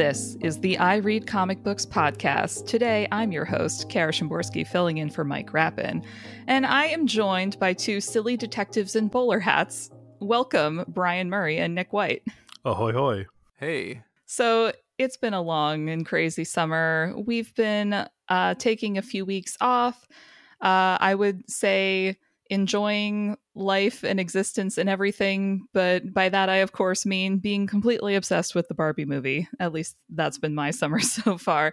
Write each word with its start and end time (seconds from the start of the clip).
This 0.00 0.38
is 0.40 0.58
the 0.60 0.78
I 0.78 0.96
Read 0.96 1.26
Comic 1.26 1.62
Books 1.62 1.84
podcast. 1.84 2.66
Today, 2.66 3.06
I'm 3.12 3.32
your 3.32 3.44
host, 3.44 3.90
Kara 3.90 4.12
Szymborski, 4.12 4.66
filling 4.66 4.96
in 4.96 5.10
for 5.10 5.24
Mike 5.24 5.52
Rapin. 5.52 6.02
And 6.46 6.64
I 6.64 6.86
am 6.86 7.06
joined 7.06 7.58
by 7.58 7.74
two 7.74 8.00
silly 8.00 8.34
detectives 8.34 8.96
in 8.96 9.08
bowler 9.08 9.40
hats. 9.40 9.90
Welcome, 10.18 10.86
Brian 10.88 11.28
Murray 11.28 11.58
and 11.58 11.74
Nick 11.74 11.92
White. 11.92 12.22
Ahoy, 12.64 12.94
hoy. 12.94 13.26
Hey. 13.58 14.02
So, 14.24 14.72
it's 14.96 15.18
been 15.18 15.34
a 15.34 15.42
long 15.42 15.90
and 15.90 16.06
crazy 16.06 16.44
summer. 16.44 17.12
We've 17.14 17.54
been 17.54 18.06
uh, 18.30 18.54
taking 18.54 18.96
a 18.96 19.02
few 19.02 19.26
weeks 19.26 19.58
off. 19.60 20.08
Uh, 20.62 20.96
I 20.98 21.14
would 21.14 21.50
say 21.50 22.16
enjoying 22.50 23.36
life 23.54 24.02
and 24.02 24.18
existence 24.20 24.76
and 24.76 24.88
everything. 24.88 25.66
But 25.72 26.12
by 26.12 26.28
that, 26.28 26.48
I, 26.48 26.56
of 26.56 26.72
course, 26.72 27.06
mean 27.06 27.38
being 27.38 27.66
completely 27.66 28.16
obsessed 28.16 28.54
with 28.54 28.68
the 28.68 28.74
Barbie 28.74 29.04
movie. 29.04 29.48
At 29.58 29.72
least 29.72 29.96
that's 30.10 30.38
been 30.38 30.54
my 30.54 30.70
summer 30.72 31.00
so 31.00 31.38
far. 31.38 31.72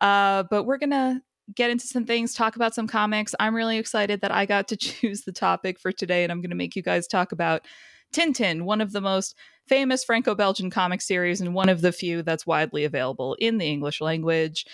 Uh, 0.00 0.44
but 0.50 0.64
we're 0.64 0.78
going 0.78 0.90
to 0.90 1.20
get 1.54 1.70
into 1.70 1.86
some 1.86 2.04
things, 2.04 2.34
talk 2.34 2.56
about 2.56 2.74
some 2.74 2.86
comics. 2.86 3.34
I'm 3.40 3.54
really 3.54 3.78
excited 3.78 4.20
that 4.20 4.30
I 4.30 4.44
got 4.44 4.68
to 4.68 4.76
choose 4.76 5.22
the 5.22 5.32
topic 5.32 5.80
for 5.80 5.90
today, 5.90 6.22
and 6.22 6.30
I'm 6.30 6.42
going 6.42 6.50
to 6.50 6.56
make 6.56 6.76
you 6.76 6.82
guys 6.82 7.06
talk 7.06 7.32
about 7.32 7.66
Tintin, 8.14 8.62
one 8.62 8.80
of 8.80 8.92
the 8.92 9.00
most 9.00 9.34
famous 9.66 10.04
Franco 10.04 10.34
Belgian 10.34 10.70
comic 10.70 11.00
series 11.00 11.40
and 11.40 11.54
one 11.54 11.68
of 11.68 11.80
the 11.80 11.92
few 11.92 12.22
that's 12.22 12.46
widely 12.46 12.84
available 12.84 13.34
in 13.38 13.58
the 13.58 13.66
English 13.66 14.00
language. 14.00 14.64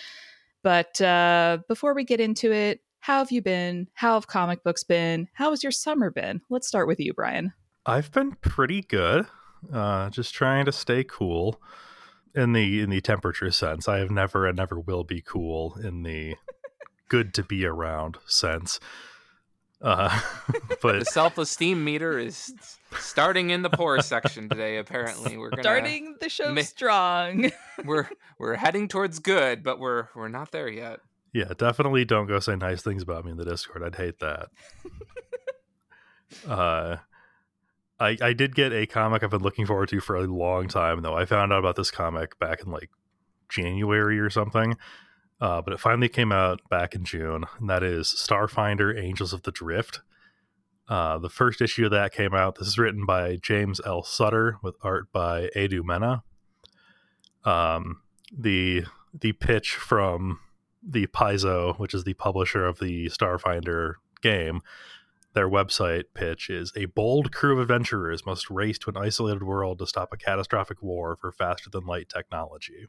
But 0.63 0.99
uh, 1.01 1.59
before 1.67 1.93
we 1.93 2.05
get 2.05 2.19
into 2.19 2.51
it, 2.51 2.79
how 3.05 3.19
have 3.19 3.31
you 3.31 3.39
been? 3.39 3.87
How 3.93 4.15
have 4.15 4.25
comic 4.25 4.63
books 4.63 4.83
been? 4.83 5.27
How 5.33 5.51
has 5.51 5.61
your 5.61 5.71
summer 5.71 6.09
been? 6.09 6.41
Let's 6.49 6.67
start 6.67 6.87
with 6.87 6.99
you, 6.99 7.13
Brian. 7.13 7.53
I've 7.85 8.11
been 8.11 8.31
pretty 8.41 8.81
good. 8.81 9.27
Uh, 9.71 10.09
just 10.09 10.33
trying 10.33 10.65
to 10.65 10.71
stay 10.71 11.03
cool 11.03 11.61
in 12.33 12.53
the 12.53 12.81
in 12.81 12.89
the 12.89 13.01
temperature 13.01 13.51
sense. 13.51 13.87
I 13.87 13.99
have 13.99 14.09
never 14.09 14.47
and 14.47 14.57
never 14.57 14.79
will 14.79 15.03
be 15.03 15.21
cool 15.21 15.77
in 15.83 16.01
the 16.01 16.33
good 17.07 17.31
to 17.35 17.43
be 17.43 17.63
around 17.63 18.17
sense. 18.25 18.79
Uh, 19.83 20.19
but 20.81 20.97
the 20.97 21.05
self 21.05 21.37
esteem 21.37 21.83
meter 21.83 22.17
is 22.17 22.55
starting 22.97 23.51
in 23.51 23.61
the 23.61 23.69
poor 23.69 24.01
section 24.01 24.49
today. 24.49 24.77
Apparently, 24.77 25.37
we're 25.37 25.51
gonna 25.51 25.61
starting 25.61 26.15
the 26.21 26.29
show 26.29 26.51
ma- 26.51 26.61
strong. 26.61 27.51
we're 27.85 28.09
we're 28.39 28.55
heading 28.55 28.87
towards 28.87 29.19
good, 29.19 29.61
but 29.61 29.77
we're 29.77 30.07
we're 30.15 30.27
not 30.27 30.51
there 30.51 30.67
yet. 30.67 31.01
Yeah, 31.35 31.51
definitely 31.57 32.05
don't 32.05 32.27
go 32.27 32.39
say 32.39 32.55
nice 32.55 32.81
things 32.81 33.03
about 33.03 33.25
me 33.25 33.31
in 33.31 33.37
the 33.37 33.43
Discord. 33.43 33.83
I'd 33.83 33.95
hate 33.95 34.19
that. 34.19 34.47
uh 36.47 36.95
I 37.99 38.17
I 38.21 38.31
did 38.31 38.55
get 38.55 38.71
a 38.71 38.85
comic 38.85 39.21
I've 39.21 39.31
been 39.31 39.41
looking 39.41 39.65
forward 39.65 39.89
to 39.89 39.99
for 39.99 40.15
a 40.15 40.21
long 40.21 40.69
time 40.69 41.01
though. 41.01 41.13
I 41.13 41.25
found 41.25 41.51
out 41.51 41.59
about 41.59 41.75
this 41.75 41.91
comic 41.91 42.39
back 42.39 42.63
in 42.63 42.71
like 42.71 42.89
January 43.49 44.17
or 44.17 44.29
something. 44.29 44.77
Uh, 45.41 45.61
but 45.61 45.73
it 45.73 45.81
finally 45.81 46.07
came 46.07 46.31
out 46.31 46.61
back 46.69 46.95
in 46.95 47.03
June, 47.03 47.43
and 47.59 47.69
that 47.69 47.83
is 47.83 48.07
Starfinder 48.07 48.97
Angels 48.97 49.33
of 49.33 49.43
the 49.43 49.51
Drift. 49.51 49.99
Uh, 50.87 51.17
the 51.17 51.27
first 51.27 51.61
issue 51.61 51.83
of 51.83 51.91
that 51.91 52.13
came 52.13 52.33
out. 52.33 52.55
This 52.57 52.69
is 52.69 52.77
written 52.77 53.05
by 53.05 53.35
James 53.41 53.81
L. 53.85 54.03
Sutter 54.03 54.57
with 54.63 54.75
art 54.81 55.11
by 55.11 55.49
Edu 55.53 55.83
Mena. 55.83 56.23
Um, 57.43 58.03
the 58.31 58.85
the 59.13 59.33
pitch 59.33 59.75
from 59.75 60.39
the 60.87 61.07
Paizo, 61.07 61.77
which 61.79 61.93
is 61.93 62.03
the 62.03 62.13
publisher 62.13 62.65
of 62.65 62.79
the 62.79 63.07
Starfinder 63.07 63.93
game, 64.21 64.61
their 65.33 65.49
website 65.49 66.05
pitch 66.13 66.49
is 66.49 66.71
a 66.77 66.85
bold 66.85 67.33
crew 67.33 67.53
of 67.53 67.59
adventurers 67.59 68.25
must 68.25 68.49
race 68.49 68.79
to 68.79 68.89
an 68.89 68.97
isolated 68.97 69.43
world 69.43 69.79
to 69.79 69.85
stop 69.85 70.13
a 70.13 70.17
catastrophic 70.17 70.81
war 70.81 71.17
for 71.19 71.31
faster 71.31 71.69
than 71.69 71.85
light 71.85 72.07
technology. 72.07 72.87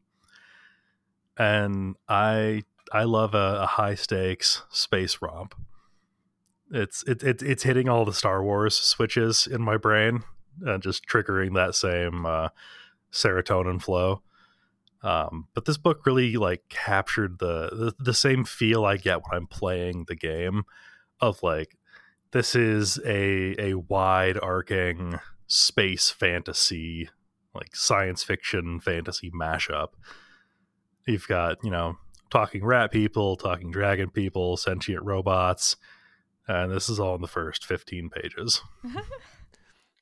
And 1.37 1.97
I 2.09 2.63
I 2.93 3.03
love 3.03 3.35
a, 3.35 3.63
a 3.63 3.67
high 3.67 3.97
stakes 3.97 4.63
space 4.71 5.19
romp. 5.21 5.55
It's 6.71 7.03
it, 7.09 7.23
it, 7.23 7.43
it's 7.43 7.65
hitting 7.65 7.89
all 7.89 8.05
the 8.05 8.13
Star 8.13 8.43
Wars 8.43 8.77
switches 8.77 9.47
in 9.47 9.61
my 9.61 9.77
brain 9.77 10.23
and 10.65 10.83
just 10.83 11.07
triggering 11.07 11.55
that 11.55 11.75
same 11.75 12.25
uh, 12.25 12.51
serotonin 13.13 13.83
flow. 13.83 14.23
Um, 15.03 15.49
but 15.55 15.67
this 15.67 15.79
book 15.79 16.07
really 16.07 16.37
like 16.37 16.69
captured 16.69 17.39
the, 17.39 17.69
the 17.71 17.95
the 17.99 18.15
same 18.15 18.45
feel 18.45 18.85
I 18.85 18.97
get 18.97 19.23
when 19.23 19.33
I'm 19.33 19.47
playing 19.47 20.05
the 20.09 20.17
game 20.17 20.65
of 21.21 21.43
like 21.43 21.77
this 22.33 22.55
is 22.55 22.99
a 23.05 23.55
a 23.59 23.75
wide 23.75 24.39
arcing 24.43 25.19
space 25.47 26.11
fantasy 26.11 27.09
like 27.55 27.75
science 27.75 28.23
fiction 28.23 28.81
fantasy 28.81 29.31
mashup. 29.31 29.89
You've 31.07 31.29
got, 31.29 31.59
you 31.63 31.71
know, 31.71 31.97
talking 32.31 32.65
rat 32.65 32.93
people, 32.93 33.37
talking 33.37 33.71
dragon 33.71 34.11
people, 34.11 34.57
sentient 34.57 35.05
robots, 35.05 35.77
and 36.47 36.73
this 36.73 36.89
is 36.89 37.01
all 37.01 37.15
in 37.15 37.23
the 37.23 37.29
first 37.29 37.65
15 37.65 38.11
pages. 38.11 38.61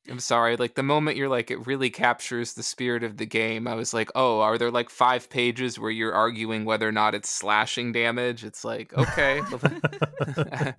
I'm 0.09 0.20
sorry, 0.20 0.56
like 0.56 0.75
the 0.75 0.82
moment 0.82 1.16
you're 1.16 1.28
like, 1.31 1.50
it 1.50 1.66
really 1.66 1.88
captures 1.88 2.53
the 2.54 2.62
spirit 2.62 3.03
of 3.03 3.16
the 3.16 3.25
game. 3.25 3.66
I 3.66 3.75
was 3.75 3.94
like, 3.94 4.10
oh, 4.15 4.41
are 4.41 4.59
there 4.59 4.70
like 4.70 4.91
five 4.91 5.31
pages 5.31 5.78
where 5.78 5.91
you're 5.91 6.12
arguing 6.12 6.66
whether 6.66 6.87
or 6.87 6.92
not 6.92 7.15
it's 7.15 7.28
slashing 7.28 7.92
damage? 7.92 8.44
It's 8.44 8.64
like, 8.64 8.93
okay. 8.93 9.41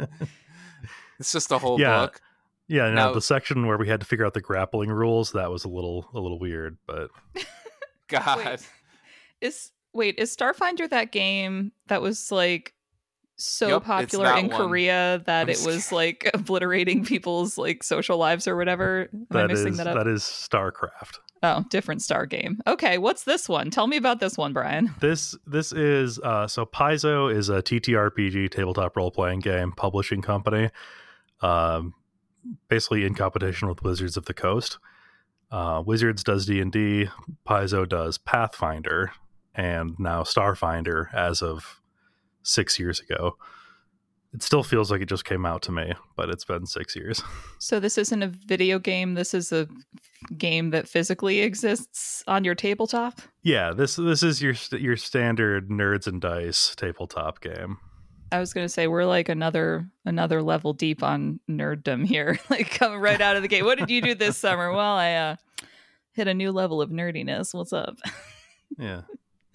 it's 1.19 1.31
just 1.31 1.51
a 1.51 1.57
whole 1.57 1.79
yeah. 1.79 2.01
book. 2.01 2.21
Yeah, 2.67 2.89
no, 2.89 2.93
now, 2.93 3.13
the 3.13 3.21
section 3.21 3.67
where 3.67 3.77
we 3.77 3.87
had 3.87 3.99
to 3.99 4.05
figure 4.05 4.25
out 4.25 4.33
the 4.33 4.41
grappling 4.41 4.89
rules, 4.91 5.31
that 5.33 5.51
was 5.51 5.65
a 5.65 5.69
little 5.69 6.09
a 6.13 6.19
little 6.19 6.39
weird, 6.39 6.77
but 6.87 7.11
God. 8.07 8.45
Wait, 8.45 8.69
is 9.41 9.71
wait, 9.93 10.17
is 10.17 10.35
Starfinder 10.35 10.89
that 10.89 11.11
game 11.11 11.71
that 11.87 12.01
was 12.01 12.31
like 12.31 12.73
so 13.37 13.67
yep, 13.67 13.83
popular 13.83 14.37
in 14.37 14.47
one. 14.47 14.57
Korea 14.57 15.21
that 15.25 15.43
I'm 15.43 15.49
it 15.49 15.61
was 15.65 15.91
like 15.91 16.29
obliterating 16.33 17.05
people's 17.05 17.57
like 17.57 17.83
social 17.83 18.17
lives 18.17 18.47
or 18.47 18.55
whatever. 18.55 19.09
Am 19.13 19.27
that 19.31 19.43
I 19.45 19.47
missing 19.47 19.73
is, 19.73 19.77
that 19.77 19.87
up? 19.87 19.95
That 19.95 20.07
is 20.07 20.23
StarCraft. 20.23 21.19
Oh, 21.43 21.63
different 21.69 22.01
star 22.01 22.25
game. 22.25 22.59
Okay, 22.65 22.97
what's 22.97 23.23
this 23.23 23.47
one? 23.47 23.69
Tell 23.69 23.87
me 23.87 23.97
about 23.97 24.19
this 24.19 24.37
one, 24.37 24.53
Brian. 24.53 24.93
This 24.99 25.35
this 25.45 25.71
is 25.73 26.17
uh, 26.19 26.47
so 26.47 26.65
Paizo 26.65 27.33
is 27.33 27.49
a 27.49 27.61
TTRPG 27.61 28.49
tabletop 28.49 28.95
role 28.95 29.11
playing 29.11 29.41
game 29.41 29.71
publishing 29.71 30.21
company, 30.21 30.69
um, 31.41 31.93
basically 32.69 33.05
in 33.05 33.13
competition 33.13 33.67
with 33.67 33.83
Wizards 33.83 34.17
of 34.17 34.25
the 34.25 34.33
Coast. 34.33 34.79
Uh, 35.51 35.83
Wizards 35.85 36.23
does 36.23 36.45
D 36.45 36.59
and 36.59 36.71
D, 36.71 37.09
Paizo 37.47 37.87
does 37.87 38.17
Pathfinder, 38.17 39.11
and 39.53 39.95
now 39.99 40.23
Starfinder 40.23 41.13
as 41.13 41.43
of 41.43 41.81
six 42.45 42.79
years 42.79 42.99
ago. 43.01 43.35
It 44.33 44.43
still 44.43 44.63
feels 44.63 44.91
like 44.91 45.01
it 45.01 45.07
just 45.07 45.23
came 45.23 45.45
out 45.45 45.61
to 45.63 45.71
me, 45.71 45.93
but 46.17 46.29
it's 46.29 46.43
been 46.45 46.65
six 46.65 46.95
years. 46.95 47.21
So 47.57 47.79
this 47.79 47.97
isn't 47.97 48.21
a 48.21 48.27
video 48.27 48.77
game. 48.77 49.15
This 49.15 49.33
is 49.33 49.51
a 49.51 49.67
game 50.37 50.69
that 50.69 50.87
physically 50.87 51.39
exists 51.39 52.23
on 52.27 52.43
your 52.43 52.53
tabletop. 52.53 53.21
Yeah, 53.41 53.71
this 53.73 53.95
this 53.95 54.21
is 54.21 54.39
your 54.39 54.53
your 54.71 54.97
standard 54.97 55.69
nerds 55.69 56.05
and 56.05 56.21
dice 56.21 56.75
tabletop 56.75 57.41
game. 57.41 57.77
I 58.31 58.39
was 58.39 58.53
gonna 58.53 58.69
say 58.69 58.85
we're 58.85 59.05
like 59.05 59.29
another 59.29 59.87
another 60.03 60.43
level 60.43 60.73
deep 60.73 61.01
on 61.01 61.39
nerddom 61.49 62.05
here, 62.05 62.37
like 62.51 62.69
coming 62.69 62.99
right 62.99 63.19
out 63.19 63.35
of 63.35 63.41
the 63.41 63.47
gate. 63.47 63.63
What 63.63 63.79
did 63.79 63.89
you 63.89 64.01
do 64.01 64.13
this 64.13 64.37
summer? 64.45 64.71
Well, 64.71 64.95
I 64.95 65.13
uh, 65.13 65.35
hit 66.11 66.27
a 66.27 66.33
new 66.33 66.51
level 66.51 66.83
of 66.83 66.91
nerdiness. 66.91 67.51
What's 67.55 67.73
up? 67.73 67.97
Yeah, 68.77 69.01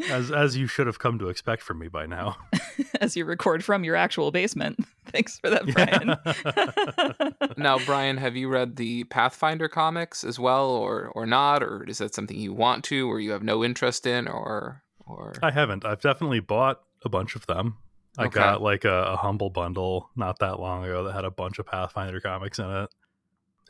as 0.09 0.31
as 0.31 0.56
you 0.56 0.66
should 0.66 0.87
have 0.87 0.99
come 0.99 1.19
to 1.19 1.28
expect 1.28 1.62
from 1.62 1.78
me 1.78 1.88
by 1.88 2.06
now. 2.06 2.36
as 3.01 3.16
you 3.16 3.24
record 3.24 3.65
from 3.65 3.84
your 3.84 3.97
actual 3.97 4.30
basement. 4.30 4.78
Thanks 5.07 5.39
for 5.41 5.51
that, 5.51 5.66
Brian. 5.66 7.28
Yeah. 7.41 7.54
now, 7.57 7.78
Brian, 7.84 8.16
have 8.16 8.36
you 8.36 8.48
read 8.48 8.77
the 8.77 9.04
Pathfinder 9.04 9.69
comics 9.69 10.22
as 10.24 10.39
well, 10.39 10.71
or 10.71 11.09
or 11.15 11.27
not, 11.27 11.63
or 11.63 11.84
is 11.84 11.98
that 11.98 12.15
something 12.15 12.39
you 12.39 12.53
want 12.53 12.84
to, 12.84 13.10
or 13.10 13.19
you 13.21 13.33
have 13.33 13.42
no 13.42 13.65
interest 13.65 14.07
in, 14.07 14.28
or 14.28 14.83
or? 15.07 15.34
I 15.42 15.51
haven't. 15.51 15.84
I've 15.84 16.01
definitely 16.01 16.41
bought 16.41 16.80
a 17.04 17.09
bunch 17.09 17.34
of 17.36 17.47
them. 17.47 17.78
I 18.19 18.24
Okay. 18.27 18.39
got 18.41 18.60
like 18.63 18.84
a, 18.84 19.03
a 19.04 19.16
humble 19.16 19.51
bundle 19.51 20.10
not 20.16 20.39
that 20.41 20.59
long 20.60 20.84
ago 20.84 21.04
that 21.04 21.13
had 21.13 21.24
a 21.24 21.30
bunch 21.30 21.59
of 21.59 21.66
Pathfinder 21.66 22.21
comics 22.21 22.59
in 22.59 22.69
it. 22.71 22.91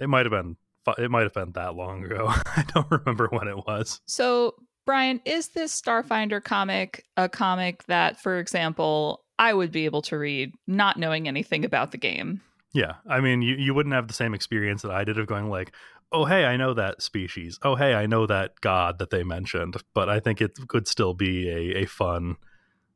It 0.01 0.09
might 0.09 0.27
have 0.27 0.31
been 0.33 0.57
it 0.99 1.11
might 1.11 1.23
have 1.23 1.35
been 1.35 1.53
that 1.53 1.75
long 1.75 2.05
ago. 2.05 2.27
I 2.29 2.65
don't 2.75 2.91
remember 2.91 3.29
when 3.29 3.49
it 3.49 3.57
was. 3.57 4.01
so, 4.07 4.55
Brian, 4.91 5.21
is 5.25 5.51
this 5.51 5.81
Starfinder 5.81 6.43
comic 6.43 7.05
a 7.17 7.29
comic 7.29 7.85
that, 7.85 8.21
for 8.21 8.41
example, 8.41 9.25
I 9.39 9.55
would 9.55 9.71
be 9.71 9.85
able 9.85 10.03
to 10.03 10.19
read 10.19 10.53
not 10.67 10.97
knowing 10.97 11.29
anything 11.29 11.65
about 11.65 11.93
the 11.93 11.97
game? 11.97 12.41
Yeah, 12.73 12.95
I 13.09 13.21
mean, 13.21 13.41
you, 13.41 13.55
you 13.55 13.73
wouldn't 13.73 13.95
have 13.95 14.09
the 14.09 14.15
same 14.15 14.35
experience 14.35 14.83
that 14.83 14.91
I 14.91 15.05
did 15.05 15.17
of 15.17 15.29
going 15.29 15.49
like, 15.49 15.71
oh 16.11 16.25
hey, 16.25 16.45
I 16.45 16.57
know 16.57 16.75
that 16.75 17.03
species. 17.03 17.57
Oh 17.63 17.77
hey, 17.77 17.95
I 17.95 18.07
know 18.07 18.27
that 18.27 18.61
god 18.63 18.99
that 18.99 19.11
they 19.11 19.23
mentioned. 19.23 19.77
But 19.95 20.09
I 20.09 20.19
think 20.19 20.41
it 20.41 20.59
could 20.67 20.89
still 20.89 21.15
be 21.15 21.49
a, 21.49 21.83
a 21.83 21.87
fun 21.87 22.35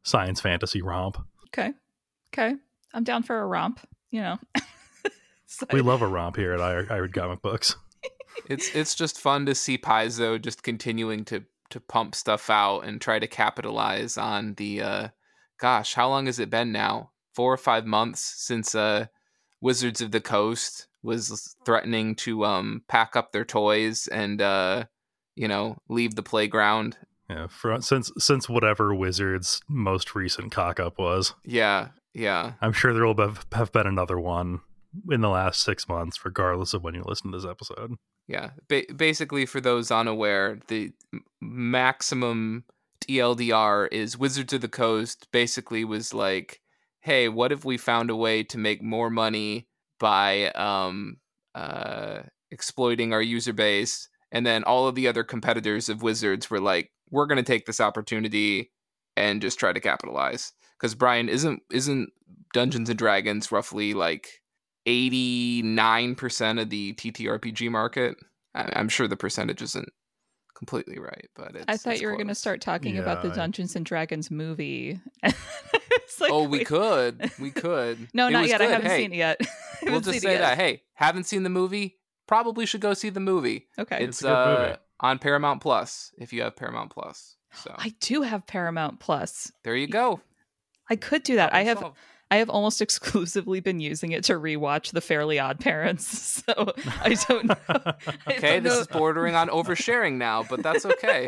science 0.02 0.40
fantasy 0.40 0.82
romp. 0.82 1.16
Okay. 1.50 1.74
Okay. 2.32 2.56
I'm 2.92 3.04
down 3.04 3.22
for 3.22 3.38
a 3.40 3.46
romp, 3.46 3.78
you 4.10 4.20
know. 4.20 4.38
So- 5.46 5.66
We 5.72 5.80
love 5.80 6.02
a 6.02 6.08
romp 6.08 6.34
here 6.34 6.54
at 6.54 6.60
I, 6.60 6.72
I 6.92 6.96
Read 6.96 7.12
Comic 7.12 7.40
Books. 7.40 7.76
It's 8.48 8.74
it's 8.74 8.96
just 8.96 9.20
fun 9.20 9.46
to 9.46 9.54
see 9.54 9.78
Paizo 9.78 10.42
just 10.42 10.64
continuing 10.64 11.24
to 11.26 11.44
to 11.74 11.80
pump 11.80 12.14
stuff 12.14 12.48
out 12.48 12.82
and 12.82 13.00
try 13.00 13.18
to 13.18 13.26
capitalize 13.26 14.16
on 14.16 14.54
the 14.54 14.80
uh 14.80 15.08
gosh, 15.58 15.94
how 15.94 16.08
long 16.08 16.26
has 16.26 16.38
it 16.38 16.50
been 16.50 16.70
now? 16.70 17.10
4 17.34 17.52
or 17.52 17.56
5 17.56 17.84
months 17.84 18.20
since 18.38 18.74
uh 18.76 19.06
Wizards 19.60 20.00
of 20.00 20.12
the 20.12 20.20
Coast 20.20 20.86
was 21.02 21.56
threatening 21.66 22.14
to 22.14 22.44
um 22.44 22.82
pack 22.86 23.16
up 23.16 23.32
their 23.32 23.44
toys 23.44 24.06
and 24.06 24.40
uh 24.40 24.84
you 25.34 25.48
know, 25.48 25.78
leave 25.88 26.14
the 26.14 26.22
playground. 26.22 26.96
Yeah, 27.28 27.48
for, 27.48 27.80
since 27.80 28.12
since 28.18 28.48
whatever 28.48 28.94
Wizards' 28.94 29.60
most 29.68 30.14
recent 30.14 30.52
cock 30.52 30.78
up 30.78 30.96
was. 30.96 31.34
Yeah, 31.44 31.88
yeah. 32.12 32.52
I'm 32.60 32.72
sure 32.72 32.92
there 32.92 33.04
will 33.04 33.34
have 33.52 33.72
been 33.72 33.88
another 33.88 34.20
one 34.20 34.60
in 35.10 35.20
the 35.20 35.28
last 35.28 35.62
six 35.62 35.88
months, 35.88 36.24
regardless 36.24 36.74
of 36.74 36.82
when 36.82 36.94
you 36.94 37.02
listen 37.04 37.30
to 37.30 37.38
this 37.38 37.48
episode. 37.48 37.94
Yeah, 38.26 38.50
ba- 38.68 38.92
basically, 38.94 39.46
for 39.46 39.60
those 39.60 39.90
unaware, 39.90 40.58
the 40.68 40.92
maximum 41.40 42.64
TLDR 43.02 43.88
is 43.92 44.18
Wizards 44.18 44.52
of 44.52 44.60
the 44.60 44.68
Coast. 44.68 45.28
Basically, 45.32 45.84
was 45.84 46.14
like, 46.14 46.60
hey, 47.00 47.28
what 47.28 47.52
if 47.52 47.64
we 47.64 47.76
found 47.76 48.10
a 48.10 48.16
way 48.16 48.42
to 48.44 48.58
make 48.58 48.82
more 48.82 49.10
money 49.10 49.68
by 50.00 50.50
um, 50.52 51.18
uh, 51.54 52.20
exploiting 52.50 53.12
our 53.12 53.22
user 53.22 53.52
base? 53.52 54.08
And 54.32 54.44
then 54.44 54.64
all 54.64 54.88
of 54.88 54.94
the 54.94 55.06
other 55.06 55.22
competitors 55.22 55.88
of 55.88 56.02
Wizards 56.02 56.50
were 56.50 56.60
like, 56.60 56.90
we're 57.10 57.26
going 57.26 57.36
to 57.36 57.42
take 57.42 57.66
this 57.66 57.80
opportunity 57.80 58.72
and 59.16 59.42
just 59.42 59.58
try 59.58 59.72
to 59.72 59.80
capitalize. 59.80 60.52
Because 60.78 60.94
Brian 60.94 61.28
isn't 61.28 61.62
isn't 61.70 62.10
Dungeons 62.52 62.88
and 62.88 62.98
Dragons 62.98 63.52
roughly 63.52 63.94
like 63.94 64.40
89% 64.86 66.60
of 66.60 66.70
the 66.70 66.94
TTRPG 66.94 67.70
market. 67.70 68.16
I, 68.54 68.78
am 68.78 68.88
sure 68.88 69.08
the 69.08 69.16
percentage 69.16 69.62
isn't 69.62 69.88
completely 70.54 70.98
right, 70.98 71.28
but 71.34 71.56
I 71.66 71.76
thought 71.76 72.00
you 72.00 72.06
were 72.06 72.14
going 72.14 72.28
to 72.28 72.34
start 72.34 72.60
talking 72.60 72.96
yeah, 72.96 73.02
about 73.02 73.22
the 73.22 73.30
Dungeons 73.30 73.74
and 73.74 73.84
Dragons 73.84 74.30
movie. 74.30 75.00
like, 76.20 76.32
oh, 76.32 76.48
we 76.48 76.58
wait. 76.58 76.66
could. 76.66 77.30
We 77.38 77.50
could. 77.50 78.08
no, 78.14 78.28
it 78.28 78.32
not 78.32 78.48
yet. 78.48 78.58
Good. 78.58 78.68
I 78.68 78.72
haven't 78.72 78.90
hey, 78.90 79.02
seen 79.02 79.12
it 79.12 79.16
yet. 79.16 79.40
we'll 79.82 80.00
just 80.00 80.20
say 80.20 80.38
that. 80.38 80.56
Hey, 80.56 80.82
haven't 80.94 81.24
seen 81.24 81.42
the 81.42 81.50
movie? 81.50 81.98
Probably 82.26 82.66
should 82.66 82.80
go 82.80 82.94
see 82.94 83.10
the 83.10 83.20
movie. 83.20 83.68
Okay. 83.78 83.96
It's, 83.96 84.20
it's 84.20 84.24
uh, 84.24 84.56
movie. 84.58 84.78
on 85.00 85.18
Paramount 85.18 85.60
Plus 85.60 86.12
if 86.18 86.32
you 86.32 86.42
have 86.42 86.56
Paramount 86.56 86.90
Plus. 86.90 87.36
So 87.52 87.74
I 87.76 87.94
do 88.00 88.22
have 88.22 88.46
Paramount 88.46 89.00
Plus. 89.00 89.52
There 89.62 89.76
you 89.76 89.86
go. 89.86 90.20
I 90.88 90.96
could 90.96 91.22
do 91.22 91.36
that. 91.36 91.54
I 91.54 91.64
have 91.64 91.78
solved. 91.78 91.96
I 92.34 92.38
have 92.38 92.50
almost 92.50 92.82
exclusively 92.88 93.60
been 93.60 93.78
using 93.78 94.10
it 94.10 94.24
to 94.24 94.34
rewatch 94.34 94.90
The 94.90 95.00
Fairly 95.00 95.38
Odd 95.38 95.60
Parents. 95.60 96.32
So 96.44 96.74
I 97.00 97.14
don't 97.26 97.46
know. 97.46 97.56
I 97.68 97.94
okay, 98.28 98.54
don't 98.54 98.64
this 98.64 98.74
know. 98.74 98.80
is 98.80 98.86
bordering 98.86 99.34
on 99.34 99.48
oversharing 99.48 100.16
now, 100.16 100.42
but 100.42 100.62
that's 100.62 100.84
okay. 100.84 101.26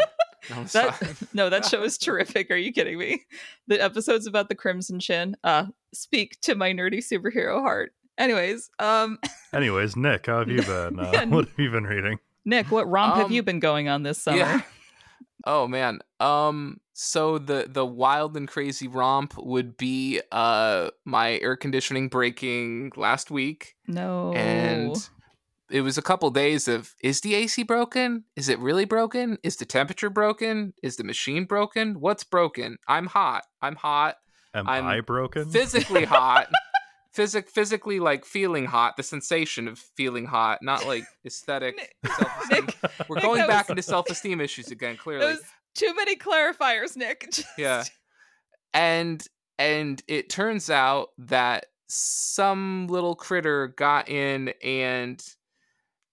No, 0.50 0.64
that, 0.64 1.16
no, 1.32 1.48
that 1.48 1.64
show 1.64 1.82
is 1.82 1.96
terrific. 1.96 2.50
Are 2.50 2.56
you 2.56 2.70
kidding 2.70 2.98
me? 2.98 3.24
The 3.66 3.82
episodes 3.82 4.26
about 4.26 4.50
the 4.50 4.54
Crimson 4.54 5.00
Chin 5.00 5.34
uh, 5.42 5.66
speak 5.94 6.38
to 6.42 6.54
my 6.54 6.72
nerdy 6.72 6.98
superhero 6.98 7.62
heart. 7.62 7.92
Anyways, 8.18 8.68
um 8.78 9.18
Anyways, 9.54 9.96
Nick, 9.96 10.26
how 10.26 10.40
have 10.40 10.50
you 10.50 10.62
been? 10.62 11.00
Uh, 11.00 11.10
yeah, 11.14 11.24
what 11.24 11.48
have 11.48 11.58
you 11.58 11.70
been 11.70 11.84
reading? 11.84 12.18
Nick, 12.44 12.70
what 12.70 12.88
romp 12.90 13.14
um, 13.14 13.22
have 13.22 13.30
you 13.30 13.42
been 13.42 13.60
going 13.60 13.88
on 13.88 14.02
this 14.02 14.18
summer? 14.18 14.38
Yeah. 14.38 14.60
Oh 15.46 15.66
man. 15.68 16.00
Um 16.20 16.80
so 16.92 17.38
the 17.38 17.66
the 17.68 17.86
wild 17.86 18.36
and 18.36 18.48
crazy 18.48 18.88
romp 18.88 19.34
would 19.38 19.76
be 19.76 20.20
uh 20.32 20.90
my 21.04 21.38
air 21.38 21.56
conditioning 21.56 22.08
breaking 22.08 22.92
last 22.96 23.30
week. 23.30 23.74
No. 23.86 24.32
And 24.34 24.96
it 25.70 25.80
was 25.80 25.98
a 25.98 26.02
couple 26.02 26.30
days 26.30 26.68
of 26.68 26.94
is 27.02 27.20
the 27.20 27.34
AC 27.34 27.62
broken? 27.62 28.24
Is 28.34 28.48
it 28.48 28.58
really 28.58 28.84
broken? 28.84 29.38
Is 29.42 29.56
the 29.56 29.64
temperature 29.64 30.10
broken? 30.10 30.74
Is 30.82 30.96
the 30.96 31.04
machine 31.04 31.44
broken? 31.44 32.00
What's 32.00 32.24
broken? 32.24 32.78
I'm 32.88 33.06
hot. 33.06 33.44
I'm 33.62 33.76
hot. 33.76 34.16
Am 34.54 34.68
I'm 34.68 34.86
I 34.86 35.00
broken? 35.00 35.50
Physically 35.50 36.04
hot. 36.16 36.48
Physic 37.16 37.48
physically 37.48 37.98
like 37.98 38.26
feeling 38.26 38.66
hot, 38.66 38.98
the 38.98 39.02
sensation 39.02 39.68
of 39.68 39.78
feeling 39.78 40.26
hot, 40.26 40.58
not 40.60 40.86
like 40.86 41.04
aesthetic 41.26 41.96
self-esteem. 42.04 42.68
We're 43.08 43.22
going 43.22 43.38
Nick, 43.38 43.48
back 43.48 43.68
was... 43.68 43.70
into 43.70 43.82
self-esteem 43.82 44.38
issues 44.38 44.70
again, 44.70 44.96
clearly. 45.02 45.36
Too 45.74 45.94
many 45.96 46.16
clarifiers, 46.16 46.94
Nick. 46.94 47.26
Just... 47.32 47.48
Yeah. 47.56 47.84
And 48.74 49.26
and 49.58 50.02
it 50.06 50.28
turns 50.28 50.68
out 50.68 51.08
that 51.16 51.64
some 51.88 52.86
little 52.88 53.14
critter 53.14 53.68
got 53.68 54.10
in 54.10 54.52
and 54.62 55.24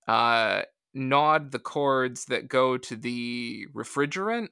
uh 0.08 0.62
gnawed 0.94 1.52
the 1.52 1.60
cords 1.60 2.26
that 2.26 2.48
go 2.48 2.78
to 2.78 2.96
the 2.96 3.68
refrigerant. 3.74 4.48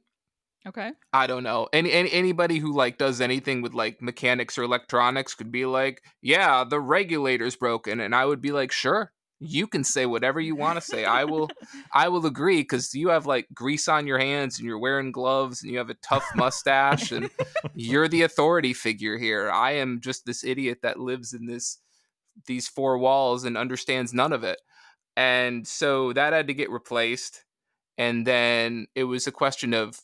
Okay. 0.67 0.91
I 1.11 1.27
don't 1.27 1.43
know. 1.43 1.67
Any, 1.73 1.91
any 1.91 2.11
anybody 2.11 2.59
who 2.59 2.73
like 2.73 2.97
does 2.97 3.19
anything 3.19 3.61
with 3.61 3.73
like 3.73 4.01
mechanics 4.01 4.57
or 4.57 4.63
electronics 4.63 5.33
could 5.33 5.51
be 5.51 5.65
like, 5.65 6.03
"Yeah, 6.21 6.63
the 6.63 6.79
regulator's 6.79 7.55
broken." 7.55 7.99
And 7.99 8.13
I 8.13 8.25
would 8.25 8.41
be 8.41 8.51
like, 8.51 8.71
"Sure 8.71 9.11
you 9.43 9.65
can 9.65 9.83
say 9.83 10.05
whatever 10.05 10.39
you 10.39 10.55
want 10.55 10.79
to 10.79 10.85
say. 10.85 11.03
I 11.03 11.23
will 11.25 11.49
I 11.93 12.07
will 12.07 12.25
agree 12.25 12.63
cuz 12.63 12.93
you 12.93 13.09
have 13.09 13.25
like 13.25 13.47
grease 13.53 13.87
on 13.87 14.05
your 14.05 14.19
hands 14.19 14.59
and 14.59 14.67
you're 14.67 14.79
wearing 14.79 15.11
gloves 15.11 15.63
and 15.63 15.71
you 15.71 15.79
have 15.79 15.89
a 15.89 15.95
tough 15.95 16.25
mustache 16.35 17.11
and 17.11 17.29
you're 17.73 18.07
the 18.07 18.21
authority 18.21 18.73
figure 18.73 19.17
here. 19.17 19.49
I 19.49 19.71
am 19.71 19.99
just 19.99 20.25
this 20.25 20.43
idiot 20.43 20.79
that 20.83 20.99
lives 20.99 21.33
in 21.33 21.47
this 21.47 21.79
these 22.45 22.67
four 22.67 22.97
walls 22.99 23.43
and 23.43 23.57
understands 23.57 24.13
none 24.13 24.31
of 24.31 24.43
it. 24.43 24.61
And 25.17 25.67
so 25.67 26.13
that 26.13 26.33
had 26.33 26.47
to 26.47 26.53
get 26.53 26.69
replaced 26.69 27.43
and 27.97 28.25
then 28.25 28.87
it 28.93 29.05
was 29.05 29.25
a 29.25 29.31
question 29.31 29.73
of 29.73 29.99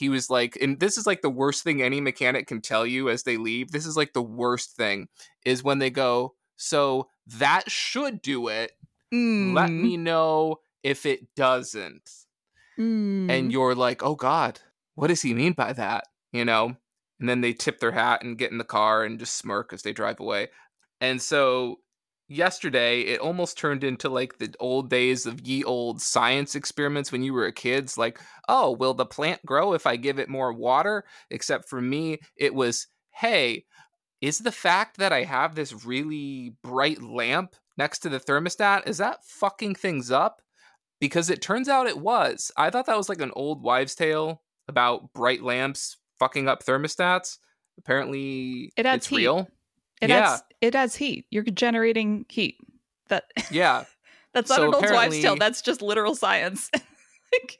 he 0.00 0.08
was 0.08 0.30
like 0.30 0.56
and 0.62 0.80
this 0.80 0.96
is 0.96 1.06
like 1.06 1.20
the 1.20 1.28
worst 1.28 1.62
thing 1.62 1.82
any 1.82 2.00
mechanic 2.00 2.46
can 2.46 2.62
tell 2.62 2.86
you 2.86 3.10
as 3.10 3.22
they 3.22 3.36
leave. 3.36 3.70
This 3.70 3.84
is 3.84 3.98
like 3.98 4.14
the 4.14 4.22
worst 4.22 4.74
thing 4.74 5.08
is 5.44 5.62
when 5.62 5.78
they 5.78 5.90
go 5.90 6.34
so 6.56 7.08
that 7.38 7.70
should 7.70 8.22
do 8.22 8.48
it. 8.48 8.72
Mm. 9.12 9.54
Let 9.54 9.70
me 9.70 9.96
know 9.96 10.56
if 10.82 11.04
it 11.06 11.34
doesn't. 11.34 12.10
Mm. 12.78 13.30
And 13.30 13.52
you're 13.52 13.74
like, 13.74 14.02
oh 14.02 14.14
God, 14.14 14.60
what 14.94 15.08
does 15.08 15.22
he 15.22 15.34
mean 15.34 15.52
by 15.52 15.74
that? 15.74 16.04
You 16.32 16.44
know? 16.44 16.76
And 17.18 17.28
then 17.28 17.42
they 17.42 17.52
tip 17.52 17.80
their 17.80 17.92
hat 17.92 18.22
and 18.22 18.38
get 18.38 18.52
in 18.52 18.58
the 18.58 18.64
car 18.64 19.04
and 19.04 19.18
just 19.18 19.36
smirk 19.36 19.72
as 19.74 19.82
they 19.82 19.92
drive 19.92 20.20
away. 20.20 20.48
And 21.00 21.20
so 21.20 21.80
yesterday, 22.30 23.00
it 23.00 23.20
almost 23.20 23.58
turned 23.58 23.84
into 23.84 24.08
like 24.08 24.38
the 24.38 24.54
old 24.60 24.88
days 24.88 25.26
of 25.26 25.40
ye 25.40 25.64
old 25.64 26.00
science 26.00 26.54
experiments 26.54 27.12
when 27.12 27.22
you 27.22 27.34
were 27.34 27.46
a 27.46 27.52
kid. 27.52 27.84
It's 27.84 27.98
like, 27.98 28.20
oh, 28.48 28.70
will 28.70 28.94
the 28.94 29.04
plant 29.04 29.44
grow 29.44 29.74
if 29.74 29.86
I 29.86 29.96
give 29.96 30.18
it 30.18 30.28
more 30.28 30.52
water? 30.52 31.04
Except 31.30 31.68
for 31.68 31.80
me, 31.80 32.18
it 32.36 32.54
was, 32.54 32.86
hey, 33.10 33.64
is 34.20 34.38
the 34.38 34.52
fact 34.52 34.98
that 34.98 35.12
I 35.12 35.24
have 35.24 35.54
this 35.54 35.84
really 35.84 36.54
bright 36.62 37.02
lamp 37.02 37.56
next 37.76 38.00
to 38.00 38.08
the 38.08 38.20
thermostat, 38.20 38.88
is 38.88 38.98
that 38.98 39.24
fucking 39.24 39.74
things 39.74 40.10
up? 40.10 40.40
Because 41.00 41.30
it 41.30 41.42
turns 41.42 41.68
out 41.68 41.86
it 41.86 41.98
was. 41.98 42.52
I 42.56 42.70
thought 42.70 42.86
that 42.86 42.96
was 42.96 43.08
like 43.08 43.22
an 43.22 43.32
old 43.34 43.62
wives' 43.62 43.94
tale 43.94 44.42
about 44.68 45.12
bright 45.14 45.42
lamps 45.42 45.96
fucking 46.18 46.46
up 46.46 46.62
thermostats. 46.62 47.38
Apparently, 47.78 48.70
it 48.76 48.84
adds 48.84 49.04
it's 49.04 49.06
heat. 49.08 49.16
real. 49.16 49.48
It 50.00 50.10
yeah. 50.10 50.32
adds 50.32 50.42
it 50.60 50.74
adds 50.74 50.96
heat. 50.96 51.26
You're 51.30 51.44
generating 51.44 52.26
heat. 52.28 52.56
That 53.08 53.24
yeah. 53.50 53.84
that's 54.32 54.48
not 54.48 54.56
so 54.56 54.68
an 54.68 54.74
old 54.74 54.90
wives' 54.90 55.20
tale. 55.20 55.36
That's 55.36 55.62
just 55.62 55.82
literal 55.82 56.14
science. 56.14 56.70
like, 57.32 57.58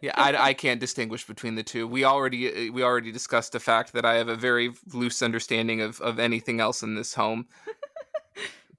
yeah, 0.00 0.12
I, 0.14 0.36
I 0.36 0.54
can't 0.54 0.80
distinguish 0.80 1.26
between 1.26 1.54
the 1.54 1.62
two. 1.62 1.86
We 1.86 2.04
already 2.04 2.68
uh, 2.68 2.72
we 2.72 2.82
already 2.82 3.12
discussed 3.12 3.52
the 3.52 3.60
fact 3.60 3.92
that 3.92 4.04
I 4.04 4.14
have 4.14 4.28
a 4.28 4.36
very 4.36 4.72
loose 4.92 5.22
understanding 5.22 5.80
of 5.80 6.00
of 6.00 6.18
anything 6.18 6.60
else 6.60 6.82
in 6.82 6.94
this 6.94 7.14
home. 7.14 7.46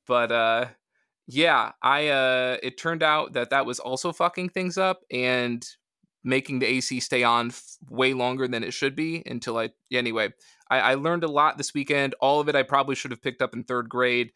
but 0.07 0.31
uh 0.31 0.65
yeah, 1.27 1.73
I 1.81 2.07
uh 2.07 2.57
it 2.63 2.77
turned 2.77 3.03
out 3.03 3.33
that 3.33 3.49
that 3.49 3.65
was 3.65 3.79
also 3.79 4.11
fucking 4.11 4.49
things 4.49 4.77
up 4.77 5.01
and 5.11 5.65
making 6.23 6.59
the 6.59 6.67
AC 6.67 6.99
stay 6.99 7.23
on 7.23 7.47
f- 7.47 7.77
way 7.89 8.13
longer 8.13 8.47
than 8.47 8.63
it 8.63 8.73
should 8.73 8.95
be 8.95 9.23
until 9.25 9.57
I 9.57 9.69
anyway. 9.91 10.33
I, 10.69 10.79
I 10.79 10.93
learned 10.95 11.23
a 11.23 11.27
lot 11.31 11.57
this 11.57 11.73
weekend. 11.73 12.15
All 12.19 12.39
of 12.39 12.49
it 12.49 12.55
I 12.55 12.63
probably 12.63 12.95
should 12.95 13.11
have 13.11 13.21
picked 13.21 13.41
up 13.41 13.53
in 13.53 13.63
third 13.63 13.89
grade. 13.89 14.31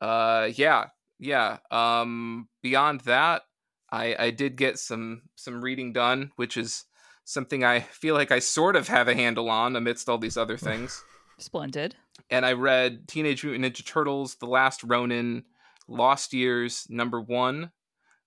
Uh 0.00 0.50
yeah, 0.54 0.86
yeah. 1.18 1.58
Um 1.70 2.48
beyond 2.62 3.00
that, 3.02 3.42
I, 3.90 4.16
I 4.18 4.30
did 4.30 4.56
get 4.56 4.78
some 4.78 5.22
some 5.34 5.62
reading 5.62 5.92
done, 5.92 6.32
which 6.36 6.56
is 6.56 6.84
something 7.24 7.64
I 7.64 7.80
feel 7.80 8.14
like 8.14 8.32
I 8.32 8.38
sort 8.38 8.76
of 8.76 8.88
have 8.88 9.08
a 9.08 9.14
handle 9.14 9.50
on 9.50 9.76
amidst 9.76 10.08
all 10.08 10.18
these 10.18 10.36
other 10.36 10.56
things. 10.56 11.04
Splendid. 11.38 11.94
And 12.30 12.44
I 12.44 12.52
read 12.52 13.06
Teenage 13.06 13.44
Mutant 13.44 13.64
Ninja 13.64 13.84
Turtles: 13.86 14.36
The 14.36 14.46
Last 14.46 14.82
Ronin, 14.82 15.44
Lost 15.86 16.32
Years 16.32 16.86
number 16.90 17.20
one. 17.20 17.70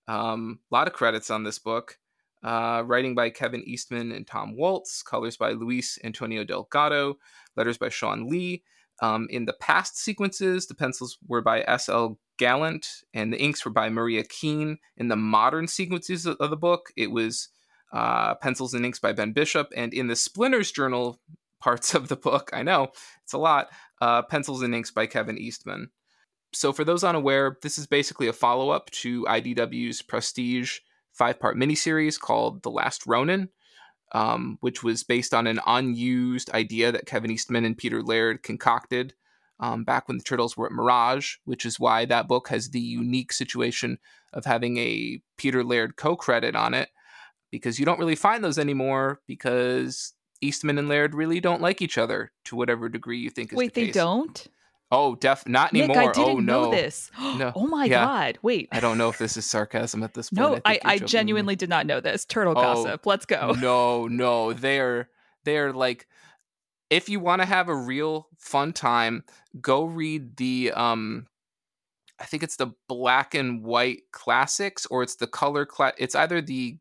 Um, 0.08 0.60
A 0.70 0.74
lot 0.74 0.88
of 0.88 0.94
credits 0.94 1.30
on 1.30 1.44
this 1.44 1.58
book. 1.58 1.98
Uh, 2.42 2.82
writing 2.86 3.14
by 3.14 3.30
Kevin 3.30 3.62
Eastman 3.64 4.10
and 4.10 4.26
Tom 4.26 4.56
Waltz, 4.56 5.02
colors 5.02 5.36
by 5.36 5.52
Luis 5.52 5.98
Antonio 6.02 6.42
Delgado, 6.42 7.18
letters 7.56 7.78
by 7.78 7.88
Shawn 7.88 8.28
Lee. 8.28 8.64
Um, 9.00 9.26
in 9.30 9.46
the 9.46 9.52
past 9.52 9.96
sequences, 9.98 10.66
the 10.66 10.74
pencils 10.74 11.18
were 11.26 11.40
by 11.40 11.62
S.L. 11.62 12.18
Gallant, 12.38 13.04
and 13.14 13.32
the 13.32 13.40
inks 13.40 13.64
were 13.64 13.70
by 13.70 13.88
Maria 13.88 14.24
Keane. 14.24 14.78
In 14.96 15.08
the 15.08 15.16
modern 15.16 15.68
sequences 15.68 16.26
of 16.26 16.50
the 16.50 16.56
book, 16.56 16.92
it 16.96 17.10
was 17.10 17.48
uh, 17.92 18.34
pencils 18.36 18.74
and 18.74 18.84
inks 18.84 18.98
by 18.98 19.12
Ben 19.12 19.32
Bishop, 19.32 19.68
and 19.76 19.92
in 19.94 20.08
the 20.08 20.16
Splinters 20.16 20.72
Journal 20.72 21.20
parts 21.60 21.94
of 21.94 22.08
the 22.08 22.16
book, 22.16 22.50
I 22.52 22.62
know 22.62 22.88
it's 23.22 23.32
a 23.32 23.38
lot, 23.38 23.68
uh, 24.00 24.22
pencils 24.22 24.62
and 24.62 24.74
inks 24.74 24.90
by 24.90 25.06
Kevin 25.06 25.38
Eastman. 25.38 25.90
So, 26.52 26.72
for 26.72 26.84
those 26.84 27.04
unaware, 27.04 27.56
this 27.62 27.78
is 27.78 27.86
basically 27.86 28.28
a 28.28 28.32
follow 28.32 28.70
up 28.70 28.90
to 28.90 29.24
IDW's 29.24 30.02
prestige 30.02 30.80
five 31.12 31.38
part 31.38 31.56
miniseries 31.56 32.18
called 32.18 32.62
The 32.62 32.70
Last 32.70 33.06
Ronin, 33.06 33.48
um, 34.12 34.58
which 34.60 34.82
was 34.82 35.04
based 35.04 35.34
on 35.34 35.46
an 35.46 35.60
unused 35.66 36.50
idea 36.50 36.92
that 36.92 37.06
Kevin 37.06 37.30
Eastman 37.30 37.64
and 37.64 37.76
Peter 37.76 38.02
Laird 38.02 38.42
concocted 38.42 39.14
um, 39.60 39.84
back 39.84 40.08
when 40.08 40.18
the 40.18 40.24
Turtles 40.24 40.56
were 40.56 40.66
at 40.66 40.72
Mirage, 40.72 41.36
which 41.44 41.64
is 41.64 41.78
why 41.78 42.04
that 42.04 42.28
book 42.28 42.48
has 42.48 42.70
the 42.70 42.80
unique 42.80 43.32
situation 43.32 43.98
of 44.32 44.44
having 44.44 44.76
a 44.76 45.20
Peter 45.36 45.62
Laird 45.62 45.96
co 45.96 46.16
credit 46.16 46.56
on 46.56 46.74
it, 46.74 46.88
because 47.50 47.78
you 47.78 47.86
don't 47.86 47.98
really 47.98 48.16
find 48.16 48.42
those 48.42 48.58
anymore 48.58 49.20
because 49.26 50.14
Eastman 50.40 50.78
and 50.78 50.88
Laird 50.88 51.14
really 51.14 51.40
don't 51.40 51.62
like 51.62 51.80
each 51.80 51.96
other 51.96 52.32
to 52.46 52.56
whatever 52.56 52.88
degree 52.88 53.18
you 53.18 53.30
think 53.30 53.52
is 53.52 53.56
Wait, 53.56 53.74
the 53.74 53.82
they 53.82 53.86
case. 53.88 53.94
don't? 53.94 54.46
Oh, 54.94 55.14
def 55.16 55.48
not 55.48 55.72
Nick, 55.72 55.84
anymore. 55.84 56.10
I 56.10 56.12
didn't 56.12 56.30
oh 56.30 56.38
no. 56.40 56.62
know 56.64 56.70
this. 56.70 57.10
No. 57.18 57.52
Oh 57.56 57.66
my 57.66 57.86
Yeah. 57.86 58.04
god. 58.04 58.38
Wait. 58.42 58.68
I 58.72 58.78
don't 58.78 58.98
know 58.98 59.08
if 59.08 59.16
this 59.18 59.36
is 59.36 59.46
sarcasm 59.50 60.02
at 60.02 60.12
this 60.14 60.28
point. 60.30 60.38
No, 60.56 60.60
I, 60.64 60.78
I 60.84 60.96
joking. 60.98 61.08
genuinely 61.08 61.56
did 61.56 61.68
not 61.70 61.86
know 61.86 62.00
this. 62.00 62.24
Turtle 62.26 62.52
Oh, 62.56 62.60
gossip. 62.62 63.06
Let's 63.06 63.24
go. 63.26 63.52
No, 63.58 64.06
no, 64.06 64.52
they're 64.52 65.08
they're 65.44 65.72
like 65.72 66.06
if 66.90 67.08
you 67.08 67.20
want 67.20 67.40
to 67.40 67.46
have 67.46 67.68
a 67.70 67.74
real 67.74 68.28
fun 68.38 68.74
time, 68.74 69.24
go 69.60 69.84
read 69.84 70.36
the 70.36 70.72
um 70.76 71.26
I 72.20 72.24
think 72.24 72.42
it's 72.42 72.56
the 72.56 72.72
black 72.86 73.34
and 73.34 73.64
white 73.64 74.02
classics 74.12 74.86
or 74.86 75.02
it's 75.02 75.16
the 75.16 75.26
color 75.26 75.64
cla- 75.66 75.94
it's 75.96 76.14
either 76.14 76.40
the 76.42 76.76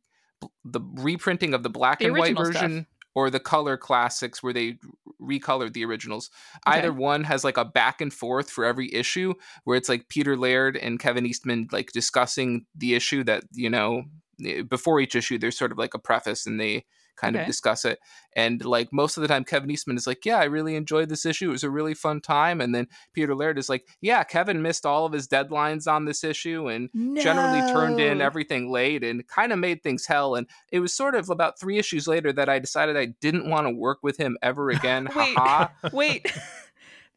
the 0.65 0.82
reprinting 0.96 1.53
of 1.53 1.63
the 1.63 1.70
black 1.70 2.00
The 2.00 2.06
and 2.08 2.13
white 2.15 2.32
original 2.38 2.46
stuff. 2.51 2.62
version 2.62 2.88
or 3.15 3.30
the 3.30 3.39
color 3.39 3.77
classics 3.77 4.44
where 4.44 4.53
they 4.53 4.77
recolored 5.22 5.74
the 5.74 5.86
originals. 5.86 6.30
Okay. 6.68 6.80
Either 6.80 6.94
one 6.94 7.24
has 7.24 7.44
like 7.44 7.58
a 7.58 7.66
back 7.66 8.01
and 8.01 8.13
forth 8.13 8.50
for 8.50 8.66
every 8.66 8.94
issue 8.94 9.34
where 9.63 9.78
it's 9.78 9.90
like 9.90 10.10
Peter 10.10 10.36
Laird 10.36 10.78
and 10.78 11.00
Kevin 11.00 11.25
Eastman 11.25 11.68
like 11.72 11.92
discussing 11.92 12.66
the 12.75 12.96
issue 12.96 13.24
that, 13.24 13.44
you 13.54 13.70
know, 13.70 14.04
Eh, 14.45 14.62
before 14.63 15.00
each 15.00 15.15
issue 15.15 15.38
there's 15.38 15.57
sort 15.57 15.71
of 15.71 15.77
like 15.77 15.93
a 15.93 16.00
preface 16.00 16.45
and 16.45 16.60
they 16.60 16.86
kind 17.17 17.36
Okay. 17.36 17.43
of 17.43 17.48
discuss 17.48 17.83
it. 17.86 18.00
And 18.36 18.63
like 18.63 18.91
most 18.93 19.17
of 19.17 19.21
the 19.21 19.27
time 19.27 19.43
Kevin 19.43 19.69
Eastman 19.69 19.98
is 19.98 20.07
like, 20.07 20.25
"Yeah, 20.25 20.38
I 20.38 20.45
really 20.45 20.75
enjoyed 20.75 21.10
this 21.10 21.25
issue. 21.25 21.50
It 21.50 21.51
was 21.51 21.63
a 21.63 21.69
really 21.69 21.93
fun 21.93 22.21
time." 22.21 22.62
And 22.62 22.74
then 22.74 22.88
Peter 23.13 23.36
Laird 23.36 23.60
is 23.60 23.67
like, 23.69 23.86
"Yeah, 24.00 24.24
Kevin 24.24 24.62
missed 24.62 24.86
all 24.86 25.05
of 25.05 25.12
his 25.13 25.27
deadlines 25.27 25.91
on 25.91 26.05
this 26.05 26.24
issue 26.24 26.67
and 26.67 26.89
generally 27.21 27.62
turned 27.71 28.00
in 28.00 28.21
everything 28.21 28.71
late 28.71 29.03
and 29.03 29.27
kind 29.27 29.51
of 29.51 29.60
made 29.60 29.83
things 29.83 30.05
hell. 30.07 30.36
And 30.36 30.48
it 30.71 30.79
was 30.79 30.93
sort 30.93 31.13
of 31.13 31.29
about 31.29 31.60
three 31.60 31.77
issues 31.77 32.07
later 32.07 32.31
that 32.33 32.50
I 32.50 32.57
decided 32.60 32.95
I 32.98 33.07
didn't 33.19 33.50
want 33.50 33.67
to 33.67 33.71
work 33.71 34.00
with 34.01 34.17
him 34.17 34.38
ever 34.41 34.69
again. 34.69 35.07
Wait. 35.15 35.38
Wait. 35.91 36.31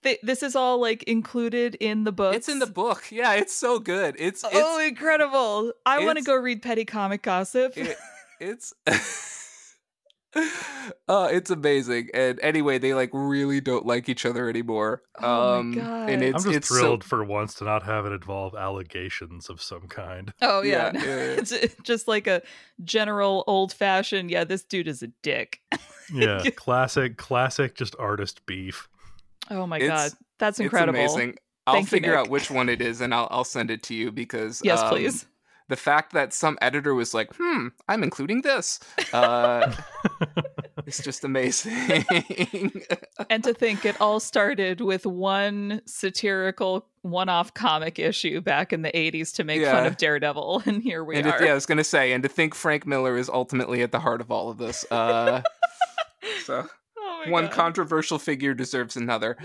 Th- 0.04 0.20
this 0.22 0.42
is 0.44 0.54
all 0.54 0.80
like 0.80 1.02
included 1.04 1.74
in 1.76 2.04
the 2.04 2.12
book. 2.12 2.34
It's 2.36 2.48
in 2.48 2.60
the 2.60 2.66
book. 2.66 3.04
Yeah, 3.10 3.32
it's 3.34 3.52
so 3.54 3.78
good. 3.80 4.14
It's 4.18 4.44
it's 4.44 4.52
Oh, 4.54 4.78
incredible! 4.86 5.72
I 5.84 6.04
want 6.04 6.18
to 6.18 6.24
go 6.24 6.34
read 6.36 6.62
Petty 6.62 6.84
Comic 6.84 7.22
Gossip. 7.22 7.76
it- 7.76 7.96
it's 8.40 8.72
uh 11.08 11.28
it's 11.30 11.48
amazing. 11.50 12.08
And 12.12 12.40
anyway, 12.42 12.78
they 12.78 12.92
like 12.92 13.10
really 13.12 13.60
don't 13.60 13.86
like 13.86 14.08
each 14.08 14.26
other 14.26 14.48
anymore. 14.48 15.02
Oh 15.22 15.22
my 15.22 15.58
um 15.58 15.72
God. 15.72 16.10
and 16.10 16.22
it's 16.22 16.44
I'm 16.44 16.50
just 16.52 16.56
it's 16.56 16.68
so- 16.68 16.74
thrilled 16.74 17.04
for 17.04 17.22
once 17.24 17.54
to 17.54 17.64
not 17.64 17.84
have 17.84 18.04
it 18.04 18.12
involve 18.12 18.54
allegations 18.56 19.48
of 19.48 19.62
some 19.62 19.86
kind. 19.88 20.32
oh 20.42 20.62
yeah, 20.62 20.90
Yeah, 20.92 21.00
yeah, 21.04 21.06
yeah. 21.06 21.36
it's 21.38 21.54
just 21.84 22.08
like 22.08 22.26
a 22.26 22.42
general 22.82 23.44
old 23.46 23.72
fashioned. 23.72 24.30
Yeah, 24.30 24.42
this 24.44 24.64
dude 24.64 24.88
is 24.88 25.02
a 25.02 25.08
dick. 25.22 25.60
Yeah, 26.12 26.42
classic, 26.56 27.16
classic, 27.16 27.74
just 27.76 27.94
artist 27.98 28.44
beef. 28.44 28.88
Oh 29.50 29.66
my 29.66 29.76
It's- 29.78 30.10
god, 30.10 30.18
that's 30.38 30.60
incredible! 30.60 30.94
it's 31.00 31.04
incredible. 31.12 31.22
amazing. 31.22 31.38
I'll 31.66 31.74
Thank 31.74 31.86
you, 31.86 31.90
figure 31.90 32.14
out 32.16 32.28
which 32.28 32.50
one 32.50 32.68
it 32.68 32.82
is 32.82 33.00
and 33.00 33.14
I'll 33.14 33.28
I'll 33.30 33.44
send 33.44 33.70
it 33.70 33.82
to 33.84 33.94
you 33.94 34.12
because 34.12 34.60
Yes, 34.62 34.80
um, 34.80 34.88
please. 34.90 35.24
the 35.68 35.76
fact 35.76 36.12
that 36.12 36.34
some 36.34 36.58
editor 36.60 36.94
was 36.94 37.14
like, 37.14 37.30
"Hmm, 37.38 37.68
I'm 37.88 38.02
including 38.02 38.42
this," 38.42 38.80
uh, 39.14 39.72
it's 40.86 41.02
just 41.02 41.24
amazing. 41.24 41.72
and 43.30 43.42
to 43.44 43.54
think 43.54 43.86
it 43.86 43.98
all 43.98 44.20
started 44.20 44.82
with 44.82 45.06
one 45.06 45.80
satirical 45.86 46.86
one-off 47.00 47.54
comic 47.54 47.98
issue 47.98 48.40
back 48.42 48.72
in 48.74 48.82
the 48.82 48.90
80s 48.92 49.34
to 49.36 49.44
make 49.44 49.62
fun 49.64 49.86
of 49.86 49.96
Daredevil 49.96 50.62
and 50.66 50.82
here 50.82 51.02
we 51.04 51.16
and 51.16 51.26
are. 51.26 51.36
if, 51.36 51.42
yeah, 51.44 51.52
I 51.52 51.54
was 51.54 51.64
gonna 51.66 51.82
say, 51.84 52.12
and 52.12 52.22
to 52.24 52.28
think 52.28 52.54
Frank 52.54 52.86
Miller 52.86 53.16
is 53.16 53.30
ultimately 53.30 53.80
at 53.82 53.90
the 53.92 54.00
heart 54.00 54.20
of 54.20 54.30
all 54.30 54.50
of 54.50 54.58
this. 54.58 54.84
Uh, 54.90 55.40
so 56.44 56.66
oh 57.26 57.30
one 57.30 57.44
God. 57.44 57.52
controversial 57.52 58.18
figure 58.18 58.54
deserves 58.54 58.96
another. 58.96 59.36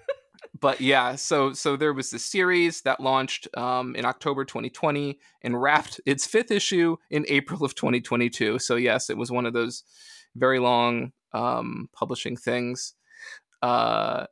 but 0.60 0.80
yeah, 0.80 1.14
so 1.16 1.52
so 1.52 1.76
there 1.76 1.92
was 1.92 2.10
this 2.10 2.24
series 2.24 2.82
that 2.82 3.00
launched 3.00 3.48
um, 3.56 3.94
in 3.96 4.04
October 4.04 4.44
2020 4.44 5.18
and 5.42 5.60
wrapped 5.60 6.00
its 6.06 6.26
fifth 6.26 6.50
issue 6.50 6.96
in 7.10 7.24
April 7.28 7.64
of 7.64 7.74
2022. 7.74 8.58
So 8.58 8.76
yes, 8.76 9.10
it 9.10 9.16
was 9.16 9.30
one 9.30 9.46
of 9.46 9.52
those 9.52 9.84
very 10.36 10.58
long 10.58 11.12
um, 11.32 11.88
publishing 11.92 12.36
things. 12.36 12.94
Uh, 13.62 14.26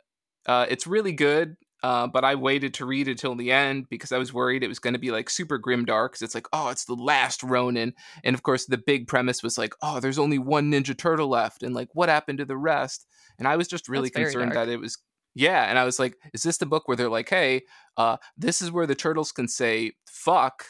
uh, 0.46 0.66
it's 0.68 0.86
really 0.86 1.12
good. 1.12 1.56
Uh, 1.83 2.06
but 2.06 2.25
I 2.25 2.35
waited 2.35 2.75
to 2.75 2.87
read 2.87 3.06
it 3.06 3.18
till 3.18 3.35
the 3.35 3.52
end 3.52 3.87
because 3.90 4.11
I 4.11 4.18
was 4.18 4.33
worried 4.33 4.62
it 4.62 4.68
was 4.68 4.78
going 4.78 4.95
to 4.95 4.99
be 5.00 5.11
like 5.11 5.28
super 5.30 5.59
grim 5.59 5.85
dark. 5.85 6.12
'cause 6.14 6.23
it's 6.23 6.35
like, 6.35 6.47
oh, 6.52 6.68
it's 6.71 6.87
the 6.87 6.95
last 6.95 7.42
Ronin, 7.42 7.95
and 8.25 8.35
of 8.35 8.42
course 8.42 8.66
the 8.66 8.78
big 8.78 9.06
premise 9.09 9.42
was 9.42 9.59
like, 9.59 9.75
oh, 9.83 10.00
there's 10.00 10.18
only 10.18 10.38
one 10.38 10.71
Ninja 10.73 10.97
Turtle 10.97 11.28
left, 11.28 11.62
and 11.62 11.75
like, 11.75 11.88
what 11.95 12.09
happened 12.09 12.38
to 12.38 12.45
the 12.45 12.56
rest? 12.56 13.06
And 13.38 13.47
I 13.47 13.56
was 13.56 13.68
just 13.68 13.88
really 13.88 14.09
That's 14.09 14.33
concerned 14.33 14.52
that 14.56 14.68
it 14.68 14.80
was, 14.80 14.99
yeah. 15.35 15.64
And 15.64 15.78
I 15.78 15.85
was 15.85 15.99
like, 15.99 16.16
is 16.33 16.42
this 16.42 16.56
the 16.59 16.66
book 16.66 16.88
where 16.88 16.97
they're 16.97 17.11
like, 17.11 17.28
hey, 17.28 17.62
uh, 17.99 18.16
this 18.38 18.62
is 18.62 18.73
where 18.73 18.87
the 18.87 18.95
turtles 18.95 19.30
can 19.33 19.47
say 19.49 19.92
fuck, 20.06 20.64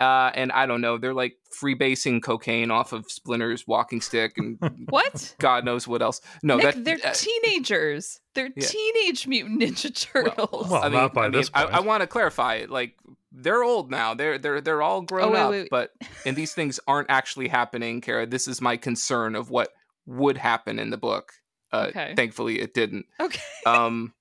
uh, 0.00 0.30
and 0.34 0.50
I 0.52 0.66
don't 0.66 0.80
know, 0.80 0.98
they're 0.98 1.14
like 1.14 1.36
freebasing 1.60 2.22
cocaine 2.22 2.70
off 2.70 2.92
of 2.92 3.10
Splinter's 3.10 3.66
walking 3.66 4.00
stick 4.00 4.38
and 4.38 4.58
What? 4.88 5.34
God 5.38 5.64
knows 5.64 5.86
what 5.86 6.00
else. 6.02 6.20
No, 6.42 6.56
Nick, 6.56 6.74
that 6.74 6.84
they're 6.84 6.98
uh, 7.04 7.12
teenagers. 7.12 8.20
They're 8.34 8.50
yeah. 8.56 8.66
teenage 8.66 9.26
mutant 9.26 9.60
ninja 9.60 9.94
turtles. 9.94 10.70
well, 10.70 10.82
I 10.82 10.88
mean, 10.88 10.92
not 10.98 11.14
by 11.14 11.22
I, 11.22 11.28
mean, 11.28 11.32
this 11.32 11.50
I, 11.52 11.62
point. 11.64 11.74
I 11.74 11.80
want 11.80 12.00
to 12.02 12.06
clarify 12.06 12.54
it. 12.56 12.70
Like 12.70 12.96
they're 13.32 13.62
old 13.62 13.90
now. 13.90 14.14
They're 14.14 14.38
they're 14.38 14.60
they're 14.60 14.82
all 14.82 15.02
grown 15.02 15.28
Oh, 15.28 15.32
wait, 15.32 15.40
up. 15.40 15.50
wait, 15.50 15.60
wait. 15.62 15.68
But 15.70 15.92
and 16.24 16.34
these 16.36 16.52
things 16.54 16.80
aren't 16.88 17.10
actually 17.10 17.48
happening, 17.48 18.00
Kara. 18.00 18.26
This 18.26 18.48
is 18.48 18.60
my 18.60 18.76
concern 18.76 19.34
of 19.36 19.50
what 19.50 19.68
would 20.06 20.36
happen 20.38 20.78
in 20.78 20.90
the 20.90 20.96
book. 20.98 21.32
Uh, 21.72 21.86
Okay. 21.90 22.14
Thankfully, 22.16 22.60
it 22.60 22.74
didn't. 22.74 23.06
okay. 23.20 23.40
Um, 23.66 24.14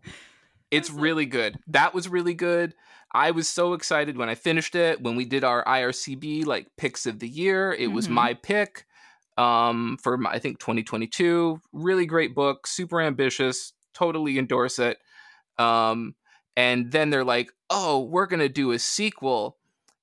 it's 0.70 0.90
really 0.90 1.26
good. 1.26 1.58
That 1.68 1.94
was 1.94 2.08
really 2.08 2.34
good. 2.34 2.74
I 3.14 3.30
was 3.30 3.48
so 3.48 3.74
excited 3.74 4.16
when 4.16 4.28
I 4.28 4.34
finished 4.34 4.74
it. 4.74 5.00
When 5.02 5.16
we 5.16 5.24
did 5.24 5.44
our 5.44 5.64
IRCB 5.64 6.46
like 6.46 6.68
picks 6.76 7.06
of 7.06 7.18
the 7.18 7.28
year, 7.28 7.72
it 7.72 7.88
was 7.88 8.08
Mhm. 8.08 8.12
my 8.12 8.34
pick 8.34 8.86
um, 9.38 9.96
for 10.02 10.18
my, 10.18 10.30
I 10.32 10.38
think 10.38 10.58
2022. 10.58 11.58
Really 11.72 12.04
great 12.06 12.34
book, 12.34 12.66
super 12.66 13.00
ambitious. 13.00 13.72
Totally 13.94 14.38
endorse 14.38 14.78
it. 14.78 14.98
Um, 15.58 16.14
and 16.56 16.92
then 16.92 17.10
they're 17.10 17.24
like, 17.24 17.50
"Oh, 17.70 18.00
we're 18.00 18.26
gonna 18.26 18.48
do 18.48 18.72
a 18.72 18.78
sequel." 18.78 19.56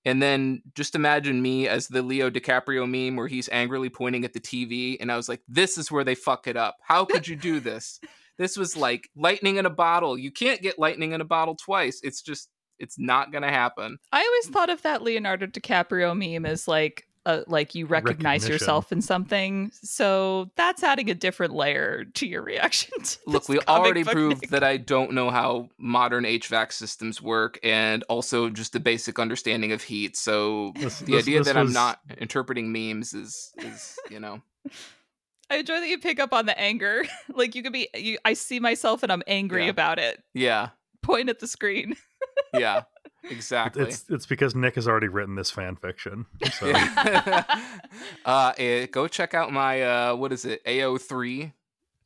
And 0.05 0.21
then 0.21 0.63
just 0.75 0.95
imagine 0.95 1.41
me 1.41 1.67
as 1.67 1.87
the 1.89 2.01
Leo 2.01 2.29
DiCaprio 2.31 2.89
meme 2.89 3.15
where 3.17 3.27
he's 3.27 3.49
angrily 3.49 3.89
pointing 3.89 4.25
at 4.25 4.33
the 4.33 4.39
TV, 4.39 4.97
and 4.99 5.11
I 5.11 5.15
was 5.17 5.29
like, 5.29 5.41
"This 5.47 5.77
is 5.77 5.91
where 5.91 6.03
they 6.03 6.15
fuck 6.15 6.47
it 6.47 6.57
up. 6.57 6.77
How 6.81 7.05
could 7.05 7.27
you 7.27 7.35
do 7.35 7.59
this?" 7.59 7.99
this 8.37 8.57
was 8.57 8.75
like 8.77 9.09
lightning 9.15 9.57
in 9.57 9.65
a 9.67 9.69
bottle. 9.69 10.17
You 10.17 10.31
can't 10.31 10.61
get 10.61 10.79
lightning 10.79 11.11
in 11.11 11.21
a 11.21 11.25
bottle 11.25 11.55
twice. 11.55 11.99
It's 12.03 12.21
just, 12.21 12.49
it's 12.79 12.97
not 12.97 13.31
gonna 13.31 13.49
happen. 13.49 13.97
I 14.11 14.21
always 14.25 14.47
thought 14.47 14.69
of 14.69 14.81
that 14.83 15.01
Leonardo 15.03 15.45
DiCaprio 15.47 16.15
meme 16.17 16.45
as 16.45 16.67
like 16.67 17.05
uh, 17.25 17.43
like 17.47 17.75
you 17.75 17.85
recognize 17.85 18.47
yourself 18.47 18.91
in 18.93 19.01
something. 19.01 19.69
So 19.83 20.49
that's 20.55 20.83
adding 20.83 21.09
a 21.09 21.13
different 21.13 21.53
layer 21.53 22.05
to 22.05 22.25
your 22.25 22.41
reaction. 22.41 22.91
To 23.03 23.17
Look, 23.27 23.49
we 23.49 23.59
already 23.67 24.03
proved 24.05 24.41
Nick. 24.43 24.51
that 24.51 24.63
I 24.63 24.77
don't 24.77 25.11
know 25.11 25.29
how 25.29 25.69
modern 25.77 26.23
HVAC 26.23 26.71
systems 26.71 27.21
work, 27.21 27.59
and 27.61 28.03
also 28.09 28.49
just 28.49 28.71
the 28.73 28.79
basic 28.79 29.19
understanding 29.19 29.73
of 29.73 29.83
heat. 29.83 30.15
So 30.15 30.71
This- 30.75 30.99
the 30.99 31.11
this- 31.11 31.23
idea 31.25 31.39
this 31.39 31.47
that 31.47 31.57
I'm 31.57 31.73
not 31.73 31.99
interpreting 32.17 32.71
memes 32.71 33.13
is, 33.13 33.51
is 33.57 33.99
you 34.09 34.19
know, 34.21 34.41
I 35.51 35.57
enjoy 35.57 35.79
that 35.81 35.89
you 35.89 35.99
pick 35.99 36.19
up 36.19 36.33
on 36.33 36.45
the 36.45 36.57
anger. 36.59 37.03
like 37.33 37.53
you 37.53 37.63
could 37.63 37.73
be, 37.73 37.89
you, 37.95 38.17
I 38.23 38.33
see 38.33 38.59
myself 38.59 39.03
and 39.03 39.11
I'm 39.11 39.23
angry 39.27 39.65
Yeah. 39.65 39.71
about 39.71 39.99
it. 39.99 40.23
yeah, 40.33 40.69
Point 41.09 41.29
at 41.29 41.39
the 41.39 41.47
screen. 41.47 41.95
yeah, 42.53 42.83
exactly. 43.23 43.83
It's 43.83 44.05
it's 44.09 44.25
because 44.27 44.53
Nick 44.53 44.75
has 44.75 44.87
already 44.87 45.07
written 45.07 45.33
this 45.35 45.49
fan 45.49 45.75
fiction. 45.75 46.27
So 46.53 46.67
Yeah. 46.67 47.43
uh, 48.25 48.53
eh, 48.57 48.85
go 48.85 49.07
check 49.07 49.33
out 49.33 49.51
my 49.51 49.81
uh, 49.81 50.15
what 50.15 50.31
is 50.31 50.45
it? 50.45 50.63
AO3. 50.65 51.51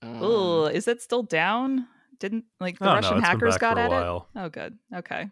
Um, 0.01 0.19
Oh, 0.22 0.65
is 0.65 0.88
it 0.88 1.01
still 1.01 1.24
down? 1.24 1.88
Didn't 2.19 2.45
like 2.62 2.79
the 2.79 2.89
Oh, 2.89 2.93
Russian 2.95 3.17
it's 3.17 3.27
hackers 3.27 3.57
got 3.57 3.77
at 3.77 3.89
while. 3.89 4.29
it? 4.36 4.39
Oh, 4.39 4.50
good. 4.50 4.77
Okay. 4.95 5.29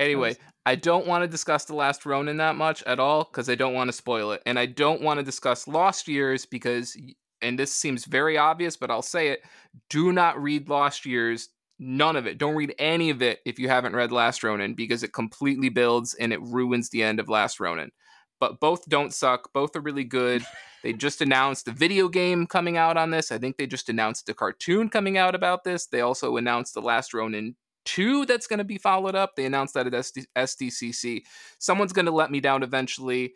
Anyway, 0.00 0.34
I 0.66 0.74
don't 0.74 1.06
want 1.06 1.22
to 1.22 1.28
discuss 1.28 1.66
The 1.66 1.74
Last 1.74 2.06
Ronin 2.06 2.38
that 2.38 2.56
much 2.56 2.82
at 2.84 2.98
all 2.98 3.22
because 3.24 3.48
I 3.48 3.54
don't 3.54 3.74
want 3.74 3.88
to 3.88 3.92
spoil 3.92 4.32
it. 4.32 4.42
And 4.46 4.58
I 4.58 4.66
don't 4.66 5.02
want 5.02 5.20
to 5.20 5.24
discuss 5.24 5.68
Lost 5.68 6.08
Years 6.08 6.46
because, 6.46 6.96
and 7.42 7.58
this 7.58 7.72
seems 7.72 8.06
very 8.06 8.36
obvious, 8.38 8.76
but 8.76 8.90
I'll 8.90 9.02
say 9.02 9.28
it 9.28 9.42
do 9.90 10.10
not 10.12 10.42
read 10.42 10.68
Lost 10.68 11.04
Years. 11.06 11.50
None 11.82 12.14
of 12.14 12.26
it. 12.26 12.36
Don't 12.36 12.56
read 12.56 12.74
any 12.78 13.08
of 13.08 13.22
it 13.22 13.40
if 13.46 13.58
you 13.58 13.70
haven't 13.70 13.96
read 13.96 14.12
Last 14.12 14.44
Ronin 14.44 14.74
because 14.74 15.02
it 15.02 15.14
completely 15.14 15.70
builds 15.70 16.12
and 16.12 16.30
it 16.30 16.42
ruins 16.42 16.90
the 16.90 17.02
end 17.02 17.18
of 17.18 17.30
Last 17.30 17.58
Ronin. 17.58 17.90
But 18.38 18.60
both 18.60 18.86
don't 18.86 19.14
suck. 19.14 19.50
Both 19.54 19.74
are 19.74 19.80
really 19.80 20.04
good. 20.04 20.44
They 20.82 20.94
just 20.94 21.20
announced 21.20 21.68
a 21.68 21.72
video 21.72 22.08
game 22.08 22.46
coming 22.46 22.78
out 22.78 22.96
on 22.96 23.10
this. 23.10 23.30
I 23.30 23.36
think 23.36 23.58
they 23.58 23.66
just 23.66 23.90
announced 23.90 24.26
a 24.30 24.32
cartoon 24.32 24.88
coming 24.88 25.18
out 25.18 25.34
about 25.34 25.62
this. 25.62 25.84
They 25.84 26.00
also 26.00 26.38
announced 26.38 26.72
The 26.72 26.80
Last 26.80 27.12
Ronin 27.12 27.54
2 27.84 28.24
that's 28.24 28.46
going 28.46 28.60
to 28.60 28.64
be 28.64 28.78
followed 28.78 29.14
up. 29.14 29.36
They 29.36 29.44
announced 29.44 29.74
that 29.74 29.86
at 29.86 29.92
SD- 29.92 30.24
SDCC. 30.34 31.24
Someone's 31.58 31.92
going 31.92 32.06
to 32.06 32.12
let 32.12 32.30
me 32.30 32.40
down 32.40 32.62
eventually. 32.62 33.34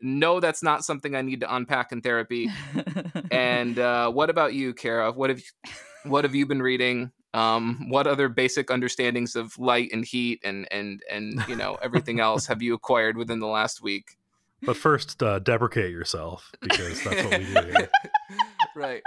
No, 0.00 0.40
that's 0.40 0.62
not 0.62 0.82
something 0.82 1.14
I 1.14 1.20
need 1.20 1.40
to 1.40 1.54
unpack 1.54 1.92
in 1.92 2.00
therapy. 2.00 2.48
and 3.30 3.78
uh, 3.78 4.10
what 4.10 4.30
about 4.30 4.54
you, 4.54 4.72
Kara? 4.72 5.12
What 5.12 5.28
have 5.28 5.40
you, 5.40 5.70
what 6.04 6.24
have 6.24 6.34
you 6.34 6.46
been 6.46 6.62
reading? 6.62 7.12
Um, 7.34 7.88
what 7.88 8.06
other 8.06 8.28
basic 8.28 8.70
understandings 8.70 9.36
of 9.36 9.58
light 9.58 9.90
and 9.92 10.04
heat 10.04 10.40
and 10.44 10.66
and 10.70 11.02
and 11.10 11.42
you 11.48 11.56
know 11.56 11.78
everything 11.82 12.20
else 12.20 12.46
have 12.46 12.62
you 12.62 12.74
acquired 12.74 13.16
within 13.16 13.40
the 13.40 13.46
last 13.46 13.82
week? 13.82 14.16
But 14.64 14.76
first, 14.76 15.22
uh, 15.22 15.40
deprecate 15.40 15.90
yourself 15.90 16.52
because 16.60 17.02
that's 17.02 17.24
what 17.24 17.38
we 17.38 17.46
do 17.46 17.72
here. 17.72 17.90
right. 18.76 19.02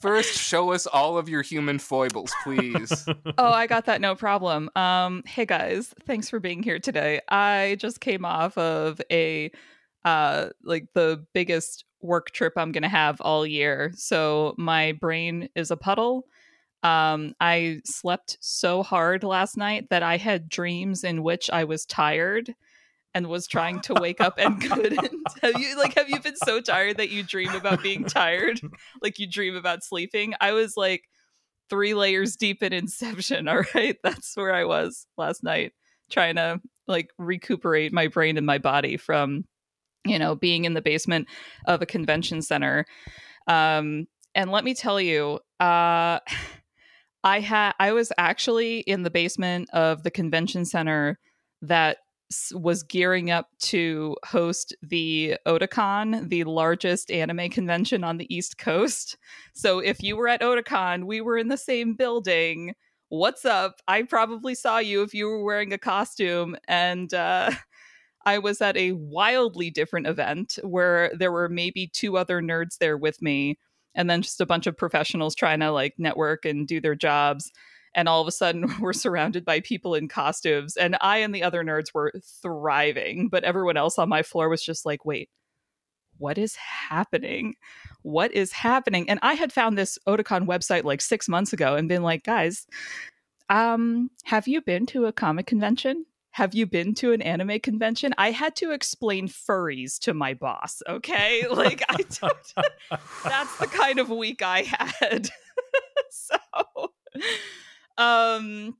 First, 0.00 0.34
show 0.34 0.72
us 0.72 0.86
all 0.86 1.18
of 1.18 1.28
your 1.28 1.42
human 1.42 1.78
foibles, 1.78 2.32
please. 2.44 3.06
oh, 3.38 3.50
I 3.50 3.66
got 3.66 3.86
that 3.86 4.00
no 4.00 4.14
problem. 4.14 4.70
Um, 4.76 5.22
hey 5.26 5.46
guys, 5.46 5.92
thanks 6.06 6.30
for 6.30 6.38
being 6.38 6.62
here 6.62 6.78
today. 6.78 7.20
I 7.28 7.76
just 7.80 8.00
came 8.00 8.24
off 8.24 8.56
of 8.56 9.00
a 9.10 9.50
uh 10.04 10.50
like 10.62 10.86
the 10.94 11.24
biggest 11.34 11.84
work 12.00 12.30
trip 12.30 12.54
I'm 12.56 12.72
gonna 12.72 12.88
have 12.88 13.20
all 13.20 13.44
year. 13.44 13.92
So 13.96 14.54
my 14.56 14.92
brain 14.92 15.48
is 15.54 15.70
a 15.70 15.76
puddle. 15.76 16.26
Um, 16.82 17.34
I 17.40 17.80
slept 17.84 18.38
so 18.40 18.82
hard 18.82 19.22
last 19.22 19.56
night 19.56 19.88
that 19.90 20.02
I 20.02 20.16
had 20.16 20.48
dreams 20.48 21.04
in 21.04 21.22
which 21.22 21.50
I 21.50 21.64
was 21.64 21.84
tired 21.84 22.54
and 23.14 23.26
was 23.26 23.46
trying 23.46 23.80
to 23.80 23.94
wake 23.94 24.20
up 24.20 24.34
and 24.38 24.60
couldn't. 24.60 25.10
have 25.42 25.58
you 25.58 25.76
like 25.78 25.94
have 25.94 26.08
you 26.08 26.20
been 26.20 26.36
so 26.36 26.60
tired 26.60 26.96
that 26.98 27.10
you 27.10 27.22
dream 27.22 27.54
about 27.54 27.82
being 27.82 28.04
tired? 28.04 28.60
Like 29.02 29.18
you 29.18 29.26
dream 29.26 29.56
about 29.56 29.82
sleeping? 29.82 30.34
I 30.40 30.52
was 30.52 30.76
like 30.76 31.04
three 31.70 31.94
layers 31.94 32.36
deep 32.36 32.62
in 32.62 32.72
Inception, 32.72 33.48
all 33.48 33.62
right? 33.74 33.96
That's 34.02 34.36
where 34.36 34.54
I 34.54 34.64
was 34.64 35.06
last 35.16 35.42
night 35.42 35.72
trying 36.10 36.36
to 36.36 36.60
like 36.86 37.10
recuperate 37.18 37.92
my 37.92 38.08
brain 38.08 38.36
and 38.36 38.44
my 38.44 38.58
body 38.58 38.96
from 38.96 39.44
you 40.04 40.18
know 40.18 40.34
being 40.34 40.64
in 40.64 40.74
the 40.74 40.82
basement 40.82 41.28
of 41.66 41.82
a 41.82 41.86
convention 41.86 42.42
center. 42.42 42.84
Um 43.46 44.06
and 44.34 44.50
let 44.50 44.64
me 44.64 44.74
tell 44.74 45.00
you, 45.00 45.40
uh 45.58 46.20
I 47.22 47.40
had 47.40 47.72
I 47.78 47.92
was 47.92 48.12
actually 48.18 48.80
in 48.80 49.02
the 49.02 49.10
basement 49.10 49.68
of 49.72 50.02
the 50.02 50.10
convention 50.10 50.64
center 50.64 51.18
that 51.62 51.98
was 52.54 52.84
gearing 52.84 53.30
up 53.30 53.48
to 53.58 54.16
host 54.24 54.74
the 54.82 55.36
Otakon, 55.46 56.28
the 56.28 56.44
largest 56.44 57.10
anime 57.10 57.50
convention 57.50 58.04
on 58.04 58.18
the 58.18 58.34
East 58.34 58.56
Coast. 58.56 59.16
So 59.52 59.80
if 59.80 60.02
you 60.02 60.16
were 60.16 60.28
at 60.28 60.40
Otakon, 60.40 61.06
we 61.06 61.20
were 61.20 61.36
in 61.36 61.48
the 61.48 61.56
same 61.56 61.94
building. 61.94 62.74
What's 63.08 63.44
up? 63.44 63.80
I 63.88 64.02
probably 64.02 64.54
saw 64.54 64.78
you 64.78 65.02
if 65.02 65.12
you 65.12 65.26
were 65.26 65.42
wearing 65.42 65.72
a 65.72 65.78
costume. 65.78 66.56
And 66.68 67.12
uh, 67.12 67.50
I 68.24 68.38
was 68.38 68.60
at 68.60 68.76
a 68.76 68.92
wildly 68.92 69.70
different 69.70 70.06
event 70.06 70.58
where 70.62 71.10
there 71.18 71.32
were 71.32 71.48
maybe 71.48 71.90
two 71.92 72.16
other 72.16 72.40
nerds 72.40 72.78
there 72.78 72.96
with 72.96 73.20
me, 73.20 73.58
and 73.94 74.08
then 74.08 74.22
just 74.22 74.40
a 74.40 74.46
bunch 74.46 74.66
of 74.66 74.76
professionals 74.76 75.34
trying 75.34 75.60
to 75.60 75.70
like 75.70 75.94
network 75.98 76.44
and 76.44 76.66
do 76.66 76.80
their 76.80 76.94
jobs 76.94 77.50
and 77.94 78.08
all 78.08 78.20
of 78.20 78.28
a 78.28 78.32
sudden 78.32 78.72
we're 78.80 78.92
surrounded 78.92 79.44
by 79.44 79.60
people 79.60 79.94
in 79.94 80.08
costumes 80.08 80.76
and 80.76 80.96
i 81.00 81.18
and 81.18 81.34
the 81.34 81.42
other 81.42 81.64
nerds 81.64 81.92
were 81.94 82.12
thriving 82.42 83.28
but 83.28 83.44
everyone 83.44 83.76
else 83.76 83.98
on 83.98 84.08
my 84.08 84.22
floor 84.22 84.48
was 84.48 84.62
just 84.62 84.86
like 84.86 85.04
wait 85.04 85.28
what 86.20 86.36
is 86.36 86.54
happening? 86.54 87.54
What 88.02 88.32
is 88.32 88.52
happening? 88.52 89.08
And 89.08 89.18
i 89.22 89.34
had 89.34 89.52
found 89.52 89.76
this 89.76 89.98
otakon 90.06 90.46
website 90.46 90.84
like 90.84 91.00
six 91.00 91.28
months 91.28 91.52
ago 91.52 91.74
and 91.74 91.88
been 91.88 92.02
like 92.02 92.22
guys 92.22 92.66
um 93.48 94.10
have 94.24 94.46
you 94.46 94.60
been 94.60 94.86
to 94.86 95.06
a 95.06 95.12
comic 95.12 95.46
convention 95.46 96.04
have 96.32 96.54
you 96.54 96.66
been 96.66 96.94
to 96.94 97.12
an 97.12 97.22
anime 97.22 97.60
convention? 97.60 98.14
I 98.16 98.30
had 98.30 98.54
to 98.56 98.70
explain 98.70 99.28
furries 99.28 99.98
to 100.00 100.14
my 100.14 100.34
boss, 100.34 100.82
okay? 100.88 101.44
Like 101.50 101.82
I 101.88 101.96
don't 101.96 102.54
that's 103.24 103.58
the 103.58 103.66
kind 103.66 103.98
of 103.98 104.08
week 104.08 104.40
I 104.40 104.62
had. 104.62 105.28
so 106.10 106.36
um 107.98 108.76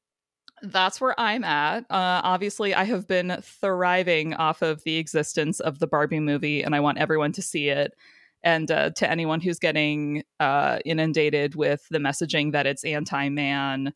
that's 0.62 1.00
where 1.00 1.18
I'm 1.18 1.42
at. 1.42 1.84
Uh, 1.90 2.20
obviously, 2.22 2.74
I 2.74 2.84
have 2.84 3.08
been 3.08 3.38
thriving 3.42 4.34
off 4.34 4.62
of 4.62 4.82
the 4.84 4.96
existence 4.98 5.58
of 5.60 5.78
the 5.78 5.86
Barbie 5.86 6.20
movie, 6.20 6.62
and 6.62 6.74
I 6.74 6.80
want 6.80 6.98
everyone 6.98 7.32
to 7.32 7.42
see 7.42 7.68
it. 7.70 7.94
And 8.42 8.70
uh, 8.70 8.90
to 8.90 9.10
anyone 9.10 9.40
who's 9.40 9.58
getting 9.58 10.22
uh, 10.38 10.78
inundated 10.84 11.54
with 11.54 11.86
the 11.90 11.98
messaging 11.98 12.52
that 12.52 12.66
it's 12.66 12.84
anti 12.84 13.28
man, 13.28 13.92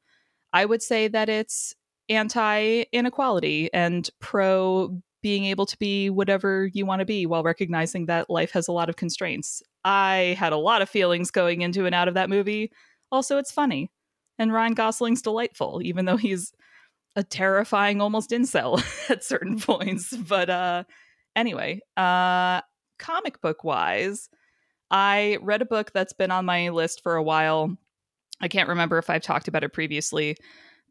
I 0.52 0.64
would 0.64 0.82
say 0.82 1.08
that 1.08 1.28
it's 1.28 1.74
anti 2.08 2.84
inequality 2.92 3.70
and 3.72 4.08
pro 4.20 5.00
being 5.22 5.44
able 5.46 5.64
to 5.64 5.78
be 5.78 6.10
whatever 6.10 6.68
you 6.74 6.84
want 6.84 7.00
to 7.00 7.06
be 7.06 7.24
while 7.24 7.42
recognizing 7.42 8.06
that 8.06 8.28
life 8.28 8.50
has 8.50 8.68
a 8.68 8.72
lot 8.72 8.90
of 8.90 8.96
constraints. 8.96 9.62
I 9.84 10.36
had 10.38 10.52
a 10.52 10.58
lot 10.58 10.82
of 10.82 10.88
feelings 10.88 11.30
going 11.30 11.62
into 11.62 11.86
and 11.86 11.94
out 11.94 12.08
of 12.08 12.14
that 12.14 12.28
movie. 12.28 12.70
Also, 13.10 13.38
it's 13.38 13.50
funny 13.50 13.90
and 14.38 14.52
Ryan 14.52 14.74
Gosling's 14.74 15.22
delightful, 15.22 15.80
even 15.82 16.04
though 16.04 16.16
he's 16.16 16.52
a 17.16 17.22
terrifying 17.22 18.00
almost 18.00 18.30
incel 18.30 18.82
at 19.10 19.24
certain 19.24 19.58
points. 19.60 20.14
But 20.16 20.50
uh 20.50 20.84
anyway, 21.36 21.80
uh 21.96 22.60
comic 22.98 23.40
book 23.40 23.64
wise, 23.64 24.28
I 24.90 25.38
read 25.42 25.62
a 25.62 25.66
book 25.66 25.92
that's 25.92 26.12
been 26.12 26.30
on 26.30 26.44
my 26.44 26.70
list 26.70 27.02
for 27.02 27.16
a 27.16 27.22
while. 27.22 27.76
I 28.40 28.48
can't 28.48 28.68
remember 28.68 28.98
if 28.98 29.10
I've 29.10 29.22
talked 29.22 29.48
about 29.48 29.64
it 29.64 29.72
previously, 29.72 30.36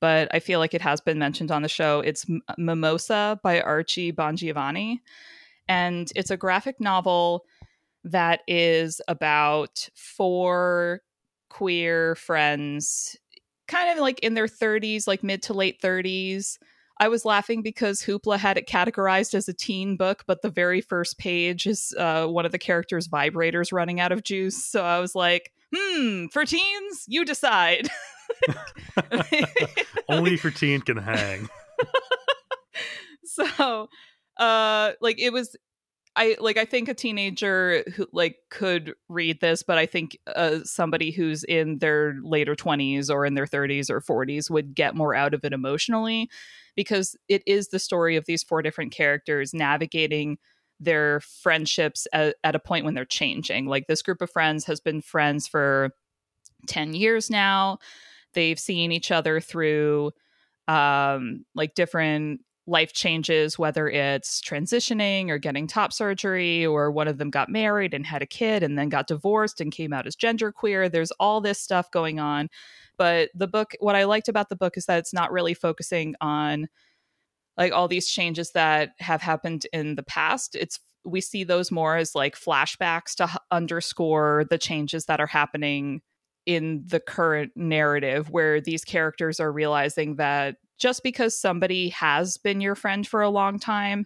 but 0.04 0.28
I 0.34 0.39
feel 0.39 0.60
like 0.60 0.74
it 0.74 0.82
has 0.82 1.00
been 1.00 1.18
mentioned 1.18 1.50
on 1.50 1.62
the 1.62 1.70
show. 1.70 2.02
It's 2.02 2.26
Mimosa 2.58 3.39
by 3.42 3.62
Archie 3.62 4.12
Bongiovanni. 4.12 5.00
And 5.70 6.12
it's 6.13 6.30
a 6.30 6.36
graphic 6.36 6.82
novel 6.82 7.46
that 8.04 8.42
is 8.46 9.00
about 9.08 9.88
four 9.96 11.00
queer 11.48 12.16
friends 12.16 13.16
kind 13.70 13.92
of 13.92 14.00
like 14.00 14.20
in 14.20 14.34
their 14.34 14.48
30s, 14.48 15.08
like 15.08 15.24
mid 15.24 15.42
to 15.44 15.54
late 15.54 15.82
30s. 15.82 16.58
I 17.00 17.08
was 17.08 17.24
laughing 17.24 17.62
because 17.62 18.02
Hoopla 18.02 18.38
had 18.38 18.58
it 18.58 18.68
categorized 18.68 19.34
as 19.34 19.48
a 19.48 19.54
teen 19.54 19.96
book, 19.96 20.26
but 20.28 20.42
the 20.42 20.50
very 20.50 20.82
first 20.82 21.18
page 21.18 21.66
is 21.66 21.96
uh, 21.98 22.28
one 22.28 22.46
of 22.46 22.52
the 22.52 22.60
characters' 22.60 23.08
vibrators 23.08 23.72
running 23.72 24.02
out 24.02 24.12
of 24.12 24.26
juice. 24.26 24.66
So 24.66 24.84
I 24.84 25.00
was 25.00 25.16
like, 25.16 25.54
hmm, 25.76 26.28
for 26.28 26.46
teens, 26.46 27.06
you 27.08 27.26
decide. 27.26 27.90
Only 30.10 30.38
for 30.38 30.52
teen 30.52 30.82
can 30.82 30.98
hang. 30.98 31.50
so, 33.24 33.90
uh, 34.38 34.92
like 35.02 35.20
it 35.20 35.32
was 35.32 35.56
I 36.16 36.36
like 36.40 36.58
I 36.58 36.66
think 36.66 36.90
a 36.90 36.94
teenager 36.94 37.84
who 37.96 38.08
like 38.14 38.38
could 38.52 38.94
read 39.10 39.42
this, 39.42 39.64
but 39.64 39.78
I 39.78 39.86
think 39.86 40.18
uh, 40.36 40.60
somebody 40.64 41.12
who's 41.12 41.44
in 41.44 41.80
their 41.80 42.16
later 42.22 42.56
20s 42.56 43.10
or 43.10 43.26
in 43.26 43.34
their 43.34 43.48
30s 43.48 43.90
or 43.90 44.00
40s 44.00 44.50
would 44.50 44.76
get 44.76 44.96
more 44.96 45.16
out 45.16 45.34
of 45.34 45.44
it 45.44 45.54
emotionally 45.54 46.30
because 46.76 47.16
it 47.28 47.42
is 47.48 47.70
the 47.70 47.80
story 47.80 48.16
of 48.16 48.26
these 48.26 48.44
four 48.44 48.62
different 48.62 48.92
characters 48.92 49.54
navigating 49.54 50.38
their 50.84 51.19
friendships 51.22 52.08
at, 52.13 52.36
at 52.43 52.56
a 52.56 52.60
point 52.60 52.86
when 52.86 52.93
they're 52.93 53.06
changing. 53.06 53.65
Like 53.67 53.88
this 53.88 54.02
group 54.02 54.22
of 54.22 54.32
friends 54.32 54.65
has 54.65 54.80
been 54.80 55.02
friends 55.02 55.48
for 55.48 55.91
10 56.67 56.93
years 56.93 57.30
now. 57.30 57.80
They've 58.34 58.60
seen 58.60 58.91
each 58.91 59.12
other 59.12 59.39
through 59.39 60.12
um 60.69 61.43
like 61.56 61.76
different 61.76 62.39
life 62.65 62.93
changes, 62.93 63.60
whether 63.60 63.89
it's 63.89 64.41
transitioning 64.41 65.30
or 65.30 65.38
getting 65.38 65.67
top 65.67 65.91
surgery, 65.91 66.65
or 66.65 66.91
one 66.91 67.08
of 67.08 67.17
them 67.17 67.30
got 67.30 67.50
married 67.50 67.93
and 67.93 68.06
had 68.06 68.22
a 68.22 68.28
kid 68.28 68.63
and 68.63 68.78
then 68.78 68.89
got 68.89 69.08
divorced 69.08 69.60
and 69.60 69.72
came 69.72 69.91
out 69.91 70.08
as 70.08 70.15
genderqueer. 70.15 70.89
There's 70.89 71.12
all 71.19 71.41
this 71.41 71.60
stuff 71.60 71.91
going 71.91 72.19
on. 72.19 72.50
But 72.98 73.30
the 73.36 73.48
book, 73.48 73.74
what 73.80 73.96
I 73.96 74.06
liked 74.06 74.30
about 74.30 74.50
the 74.50 74.56
book 74.56 74.78
is 74.78 74.86
that 74.86 75.00
it's 75.00 75.13
not 75.13 75.32
really 75.32 75.54
focusing 75.54 76.15
on 76.22 76.67
like 77.58 77.72
all 77.72 77.88
these 77.88 78.08
changes 78.08 78.52
that 78.52 78.92
have 79.00 79.22
happened 79.22 79.68
in 79.74 79.96
the 79.96 80.04
past. 80.04 80.56
It's 80.56 80.80
we 81.06 81.22
see 81.22 81.44
those 81.44 81.72
more 81.72 81.98
as 81.98 82.16
like 82.16 82.36
flashbacks 82.36 83.16
to 83.16 83.30
underscore 83.52 84.46
the 84.50 84.58
changes 84.58 85.06
that 85.06 85.20
are 85.20 85.28
happening 85.28 86.02
in 86.46 86.84
the 86.88 87.00
current 87.00 87.52
narrative 87.56 88.30
where 88.30 88.62
these 88.62 88.84
characters 88.84 89.39
are 89.39 89.52
realizing 89.52 90.16
that 90.16 90.56
just 90.78 91.04
because 91.04 91.39
somebody 91.39 91.89
has 91.89 92.38
been 92.38 92.62
your 92.62 92.76
friend 92.76 93.08
for 93.08 93.22
a 93.22 93.30
long 93.30 93.60
time 93.60 94.06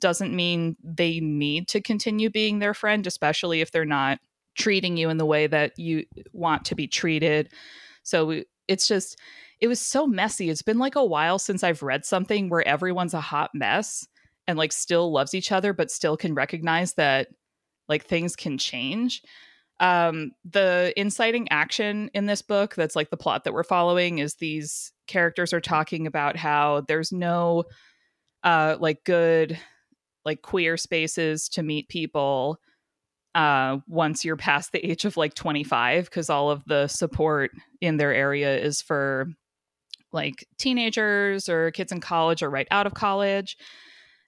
doesn't 0.00 0.34
mean 0.34 0.76
they 0.82 1.20
need 1.20 1.68
to 1.68 1.80
continue 1.80 2.30
being 2.30 2.58
their 2.58 2.74
friend, 2.74 3.06
especially 3.06 3.60
if 3.60 3.70
they're 3.70 3.84
not 3.84 4.18
treating 4.56 4.96
you 4.96 5.08
in 5.10 5.16
the 5.16 5.26
way 5.26 5.46
that 5.46 5.78
you 5.78 6.04
want 6.32 6.64
to 6.66 6.74
be 6.74 6.86
treated. 6.86 7.50
So 8.02 8.26
we, 8.26 8.44
it's 8.68 8.88
just, 8.88 9.18
it 9.60 9.68
was 9.68 9.80
so 9.80 10.06
messy. 10.06 10.50
It's 10.50 10.62
been 10.62 10.78
like 10.78 10.96
a 10.96 11.04
while 11.04 11.38
since 11.38 11.64
I've 11.64 11.82
read 11.82 12.04
something 12.04 12.48
where 12.48 12.66
everyone's 12.66 13.14
a 13.14 13.20
hot 13.20 13.50
mess 13.54 14.06
and 14.46 14.58
like 14.58 14.72
still 14.72 15.10
loves 15.12 15.34
each 15.34 15.50
other, 15.52 15.72
but 15.72 15.90
still 15.90 16.16
can 16.16 16.34
recognize 16.34 16.94
that 16.94 17.28
like 17.88 18.04
things 18.04 18.36
can 18.36 18.58
change. 18.58 19.22
Um, 19.80 20.32
the 20.44 20.92
inciting 20.96 21.48
action 21.50 22.10
in 22.14 22.26
this 22.26 22.42
book, 22.42 22.74
that's 22.74 22.96
like 22.96 23.10
the 23.10 23.16
plot 23.16 23.44
that 23.44 23.52
we're 23.52 23.62
following, 23.62 24.18
is 24.18 24.34
these 24.34 24.92
characters 25.06 25.52
are 25.52 25.60
talking 25.60 26.06
about 26.06 26.36
how 26.36 26.82
there's 26.88 27.12
no 27.12 27.64
uh 28.42 28.76
like 28.78 29.02
good 29.04 29.58
like 30.24 30.42
queer 30.42 30.76
spaces 30.76 31.48
to 31.48 31.62
meet 31.62 31.88
people 31.88 32.58
uh, 33.36 33.78
once 33.86 34.24
you're 34.24 34.36
past 34.36 34.72
the 34.72 34.84
age 34.84 35.04
of 35.04 35.16
like 35.16 35.34
25 35.34 36.06
because 36.06 36.30
all 36.30 36.50
of 36.50 36.64
the 36.64 36.88
support 36.88 37.50
in 37.82 37.98
their 37.98 38.12
area 38.12 38.56
is 38.56 38.80
for 38.80 39.28
like 40.16 40.48
teenagers 40.58 41.48
or 41.48 41.70
kids 41.70 41.92
in 41.92 42.00
college 42.00 42.42
or 42.42 42.50
right 42.50 42.66
out 42.72 42.88
of 42.88 42.94
college. 42.94 43.56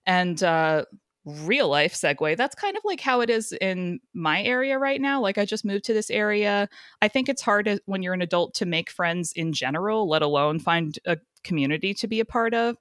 And 0.06 0.40
uh, 0.42 0.84
real 1.24 1.68
life 1.68 1.92
segue 1.94 2.36
that's 2.38 2.54
kind 2.54 2.76
of 2.76 2.82
like 2.86 3.00
how 3.00 3.20
it 3.20 3.28
is 3.28 3.52
in 3.60 4.00
my 4.14 4.42
area 4.42 4.78
right 4.78 5.00
now. 5.00 5.20
Like 5.20 5.36
i 5.36 5.44
just 5.44 5.64
moved 5.64 5.84
to 5.86 5.92
this 5.92 6.10
area. 6.10 6.68
I 7.02 7.08
think 7.08 7.28
it's 7.28 7.42
hard 7.42 7.80
when 7.86 8.02
you're 8.02 8.14
an 8.14 8.22
adult 8.22 8.54
to 8.54 8.66
make 8.66 8.90
friends 8.90 9.32
in 9.32 9.52
general 9.52 10.08
let 10.08 10.22
alone 10.22 10.58
find 10.58 10.98
a 11.06 11.18
community 11.44 11.92
to 11.94 12.06
be 12.06 12.20
a 12.20 12.24
part 12.24 12.54
of 12.54 12.76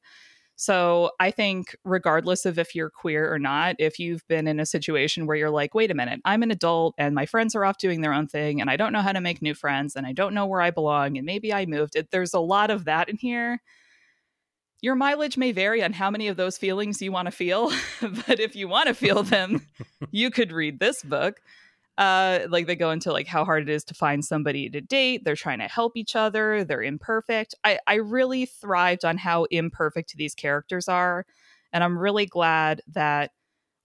so 0.59 1.11
I 1.19 1.29
think, 1.29 1.75
regardless 1.85 2.43
of 2.43 2.57
if 2.57 2.73
you're 2.73 2.89
queer 2.89 3.31
or 3.31 3.37
not, 3.37 3.75
if 3.77 3.99
you've 3.99 4.27
been 4.27 4.47
in 4.47 4.59
a 4.59 4.65
situation 4.65 5.27
where 5.27 5.37
you're 5.37 5.51
like, 5.51 5.75
wait 5.75 5.91
a 5.91 5.93
minute, 5.93 6.19
I'm 6.25 6.41
an 6.41 6.49
adult 6.49 6.95
and 6.97 7.13
my 7.13 7.27
friends 7.27 7.55
are 7.55 7.63
off 7.63 7.77
doing 7.77 8.01
their 8.01 8.11
own 8.11 8.27
thing 8.27 8.59
and 8.59 8.67
I 8.67 8.75
don't 8.75 8.91
know 8.91 9.03
how 9.03 9.11
to 9.11 9.21
make 9.21 9.39
new 9.39 9.53
friends 9.53 9.95
and 9.95 10.07
I 10.07 10.13
don't 10.13 10.33
know 10.33 10.47
where 10.47 10.59
I 10.59 10.71
belong 10.71 11.15
and 11.15 11.27
maybe 11.27 11.53
I 11.53 11.67
moved, 11.67 11.95
it, 11.95 12.09
there's 12.09 12.33
a 12.33 12.39
lot 12.39 12.71
of 12.71 12.85
that 12.85 13.07
in 13.07 13.17
here. 13.17 13.61
Your 14.81 14.95
mileage 14.95 15.37
may 15.37 15.51
vary 15.51 15.83
on 15.83 15.93
how 15.93 16.09
many 16.09 16.27
of 16.27 16.37
those 16.37 16.57
feelings 16.57 17.03
you 17.03 17.11
want 17.11 17.27
to 17.27 17.31
feel, 17.31 17.71
but 18.01 18.39
if 18.39 18.55
you 18.55 18.67
want 18.67 18.87
to 18.87 18.95
feel 18.95 19.21
them, 19.21 19.61
you 20.11 20.31
could 20.31 20.51
read 20.51 20.79
this 20.79 21.03
book 21.03 21.39
uh 21.97 22.39
like 22.49 22.67
they 22.67 22.75
go 22.75 22.91
into 22.91 23.11
like 23.11 23.27
how 23.27 23.43
hard 23.43 23.63
it 23.63 23.69
is 23.69 23.83
to 23.83 23.93
find 23.93 24.23
somebody 24.23 24.69
to 24.69 24.81
date 24.81 25.23
they're 25.23 25.35
trying 25.35 25.59
to 25.59 25.67
help 25.67 25.97
each 25.97 26.15
other 26.15 26.63
they're 26.63 26.83
imperfect. 26.83 27.55
I 27.63 27.79
i 27.87 27.95
really 27.95 28.45
thrived 28.45 29.05
on 29.05 29.17
how 29.17 29.45
imperfect 29.45 30.15
these 30.15 30.35
characters 30.35 30.87
are 30.87 31.25
and 31.73 31.83
i'm 31.83 31.97
really 31.97 32.25
glad 32.25 32.81
that 32.89 33.31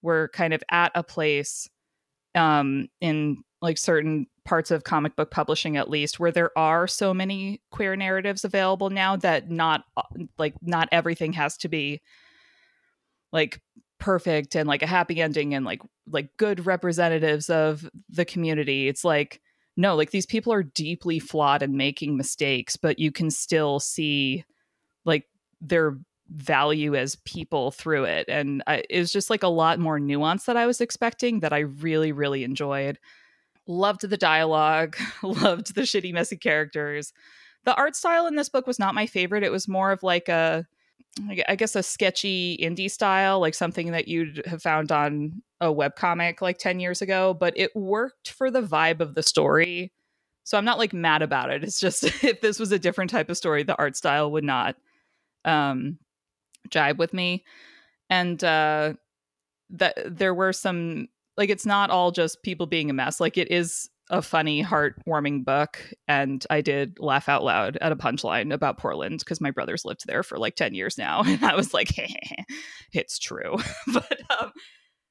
we're 0.02 0.28
kind 0.28 0.52
of 0.52 0.62
at 0.70 0.92
a 0.94 1.02
place 1.02 1.68
um 2.34 2.88
in 3.00 3.42
like 3.60 3.78
certain 3.78 4.26
parts 4.44 4.70
of 4.70 4.84
comic 4.84 5.14
book 5.14 5.30
publishing 5.30 5.76
at 5.76 5.88
least 5.88 6.18
where 6.18 6.32
there 6.32 6.56
are 6.58 6.88
so 6.88 7.14
many 7.14 7.62
queer 7.70 7.94
narratives 7.94 8.44
available 8.44 8.90
now 8.90 9.16
that 9.16 9.50
not 9.50 9.84
uh, 9.96 10.02
like 10.36 10.54
not 10.60 10.88
everything 10.90 11.32
has 11.32 11.56
to 11.56 11.68
be 11.68 12.00
like 13.32 13.60
perfect 14.02 14.56
and 14.56 14.68
like 14.68 14.82
a 14.82 14.86
happy 14.86 15.20
ending 15.22 15.54
and 15.54 15.64
like 15.64 15.80
like 16.10 16.36
good 16.36 16.66
representatives 16.66 17.48
of 17.48 17.88
the 18.08 18.24
community. 18.24 18.88
It's 18.88 19.04
like 19.04 19.40
no 19.76 19.94
like 19.94 20.10
these 20.10 20.26
people 20.26 20.52
are 20.52 20.64
deeply 20.64 21.20
flawed 21.20 21.62
and 21.62 21.74
making 21.74 22.16
mistakes 22.16 22.76
but 22.76 22.98
you 22.98 23.12
can 23.12 23.30
still 23.30 23.78
see 23.78 24.44
like 25.04 25.28
their 25.60 25.98
value 26.28 26.96
as 26.96 27.14
people 27.24 27.70
through 27.70 28.04
it. 28.04 28.26
And 28.28 28.64
I, 28.66 28.82
it 28.90 28.98
was 28.98 29.12
just 29.12 29.30
like 29.30 29.44
a 29.44 29.48
lot 29.48 29.78
more 29.78 30.00
nuance 30.00 30.44
that 30.46 30.56
i 30.56 30.66
was 30.66 30.80
expecting 30.80 31.40
that 31.40 31.52
i 31.52 31.60
really 31.60 32.10
really 32.10 32.42
enjoyed. 32.42 32.98
Loved 33.68 34.00
the 34.00 34.16
dialogue 34.16 34.96
loved 35.22 35.76
the 35.76 35.82
shitty 35.82 36.12
messy 36.12 36.36
characters. 36.36 37.12
The 37.64 37.74
art 37.76 37.94
style 37.94 38.26
in 38.26 38.34
this 38.34 38.48
book 38.48 38.66
was 38.66 38.80
not 38.80 38.96
my 38.96 39.06
favorite. 39.06 39.44
It 39.44 39.52
was 39.52 39.68
more 39.68 39.92
of 39.92 40.02
like 40.02 40.28
a 40.28 40.66
I 41.46 41.56
guess 41.56 41.76
a 41.76 41.82
sketchy 41.82 42.56
indie 42.58 42.90
style, 42.90 43.40
like 43.40 43.54
something 43.54 43.92
that 43.92 44.08
you'd 44.08 44.42
have 44.46 44.62
found 44.62 44.90
on 44.90 45.42
a 45.60 45.70
web 45.70 45.96
comic 45.96 46.42
like 46.42 46.58
10 46.58 46.80
years 46.80 47.02
ago, 47.02 47.34
but 47.34 47.52
it 47.56 47.74
worked 47.76 48.30
for 48.30 48.50
the 48.50 48.62
vibe 48.62 49.00
of 49.00 49.14
the 49.14 49.22
story. 49.22 49.92
So 50.44 50.58
I'm 50.58 50.64
not 50.64 50.78
like 50.78 50.92
mad 50.92 51.22
about 51.22 51.50
it. 51.50 51.62
It's 51.62 51.80
just 51.80 52.04
if 52.24 52.40
this 52.40 52.58
was 52.58 52.72
a 52.72 52.78
different 52.78 53.10
type 53.10 53.30
of 53.30 53.36
story, 53.36 53.62
the 53.62 53.78
art 53.78 53.96
style 53.96 54.30
would 54.32 54.44
not 54.44 54.76
um 55.44 55.98
jibe 56.70 56.98
with 56.98 57.12
me. 57.12 57.44
And 58.10 58.42
uh 58.42 58.94
that 59.70 59.98
there 60.06 60.34
were 60.34 60.52
some 60.52 61.08
like 61.36 61.50
it's 61.50 61.66
not 61.66 61.90
all 61.90 62.10
just 62.10 62.42
people 62.42 62.66
being 62.66 62.90
a 62.90 62.94
mess. 62.94 63.20
Like 63.20 63.38
it 63.38 63.50
is 63.50 63.88
a 64.12 64.20
funny, 64.20 64.62
heartwarming 64.62 65.42
book. 65.42 65.80
And 66.06 66.44
I 66.50 66.60
did 66.60 67.00
laugh 67.00 67.30
out 67.30 67.42
loud 67.42 67.78
at 67.80 67.92
a 67.92 67.96
punchline 67.96 68.52
about 68.52 68.78
Portland 68.78 69.20
because 69.20 69.40
my 69.40 69.50
brother's 69.50 69.86
lived 69.86 70.06
there 70.06 70.22
for 70.22 70.38
like 70.38 70.54
10 70.54 70.74
years 70.74 70.96
now. 70.98 71.22
And 71.32 71.42
I 71.42 71.56
was 71.56 71.72
like, 71.72 71.90
hey, 71.90 72.14
it's 72.92 73.18
true. 73.18 73.56
but 73.92 74.20
um, 74.38 74.52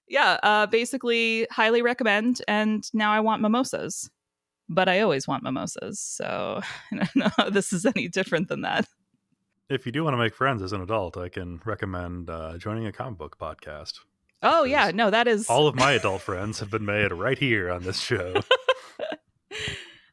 yeah, 0.07 0.37
uh, 0.43 0.67
basically, 0.67 1.47
highly 1.49 1.81
recommend. 1.81 2.41
And 2.47 2.83
now 2.93 3.11
I 3.11 3.21
want 3.21 3.41
mimosas. 3.41 4.09
But 4.69 4.87
I 4.87 4.99
always 5.01 5.27
want 5.27 5.41
mimosas. 5.41 5.99
So 5.99 6.61
I 6.91 6.95
don't 6.95 7.15
know 7.15 7.29
how 7.37 7.49
this 7.49 7.73
is 7.73 7.85
any 7.87 8.07
different 8.07 8.49
than 8.49 8.61
that. 8.61 8.87
If 9.67 9.87
you 9.87 9.91
do 9.91 10.03
want 10.03 10.13
to 10.13 10.19
make 10.19 10.35
friends 10.35 10.61
as 10.61 10.73
an 10.73 10.81
adult, 10.81 11.17
I 11.17 11.27
can 11.27 11.59
recommend 11.65 12.29
uh, 12.29 12.57
joining 12.57 12.85
a 12.85 12.91
comic 12.91 13.17
book 13.17 13.39
podcast. 13.39 13.93
Oh, 14.43 14.63
yeah. 14.63 14.91
No, 14.93 15.09
that 15.09 15.27
is. 15.27 15.49
All 15.49 15.67
of 15.67 15.75
my 15.75 15.93
adult 15.93 16.21
friends 16.21 16.59
have 16.59 16.69
been 16.69 16.85
made 16.85 17.11
right 17.11 17.37
here 17.37 17.71
on 17.71 17.83
this 17.83 17.99
show. 17.99 18.41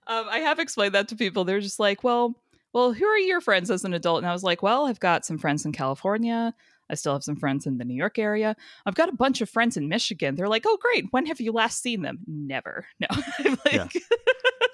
Um, 0.06 0.26
I 0.28 0.38
have 0.38 0.58
explained 0.58 0.94
that 0.94 1.08
to 1.08 1.16
people. 1.16 1.44
They're 1.44 1.60
just 1.60 1.78
like, 1.78 2.04
well, 2.04 2.34
well, 2.72 2.92
who 2.92 3.06
are 3.06 3.18
your 3.18 3.40
friends 3.40 3.70
as 3.70 3.84
an 3.84 3.94
adult? 3.94 4.18
And 4.18 4.26
I 4.26 4.32
was 4.32 4.42
like, 4.42 4.62
well, 4.62 4.86
I've 4.86 5.00
got 5.00 5.24
some 5.24 5.38
friends 5.38 5.64
in 5.64 5.72
California. 5.72 6.54
I 6.90 6.94
still 6.94 7.12
have 7.12 7.24
some 7.24 7.36
friends 7.36 7.66
in 7.66 7.78
the 7.78 7.84
New 7.84 7.94
York 7.94 8.18
area. 8.18 8.56
I've 8.86 8.94
got 8.94 9.08
a 9.08 9.14
bunch 9.14 9.40
of 9.40 9.50
friends 9.50 9.76
in 9.76 9.88
Michigan. 9.88 10.34
They're 10.34 10.48
like, 10.48 10.64
oh, 10.66 10.78
great. 10.80 11.06
When 11.10 11.26
have 11.26 11.40
you 11.40 11.52
last 11.52 11.82
seen 11.82 12.02
them? 12.02 12.20
Never. 12.26 12.86
No. 13.00 13.08
like... 13.66 13.92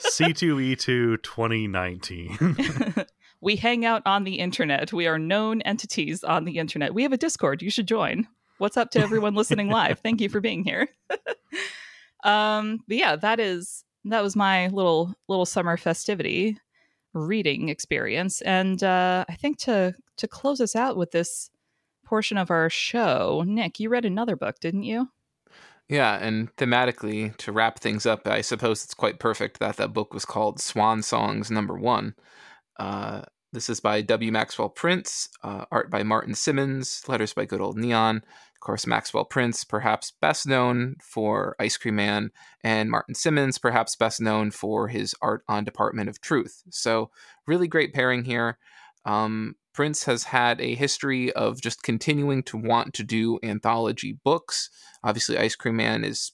C2E2 0.01 1.23
2019. 1.23 2.57
we 3.41 3.57
hang 3.57 3.85
out 3.85 4.03
on 4.07 4.25
the 4.25 4.35
internet. 4.37 4.93
We 4.93 5.07
are 5.07 5.19
known 5.19 5.61
entities 5.63 6.23
on 6.23 6.45
the 6.45 6.59
internet. 6.59 6.95
We 6.95 7.03
have 7.03 7.13
a 7.13 7.17
Discord. 7.17 7.63
You 7.63 7.71
should 7.71 7.89
join. 7.89 8.29
What's 8.59 8.77
up 8.77 8.91
to 8.93 9.01
everyone 9.01 9.35
listening 9.35 9.69
live? 9.69 9.99
Thank 10.01 10.21
you 10.21 10.29
for 10.29 10.41
being 10.41 10.63
here. 10.63 10.89
um, 12.25 12.81
but 12.87 12.97
yeah, 12.97 13.17
that 13.17 13.41
is 13.41 13.85
that 14.05 14.23
was 14.23 14.37
my 14.37 14.69
little 14.69 15.15
little 15.29 15.47
summer 15.47 15.77
festivity 15.77 16.59
reading 17.13 17.69
experience. 17.69 18.41
And 18.43 18.83
uh, 18.83 19.25
i 19.29 19.35
think 19.35 19.59
to 19.61 19.95
to 20.17 20.29
close 20.29 20.61
us 20.61 20.77
out 20.77 20.97
with 20.97 21.11
this 21.13 21.51
portion 22.05 22.37
of 22.37 22.51
our 22.51 22.69
show 22.69 23.43
nick 23.47 23.81
you 23.81 23.89
read 23.89 24.05
another 24.05 24.37
book 24.37 24.57
didn't 24.61 24.83
you? 24.83 25.09
Yeah 25.89 26.19
and 26.21 26.55
thematically 26.57 27.37
to 27.39 27.53
wrap 27.53 27.79
things 27.79 28.07
up 28.07 28.27
i 28.27 28.41
suppose 28.41 28.85
it's 28.85 28.95
quite 28.95 29.19
perfect 29.19 29.59
that 29.61 29.77
that 29.77 29.93
book 29.93 30.13
was 30.13 30.25
called 30.25 30.61
swan 30.61 31.03
songs 31.03 31.51
number 31.51 31.77
one. 31.77 32.15
Uh, 32.79 33.23
this 33.53 33.71
is 33.71 33.79
by 33.79 34.03
w. 34.03 34.33
Maxwell 34.33 34.69
prince 34.69 35.29
uh, 35.45 35.65
art 35.71 35.91
by 35.91 36.03
martin 36.03 36.35
Simmonds, 36.35 37.05
letters 37.09 37.33
by 37.33 37.45
good 37.45 37.61
old 37.61 37.79
neon 37.79 38.25
course, 38.65 38.87
Maxwell 38.87 39.25
Prince, 39.25 39.63
perhaps 39.63 40.13
best 40.21 40.47
known 40.47 40.97
for 41.01 41.55
Ice 41.61 41.77
Cream 41.77 41.97
Man, 41.97 42.31
and 42.63 42.91
Martin 42.91 43.15
Simmonds, 43.15 43.59
perhaps 43.59 43.95
best 43.95 44.21
known 44.21 44.51
for 44.51 44.89
his 44.89 45.15
art 45.23 45.45
on 45.49 45.65
Department 45.65 46.09
of 46.09 46.21
Truth. 46.21 46.65
So, 46.71 47.11
really 47.47 47.69
great 47.69 47.95
pairing 47.95 48.25
here. 48.25 48.59
Um, 49.05 49.55
Prince 49.73 50.05
has 50.05 50.25
had 50.25 50.61
a 50.61 50.75
history 50.75 51.33
of 51.33 51.61
just 51.61 51.83
continuing 51.83 52.43
to 52.45 52.57
want 52.57 52.95
to 52.95 53.05
do 53.05 53.39
anthology 53.43 54.19
books. 54.25 54.71
Obviously, 55.05 55.39
Ice 55.39 55.55
Cream 55.55 55.77
Man 55.77 56.05
is 56.05 56.33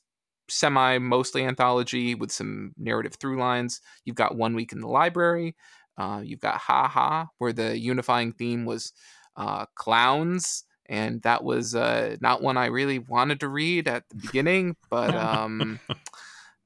semi 0.48 0.98
mostly 0.98 1.44
anthology 1.44 2.14
with 2.14 2.32
some 2.32 2.72
narrative 2.78 3.14
through 3.14 3.38
lines. 3.38 3.80
You've 4.04 4.16
got 4.16 4.36
One 4.36 4.54
Week 4.54 4.72
in 4.72 4.80
the 4.80 4.88
Library. 4.88 5.56
Uh, 5.98 6.22
you've 6.24 6.40
got 6.40 6.56
Ha 6.58 6.88
Ha, 6.88 7.28
where 7.38 7.52
the 7.52 7.78
unifying 7.78 8.32
theme 8.32 8.64
was 8.64 8.92
uh, 9.36 9.66
clowns 9.74 10.64
and 10.90 11.22
that 11.22 11.44
was 11.44 11.76
uh, 11.76 12.16
not 12.20 12.42
one 12.42 12.56
I 12.56 12.66
really 12.66 12.98
wanted 12.98 13.40
to 13.40 13.48
read 13.48 13.86
at 13.86 14.08
the 14.10 14.16
beginning, 14.16 14.76
but 14.90 15.14
um, 15.14 15.78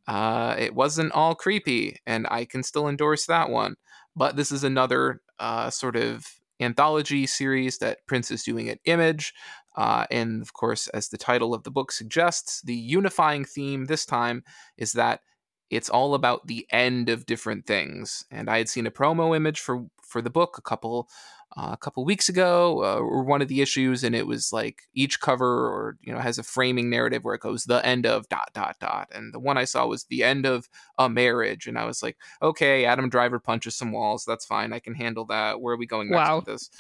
uh, 0.09 0.57
it 0.59 0.75
wasn't 0.75 1.13
all 1.13 1.35
creepy, 1.35 2.01
and 2.07 2.27
I 2.31 2.47
can 2.47 2.63
still 2.63 2.89
endorse 2.89 3.27
that 3.27 3.51
one. 3.51 3.77
But 4.17 4.37
this 4.37 4.51
is 4.51 4.65
another 4.65 5.21
uh, 5.39 5.69
sort 5.69 5.95
of 5.95 6.27
anthology 6.59 7.27
series 7.27 7.79
that 7.79 7.99
Prince 8.07 8.31
is 8.31 8.43
doing 8.43 8.71
at 8.71 8.79
Image. 8.87 9.35
Uh, 9.77 10.07
and 10.11 10.41
of 10.41 10.55
course, 10.55 10.89
as 10.89 11.09
the 11.09 11.19
title 11.19 11.53
of 11.53 11.65
the 11.65 11.71
book 11.71 11.93
suggests, 11.93 12.63
the 12.63 12.75
unifying 12.75 13.45
theme 13.45 13.85
this 13.85 14.07
time 14.07 14.43
is 14.79 14.93
that 14.93 15.21
it's 15.69 15.91
all 15.91 16.15
about 16.15 16.47
the 16.47 16.67
end 16.71 17.09
of 17.09 17.27
different 17.27 17.67
things. 17.67 18.25
And 18.31 18.49
I 18.49 18.59
had 18.59 18.69
seen 18.69 18.87
a 18.87 18.91
promo 18.91 19.37
image 19.37 19.61
for 19.61 19.85
for 20.03 20.23
the 20.23 20.31
book 20.31 20.57
a 20.57 20.63
couple 20.63 21.09
uh, 21.57 21.71
a 21.73 21.77
couple 21.77 22.05
weeks 22.05 22.29
ago 22.29 22.83
uh, 22.85 22.99
or 22.99 23.23
one 23.25 23.41
of 23.41 23.49
the 23.49 23.63
issues 23.63 24.03
and 24.03 24.15
it 24.15 24.27
was 24.27 24.53
like 24.53 24.83
each 24.95 25.21
cover 25.21 25.47
or 25.69 25.97
you 26.03 26.13
know 26.13 26.19
has 26.19 26.39
a 26.39 26.43
framing 26.43 26.91
narrative 26.91 27.23
where 27.25 27.35
it 27.35 27.41
goes 27.41 27.65
the 27.65 27.85
end 27.87 28.07
of 28.07 28.29
dot 28.29 28.51
dot 28.55 28.77
dot 28.81 29.09
and 29.15 29.33
the 29.33 29.39
one 29.39 29.57
i 29.57 29.65
saw 29.65 29.87
was 29.87 30.05
the 30.05 30.25
end 30.25 30.47
of 30.47 30.69
a 30.99 31.09
marriage 31.09 31.67
and 31.67 31.79
i 31.79 31.85
was 31.85 32.03
like 32.03 32.17
okay 32.43 32.85
adam 32.85 33.09
driver 33.09 33.39
punches 33.39 33.77
some 33.77 33.93
walls 33.93 34.25
that's 34.27 34.45
fine 34.45 34.73
i 34.73 34.79
can 34.81 34.95
handle 34.95 35.25
that 35.25 35.61
where 35.61 35.75
are 35.75 35.79
we 35.79 35.87
going 35.87 36.11
next 36.11 36.27
Wow. 36.29 36.37
with 36.37 36.47
this? 36.47 36.71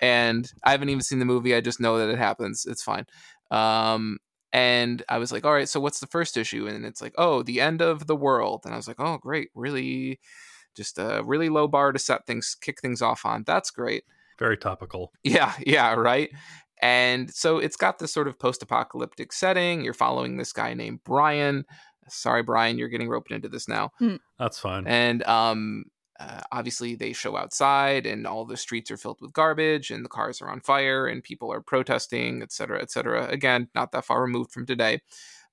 And 0.00 0.50
i 0.62 0.70
haven't 0.70 0.88
even 0.88 1.02
seen 1.02 1.18
the 1.18 1.24
movie 1.24 1.54
i 1.54 1.60
just 1.60 1.80
know 1.80 1.98
that 1.98 2.08
it 2.10 2.18
happens 2.18 2.66
it's 2.66 2.82
fine. 2.82 3.06
Um 3.50 4.18
and 4.52 5.02
i 5.08 5.18
was 5.18 5.32
like 5.32 5.44
all 5.44 5.52
right 5.52 5.68
so 5.68 5.80
what's 5.80 6.00
the 6.00 6.06
first 6.06 6.36
issue? 6.36 6.66
And 6.66 6.84
it's 6.86 7.02
like 7.02 7.14
oh 7.18 7.42
the 7.42 7.60
end 7.60 7.82
of 7.82 8.06
the 8.06 8.16
world 8.16 8.62
and 8.64 8.72
i 8.72 8.76
was 8.76 8.88
like 8.88 9.00
oh 9.00 9.18
great 9.18 9.50
really 9.54 10.18
just 10.74 10.98
a 10.98 11.22
really 11.24 11.48
low 11.48 11.68
bar 11.68 11.92
to 11.92 11.98
set 11.98 12.26
things 12.26 12.56
kick 12.60 12.80
things 12.80 13.00
off 13.02 13.24
on 13.24 13.42
that's 13.46 13.70
great 13.70 14.04
Very 14.38 14.56
topical. 14.56 15.12
yeah, 15.22 15.52
yeah, 15.66 15.94
right. 15.94 16.30
And 16.82 17.32
so 17.32 17.58
it's 17.58 17.76
got 17.76 17.98
this 17.98 18.12
sort 18.12 18.28
of 18.28 18.38
post-apocalyptic 18.38 19.32
setting. 19.32 19.82
You're 19.84 19.94
following 19.94 20.36
this 20.36 20.52
guy 20.52 20.74
named 20.74 21.00
Brian. 21.04 21.64
Sorry, 22.08 22.42
Brian, 22.42 22.76
you're 22.76 22.88
getting 22.88 23.08
roped 23.08 23.30
into 23.30 23.48
this 23.48 23.68
now. 23.68 23.92
That's 24.38 24.58
fine. 24.58 24.86
And 24.86 25.22
um, 25.22 25.84
uh, 26.20 26.40
obviously, 26.52 26.94
they 26.96 27.12
show 27.14 27.36
outside, 27.36 28.04
and 28.06 28.26
all 28.26 28.44
the 28.44 28.56
streets 28.56 28.90
are 28.90 28.98
filled 28.98 29.18
with 29.22 29.32
garbage, 29.32 29.90
and 29.90 30.04
the 30.04 30.10
cars 30.10 30.42
are 30.42 30.50
on 30.50 30.60
fire, 30.60 31.06
and 31.06 31.22
people 31.22 31.50
are 31.50 31.62
protesting, 31.62 32.42
et 32.42 32.52
cetera, 32.52 32.82
et 32.82 32.90
cetera. 32.90 33.28
Again, 33.28 33.68
not 33.74 33.92
that 33.92 34.04
far 34.04 34.20
removed 34.20 34.52
from 34.52 34.66
today. 34.66 35.00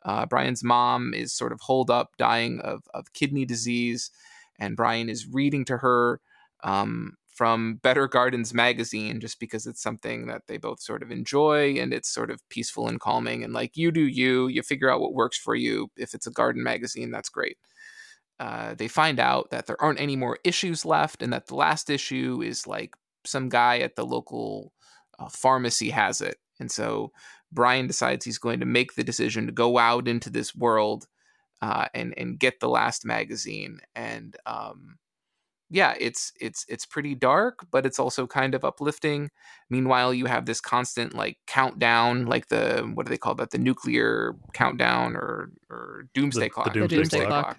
Uh, 0.03 0.25
Brian's 0.25 0.63
mom 0.63 1.13
is 1.13 1.31
sort 1.31 1.53
of 1.53 1.62
holed 1.62 1.91
up, 1.91 2.10
dying 2.17 2.60
of, 2.62 2.81
of 2.93 3.13
kidney 3.13 3.45
disease, 3.45 4.10
and 4.62 4.78
Brian 4.78 5.10
is 5.10 5.28
reading 5.28 5.65
to 5.65 5.78
her 5.78 6.21
um, 6.63 7.17
from 7.28 7.80
Better 7.82 8.08
Gardens 8.08 8.54
magazine 8.54 9.19
just 9.19 9.39
because 9.39 9.65
it's 9.65 9.82
something 9.82 10.28
that 10.28 10.43
they 10.47 10.58
both 10.58 10.80
sort 10.80 11.02
of 11.02 11.12
enjoy 11.12 11.80
and 11.80 11.91
it's 11.91 12.13
sort 12.13 12.30
of 12.30 12.47
peaceful 12.50 12.88
and 12.88 13.00
calming. 13.00 13.43
And 13.43 13.54
like, 13.54 13.76
you 13.76 13.91
do 13.91 14.02
you, 14.02 14.47
you 14.47 14.62
figure 14.62 14.89
out 14.89 15.02
what 15.02 15.15
works 15.15 15.38
for 15.38 15.56
you. 15.56 15.89
If 15.97 16.13
it's 16.13 16.28
a 16.28 16.32
garden 16.32 16.62
magazine, 16.62 17.10
that's 17.10 17.30
great. 17.30 17.58
Uh, 18.39 18.76
they 18.76 18.88
find 18.88 19.19
out 19.19 19.50
that 19.50 19.65
there 19.65 19.82
aren't 19.82 20.00
any 20.00 20.15
more 20.15 20.38
issues 20.43 20.86
left 20.86 21.24
and 21.24 21.34
that 21.34 21.47
the 21.47 21.56
last 21.56 21.89
issue 21.89 22.41
is 22.43 22.67
like 22.67 22.93
some 23.26 23.50
guy 23.50 23.80
at 23.80 23.95
the 23.95 24.06
local 24.06 24.74
uh, 25.17 25.28
pharmacy 25.30 25.89
has 25.89 26.21
it. 26.21 26.38
And 26.60 26.71
so 26.71 27.12
Brian 27.52 27.88
decides 27.88 28.26
he's 28.26 28.38
going 28.38 28.60
to 28.60 28.65
make 28.67 28.93
the 28.93 29.04
decision 29.04 29.47
to 29.47 29.52
go 29.52 29.80
out 29.80 30.08
into 30.08 30.30
this 30.30 30.56
world 30.56 31.08
uh, 31.62 31.88
and 31.93 32.13
and 32.17 32.39
get 32.39 32.60
the 32.60 32.69
last 32.69 33.06
magazine. 33.06 33.80
And 33.95 34.36
um, 34.45 34.97
yeah, 35.69 35.95
it's 36.00 36.34
it's 36.39 36.65
it's 36.67 36.86
pretty 36.86 37.15
dark, 37.15 37.65
but 37.71 37.86
it's 37.86 38.00
also 38.00 38.28
kind 38.28 38.54
of 38.56 38.65
uplifting. 38.65 39.30
Meanwhile, 39.69 40.13
you 40.13 40.26
have 40.26 40.45
this 40.45 40.60
constant 40.62 41.13
like 41.13 41.38
countdown, 41.47 42.26
like 42.26 42.47
the 42.50 42.89
what 42.93 43.06
do 43.06 43.10
they 43.10 43.17
call 43.17 43.36
that? 43.36 43.52
The 43.52 43.58
nuclear 43.58 44.36
countdown 44.54 45.15
or 45.15 45.52
or 45.69 46.08
doomsday 46.13 46.41
The- 46.41 46.45
the 46.45 46.50
clock. 46.50 46.74
doomsday 46.74 46.95
doomsday 46.97 47.26
clock. 47.26 47.58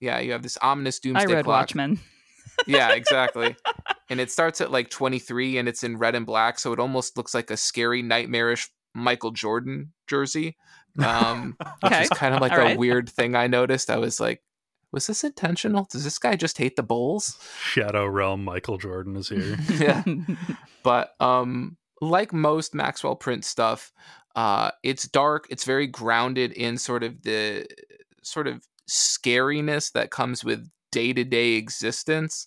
Yeah, 0.00 0.18
you 0.18 0.32
have 0.32 0.42
this 0.42 0.58
ominous 0.60 0.98
doomsday 0.98 1.20
I 1.20 1.22
doomsday 1.22 1.36
read 1.36 1.44
clock. 1.44 1.60
Watchmen. 1.60 2.00
Yeah, 2.68 2.92
exactly. 2.92 3.56
and 4.10 4.20
it 4.20 4.30
starts 4.30 4.60
at 4.60 4.70
like 4.70 4.88
23 4.88 5.58
and 5.58 5.68
it's 5.68 5.82
in 5.82 5.96
red 5.96 6.14
and 6.14 6.24
black, 6.24 6.60
so 6.60 6.72
it 6.72 6.78
almost 6.78 7.16
looks 7.16 7.34
like 7.34 7.50
a 7.50 7.56
scary, 7.56 8.00
nightmarish 8.00 8.70
Michael 8.94 9.32
Jordan 9.32 9.92
jersey. 10.06 10.56
Um, 11.02 11.56
which 11.82 11.92
is 11.92 12.08
kind 12.10 12.34
of 12.34 12.40
like 12.40 12.52
All 12.52 12.58
a 12.58 12.62
right. 12.62 12.78
weird 12.78 13.08
thing 13.08 13.34
I 13.34 13.46
noticed. 13.46 13.90
I 13.90 13.96
was 13.96 14.20
like, 14.20 14.42
was 14.92 15.06
this 15.08 15.24
intentional? 15.24 15.88
Does 15.90 16.04
this 16.04 16.18
guy 16.18 16.36
just 16.36 16.56
hate 16.58 16.76
the 16.76 16.82
Bulls? 16.84 17.36
Shadow 17.60 18.06
Realm 18.06 18.44
Michael 18.44 18.78
Jordan 18.78 19.16
is 19.16 19.28
here. 19.28 19.56
Yeah. 19.70 20.04
but 20.84 21.14
um 21.20 21.76
like 22.00 22.32
most 22.32 22.74
maxwell 22.74 23.16
prince 23.16 23.46
stuff 23.46 23.92
uh 24.36 24.70
it's 24.82 25.08
dark 25.08 25.46
it's 25.48 25.64
very 25.64 25.86
grounded 25.86 26.52
in 26.52 26.76
sort 26.76 27.02
of 27.02 27.22
the 27.22 27.66
sort 28.22 28.46
of 28.46 28.66
scariness 28.88 29.90
that 29.92 30.10
comes 30.10 30.44
with 30.44 30.68
day-to-day 30.92 31.52
existence 31.54 32.46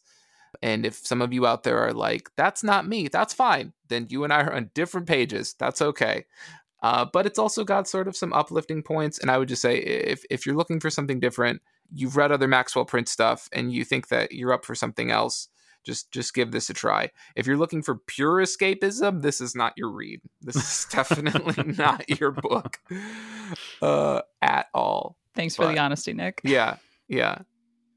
and 0.62 0.86
if 0.86 0.96
some 0.96 1.22
of 1.22 1.34
you 1.34 1.46
out 1.48 1.64
there 1.64 1.80
are 1.80 1.94
like 1.94 2.30
that's 2.38 2.64
not 2.64 2.88
me 2.88 3.08
that's 3.08 3.34
fine 3.34 3.74
then 3.90 4.06
you 4.10 4.24
and 4.24 4.32
i 4.32 4.42
are 4.42 4.54
on 4.54 4.70
different 4.76 5.08
pages 5.08 5.56
that's 5.58 5.82
okay 5.82 6.26
uh, 6.84 7.06
but 7.12 7.26
it's 7.26 7.40
also 7.40 7.64
got 7.64 7.88
sort 7.88 8.08
of 8.08 8.16
some 8.16 8.34
uplifting 8.34 8.84
points 8.84 9.20
and 9.20 9.32
i 9.32 9.38
would 9.38 9.48
just 9.48 9.62
say 9.62 9.78
if, 9.78 10.24
if 10.30 10.46
you're 10.46 10.56
looking 10.56 10.80
for 10.80 10.90
something 10.90 11.20
different 11.20 11.62
you've 11.94 12.18
read 12.18 12.32
other 12.32 12.48
maxwell 12.48 12.86
prince 12.86 13.12
stuff 13.12 13.50
and 13.52 13.72
you 13.72 13.84
think 13.84 14.08
that 14.10 14.32
you're 14.32 14.54
up 14.54 14.66
for 14.66 14.76
something 14.76 15.12
else 15.12 15.50
just 15.88 16.12
just 16.12 16.34
give 16.34 16.52
this 16.52 16.70
a 16.70 16.74
try. 16.74 17.10
If 17.36 17.48
you're 17.48 17.58
looking 17.58 17.82
for 17.82 17.96
pure 17.96 18.42
escapism, 18.42 19.22
this 19.22 19.40
is 19.40 19.56
not 19.56 19.74
your 19.78 19.90
read. 19.90 20.22
This 20.42 20.58
is 20.58 20.88
definitely 20.92 21.74
not 21.74 22.20
your 22.20 22.32
book 22.32 22.80
uh, 23.82 24.22
at 24.42 24.68
all. 24.74 25.18
Thanks 25.34 25.56
for 25.56 25.66
the 25.66 25.80
honesty, 25.80 26.14
Nick. 26.14 26.42
Yeah, 26.44 26.78
yeah. 27.08 27.40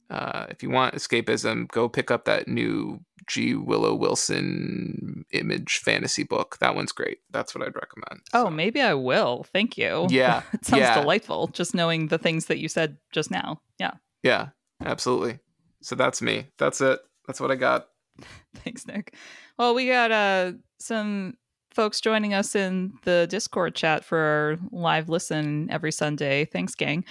Uh, 0.08 0.46
if 0.50 0.62
you 0.62 0.70
want 0.70 0.94
escapism, 0.94 1.68
go 1.68 1.88
pick 1.88 2.10
up 2.10 2.24
that 2.24 2.48
new 2.48 3.00
G. 3.30 3.54
Willow 3.54 3.94
Wilson 3.94 5.24
image 5.30 5.78
fantasy 5.78 6.24
book. 6.24 6.58
That 6.60 6.74
one's 6.74 6.90
great. 6.90 7.18
That's 7.30 7.54
what 7.54 7.62
I'd 7.62 7.76
recommend. 7.76 8.22
Oh, 8.34 8.46
So, 8.46 8.50
maybe 8.50 8.80
I 8.80 8.94
will. 8.94 9.44
Thank 9.52 9.78
you. 9.78 10.08
Yeah, 10.10 10.42
it 10.52 10.64
sounds 10.66 10.80
yeah. 10.80 11.00
delightful 11.00 11.46
just 11.48 11.72
knowing 11.74 12.08
the 12.08 12.18
things 12.18 12.46
that 12.46 12.58
you 12.58 12.68
said 12.68 12.96
just 13.12 13.30
now. 13.30 13.60
Yeah. 13.78 13.92
yeah, 14.24 14.48
absolutely. 14.84 15.38
So 15.80 15.94
that's 15.94 16.20
me. 16.20 16.48
That's 16.58 16.80
it. 16.80 16.98
That's 17.26 17.40
what 17.40 17.52
I 17.52 17.54
got. 17.54 17.86
Thanks, 18.56 18.86
Nick. 18.86 19.14
Well, 19.56 19.74
we 19.74 19.86
got 19.86 20.10
uh 20.10 20.52
some 20.80 21.34
folks 21.72 22.00
joining 22.00 22.34
us 22.34 22.54
in 22.54 22.92
the 23.04 23.26
Discord 23.30 23.74
chat 23.74 24.04
for 24.04 24.18
our 24.18 24.58
live 24.72 25.08
listen 25.08 25.68
every 25.70 25.92
Sunday. 25.92 26.44
Thanks, 26.44 26.74
gang. 26.74 27.04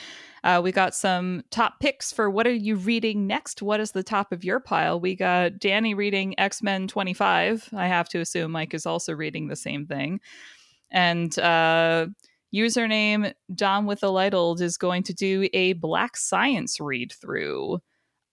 Uh, 0.44 0.62
we 0.64 0.72
got 0.72 0.96
some 0.96 1.44
top 1.50 1.80
picks 1.80 2.12
for 2.12 2.30
what 2.30 2.48
are 2.48 2.54
you 2.54 2.76
reading 2.76 3.28
next? 3.28 3.62
What 3.62 3.80
is 3.80 3.92
the 3.92 4.04
top 4.04 4.32
of 4.32 4.44
your 4.44 4.60
pile? 4.60 5.00
We 5.00 5.16
got 5.16 5.60
Danny 5.60 5.94
reading 5.94 6.38
X 6.40 6.62
Men 6.62 6.88
25. 6.88 7.70
I 7.74 7.88
have 7.88 8.10
to 8.10 8.20
assume 8.20 8.52
Mike 8.52 8.74
is 8.74 8.86
also 8.86 9.14
reading 9.14 9.48
the 9.48 9.56
same 9.56 9.86
thing. 9.86 10.20
And 10.92 11.38
uh, 11.40 12.08
username 12.54 13.34
Dom 13.54 13.86
with 13.86 14.02
the 14.02 14.08
Lightold 14.08 14.62
is 14.62 14.78
going 14.78 15.04
to 15.04 15.14
do 15.14 15.48
a 15.54 15.74
Black 15.74 16.18
Science 16.18 16.80
read 16.80 17.12
through. 17.12 17.80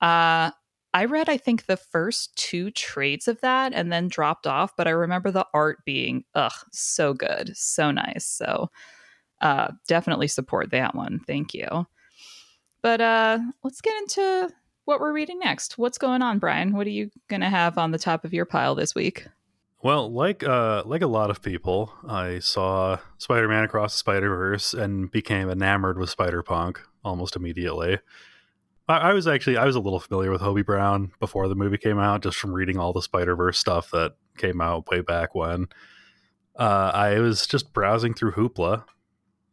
Uh, 0.01 0.51
I 0.97 1.05
read, 1.05 1.29
I 1.29 1.37
think, 1.37 1.67
the 1.67 1.77
first 1.77 2.35
two 2.37 2.71
trades 2.71 3.29
of 3.29 3.39
that 3.43 3.75
and 3.75 3.93
then 3.93 4.09
dropped 4.09 4.47
off, 4.47 4.75
but 4.79 4.87
I 4.87 4.93
remember 4.93 5.31
the 5.31 5.47
art 5.53 5.85
being, 5.85 6.25
ugh, 6.35 6.55
so 6.73 7.13
good, 7.13 7.55
so 7.55 7.91
nice. 7.91 8.25
So 8.25 8.71
uh, 9.43 9.73
definitely 9.87 10.29
support 10.29 10.71
that 10.71 10.95
one. 10.95 11.21
Thank 11.27 11.53
you. 11.53 11.87
But 12.81 13.03
uh, 13.03 13.41
let's 13.63 13.83
get 13.83 13.95
into 13.99 14.49
what 14.87 15.01
we're 15.01 15.13
reading 15.13 15.39
next. 15.39 15.77
What's 15.77 15.99
going 15.99 16.23
on, 16.23 16.39
Brian? 16.39 16.73
What 16.73 16.87
are 16.87 16.91
you 16.91 17.11
going 17.29 17.43
to 17.43 17.51
have 17.51 17.77
on 17.77 17.91
the 17.91 17.99
top 17.99 18.25
of 18.25 18.33
your 18.33 18.47
pile 18.47 18.75
this 18.75 18.95
week? 18.95 19.27
Well, 19.83 20.11
like 20.11 20.43
uh, 20.45 20.83
like 20.87 21.03
a 21.03 21.07
lot 21.07 21.29
of 21.29 21.43
people, 21.43 21.93
I 22.09 22.39
saw 22.39 23.01
Spider-Man 23.19 23.65
Across 23.65 23.93
the 23.93 23.99
Spider-Verse 23.99 24.73
and 24.73 25.11
became 25.11 25.51
enamored 25.51 25.99
with 25.99 26.09
Spider-Punk 26.09 26.81
almost 27.05 27.37
immediately. 27.37 27.99
I, 28.89 28.97
I 28.99 29.13
was 29.13 29.27
actually 29.27 29.57
I 29.57 29.65
was 29.65 29.77
a 29.77 29.81
little 29.81 30.01
familiar 30.01 30.31
with 30.31 30.41
Hobie 30.41 30.65
Brown 30.65 31.13
before 31.21 31.49
the 31.49 31.55
movie 31.55 31.79
came 31.79 31.99
out, 31.99 32.23
just 32.23 32.37
from 32.39 32.53
reading 32.53 32.79
all 32.79 32.93
the 32.93 33.03
Spider-Verse 33.03 33.59
stuff 33.59 33.91
that 33.91 34.15
came 34.37 34.61
out 34.61 34.89
way 34.91 35.01
back 35.01 35.35
when. 35.35 35.69
Uh, 36.59 36.91
I 36.95 37.19
was 37.21 37.47
just 37.47 37.73
browsing 37.73 38.15
through 38.15 38.33
Hoopla, 38.33 38.85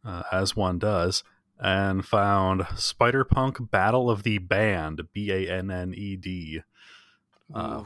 uh, 0.04 0.22
as 0.32 0.56
one 0.56 0.78
does, 0.78 1.22
and 1.58 2.04
found 2.04 2.66
Spider-Punk 2.76 3.70
Battle 3.70 4.10
of 4.10 4.22
the 4.22 4.38
Banned, 4.38 5.02
B 5.12 5.30
A 5.30 5.50
N 5.52 5.70
N 5.70 5.92
E 5.94 6.16
D, 6.16 6.60
Uh, 7.54 7.84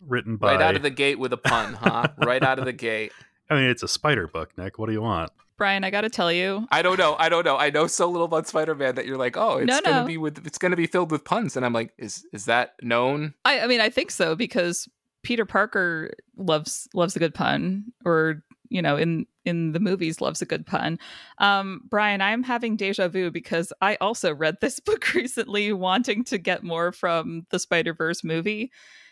written 0.00 0.36
by. 0.36 0.54
right 0.54 0.62
out 0.62 0.76
of 0.76 0.82
the 0.82 0.90
gate 0.90 1.18
with 1.18 1.32
a 1.32 1.36
pun, 1.36 1.74
huh? 1.74 2.08
right 2.18 2.42
out 2.42 2.58
of 2.58 2.64
the 2.64 2.72
gate. 2.72 3.12
I 3.50 3.54
mean, 3.54 3.64
it's 3.70 3.82
a 3.82 3.88
spider 3.88 4.26
book, 4.26 4.56
Nick. 4.56 4.78
What 4.78 4.86
do 4.86 4.92
you 4.92 5.02
want? 5.02 5.30
Brian, 5.56 5.84
I 5.84 5.90
got 5.90 6.02
to 6.02 6.10
tell 6.10 6.30
you, 6.30 6.66
I 6.70 6.82
don't 6.82 6.98
know. 6.98 7.16
I 7.18 7.28
don't 7.28 7.44
know. 7.44 7.56
I 7.56 7.70
know 7.70 7.86
so 7.86 8.08
little 8.10 8.26
about 8.26 8.46
Spider-Man 8.46 8.94
that 8.96 9.06
you're 9.06 9.16
like, 9.16 9.36
oh, 9.36 9.58
it's 9.58 9.66
No, 9.68 9.80
gonna 9.80 10.00
no. 10.02 10.06
be 10.06 10.18
with 10.18 10.46
it's 10.46 10.58
gonna 10.58 10.76
be 10.76 10.86
filled 10.86 11.10
with 11.10 11.24
puns, 11.24 11.56
and 11.56 11.64
I'm 11.64 11.72
like, 11.72 11.92
is 11.98 12.26
is 12.32 12.44
that 12.46 12.74
known? 12.82 13.34
I, 13.44 13.60
I 13.60 13.66
mean, 13.66 13.80
I 13.80 13.88
think 13.88 14.10
so 14.10 14.34
because 14.36 14.88
Peter 15.22 15.44
Parker 15.46 16.10
loves 16.36 16.88
loves 16.94 17.16
a 17.16 17.18
good 17.18 17.34
pun, 17.34 17.84
or 18.04 18.42
you 18.68 18.82
know, 18.82 18.96
in 18.96 19.26
in 19.44 19.72
the 19.72 19.80
movies 19.80 20.20
loves 20.20 20.42
a 20.42 20.46
good 20.46 20.66
pun. 20.66 20.98
Um, 21.38 21.82
Brian, 21.88 22.20
I'm 22.20 22.42
having 22.42 22.76
deja 22.76 23.08
vu 23.08 23.30
because 23.30 23.72
I 23.80 23.96
also 24.00 24.34
read 24.34 24.56
this 24.60 24.80
book 24.86 25.14
recently, 25.14 25.72
wanting 25.72 26.24
to 26.24 26.38
get 26.38 26.62
more 26.64 26.92
from 26.92 27.46
the 27.50 27.58
Spider 27.58 27.94
Verse 27.94 28.22
movie, 28.22 28.70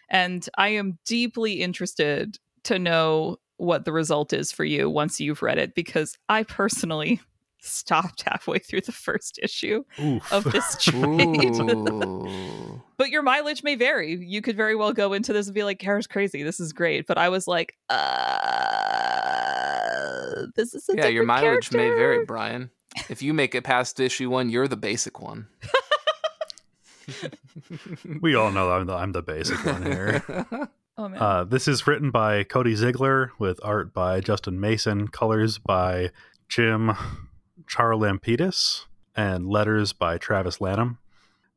and 0.08 0.46
I 0.58 0.68
am 0.70 0.98
deeply 1.06 1.62
interested 1.62 2.38
to 2.64 2.78
know 2.78 3.36
what 3.56 3.84
the 3.84 3.92
result 3.92 4.32
is 4.32 4.50
for 4.52 4.64
you 4.64 4.90
once 4.90 5.20
you've 5.20 5.42
read 5.42 5.58
it 5.58 5.74
because 5.74 6.16
I 6.28 6.42
personally 6.42 7.20
stopped 7.60 8.22
halfway 8.22 8.58
through 8.58 8.82
the 8.82 8.92
first 8.92 9.38
issue 9.42 9.84
Oof. 10.02 10.32
of 10.32 10.44
this 10.44 10.76
trade. 10.82 11.54
But 12.96 13.10
your 13.10 13.22
mileage 13.22 13.64
may 13.64 13.74
vary. 13.74 14.14
You 14.14 14.40
could 14.40 14.56
very 14.56 14.76
well 14.76 14.92
go 14.92 15.14
into 15.14 15.32
this 15.32 15.48
and 15.48 15.54
be 15.54 15.64
like, 15.64 15.80
Kara's 15.80 16.06
crazy. 16.06 16.44
This 16.44 16.60
is 16.60 16.72
great. 16.72 17.08
But 17.08 17.18
I 17.18 17.28
was 17.28 17.48
like, 17.48 17.74
uh, 17.90 17.96
this 20.54 20.74
is 20.74 20.88
a 20.88 20.94
yeah, 20.96 21.08
your 21.08 21.24
different 21.24 21.42
mileage 21.42 21.72
may 21.72 21.88
vary. 21.88 22.24
Brian. 22.24 22.70
If 23.08 23.20
you 23.20 23.34
make 23.34 23.56
it 23.56 23.64
past 23.64 23.98
issue 23.98 24.30
one, 24.30 24.48
you're 24.48 24.68
the 24.68 24.76
basic 24.76 25.20
one. 25.20 25.48
we 28.20 28.36
all 28.36 28.52
know 28.52 28.70
I'm 28.70 28.86
the, 28.86 28.94
I'm 28.94 29.10
the 29.10 29.22
basic 29.22 29.66
one 29.66 29.82
here. 29.84 30.22
Oh 30.96 31.08
man. 31.08 31.20
Uh, 31.20 31.44
this 31.44 31.66
is 31.66 31.86
written 31.86 32.10
by 32.10 32.44
Cody 32.44 32.74
Ziglar 32.74 33.30
with 33.38 33.58
art 33.64 33.92
by 33.92 34.20
Justin 34.20 34.60
Mason, 34.60 35.08
colors 35.08 35.58
by 35.58 36.10
Jim 36.48 36.92
Charalampidis, 37.64 38.84
and 39.16 39.48
letters 39.48 39.92
by 39.92 40.18
Travis 40.18 40.60
Lanham. 40.60 40.98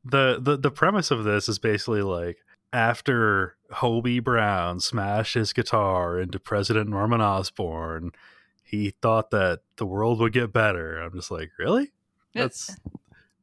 The, 0.04 0.38
the 0.40 0.56
the 0.56 0.70
premise 0.70 1.10
of 1.10 1.24
this 1.24 1.48
is 1.48 1.58
basically 1.58 2.02
like 2.02 2.38
after 2.72 3.56
Hobie 3.72 4.22
Brown 4.22 4.80
smashed 4.80 5.34
his 5.34 5.52
guitar 5.52 6.18
into 6.18 6.38
President 6.38 6.88
Norman 6.88 7.20
Osborn, 7.20 8.12
he 8.62 8.90
thought 9.02 9.30
that 9.30 9.60
the 9.76 9.86
world 9.86 10.20
would 10.20 10.32
get 10.32 10.52
better. 10.52 11.00
I'm 11.00 11.12
just 11.14 11.30
like, 11.30 11.50
really? 11.58 11.92
That's 12.34 12.76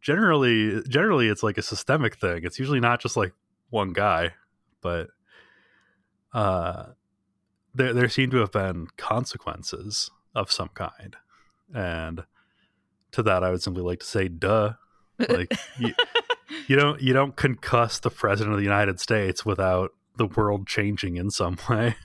generally 0.01 0.83
generally 0.87 1.27
it's 1.29 1.43
like 1.43 1.57
a 1.57 1.63
systemic 1.63 2.17
thing. 2.17 2.41
It's 2.43 2.59
usually 2.59 2.79
not 2.79 3.01
just 3.01 3.17
like 3.17 3.33
one 3.69 3.93
guy, 3.93 4.33
but 4.81 5.07
uh 6.35 6.87
there 7.73 7.93
there 7.93 8.09
seem 8.09 8.29
to 8.31 8.37
have 8.37 8.51
been 8.51 8.87
consequences 8.97 10.11
of 10.35 10.51
some 10.51 10.69
kind. 10.69 11.15
And 11.73 12.25
to 13.11 13.23
that 13.23 13.43
I 13.43 13.51
would 13.51 13.63
simply 13.63 13.81
like 13.81 14.01
to 14.01 14.05
say 14.05 14.27
duh. 14.27 14.73
Like 15.17 15.51
you, 15.79 15.93
you 16.67 16.75
don't 16.75 17.01
you 17.01 17.13
don't 17.13 17.35
concuss 17.35 18.01
the 18.01 18.09
president 18.09 18.53
of 18.53 18.59
the 18.59 18.65
United 18.65 18.99
States 18.99 19.45
without 19.45 19.91
the 20.17 20.27
world 20.27 20.67
changing 20.67 21.17
in 21.17 21.31
some 21.31 21.57
way. 21.69 21.95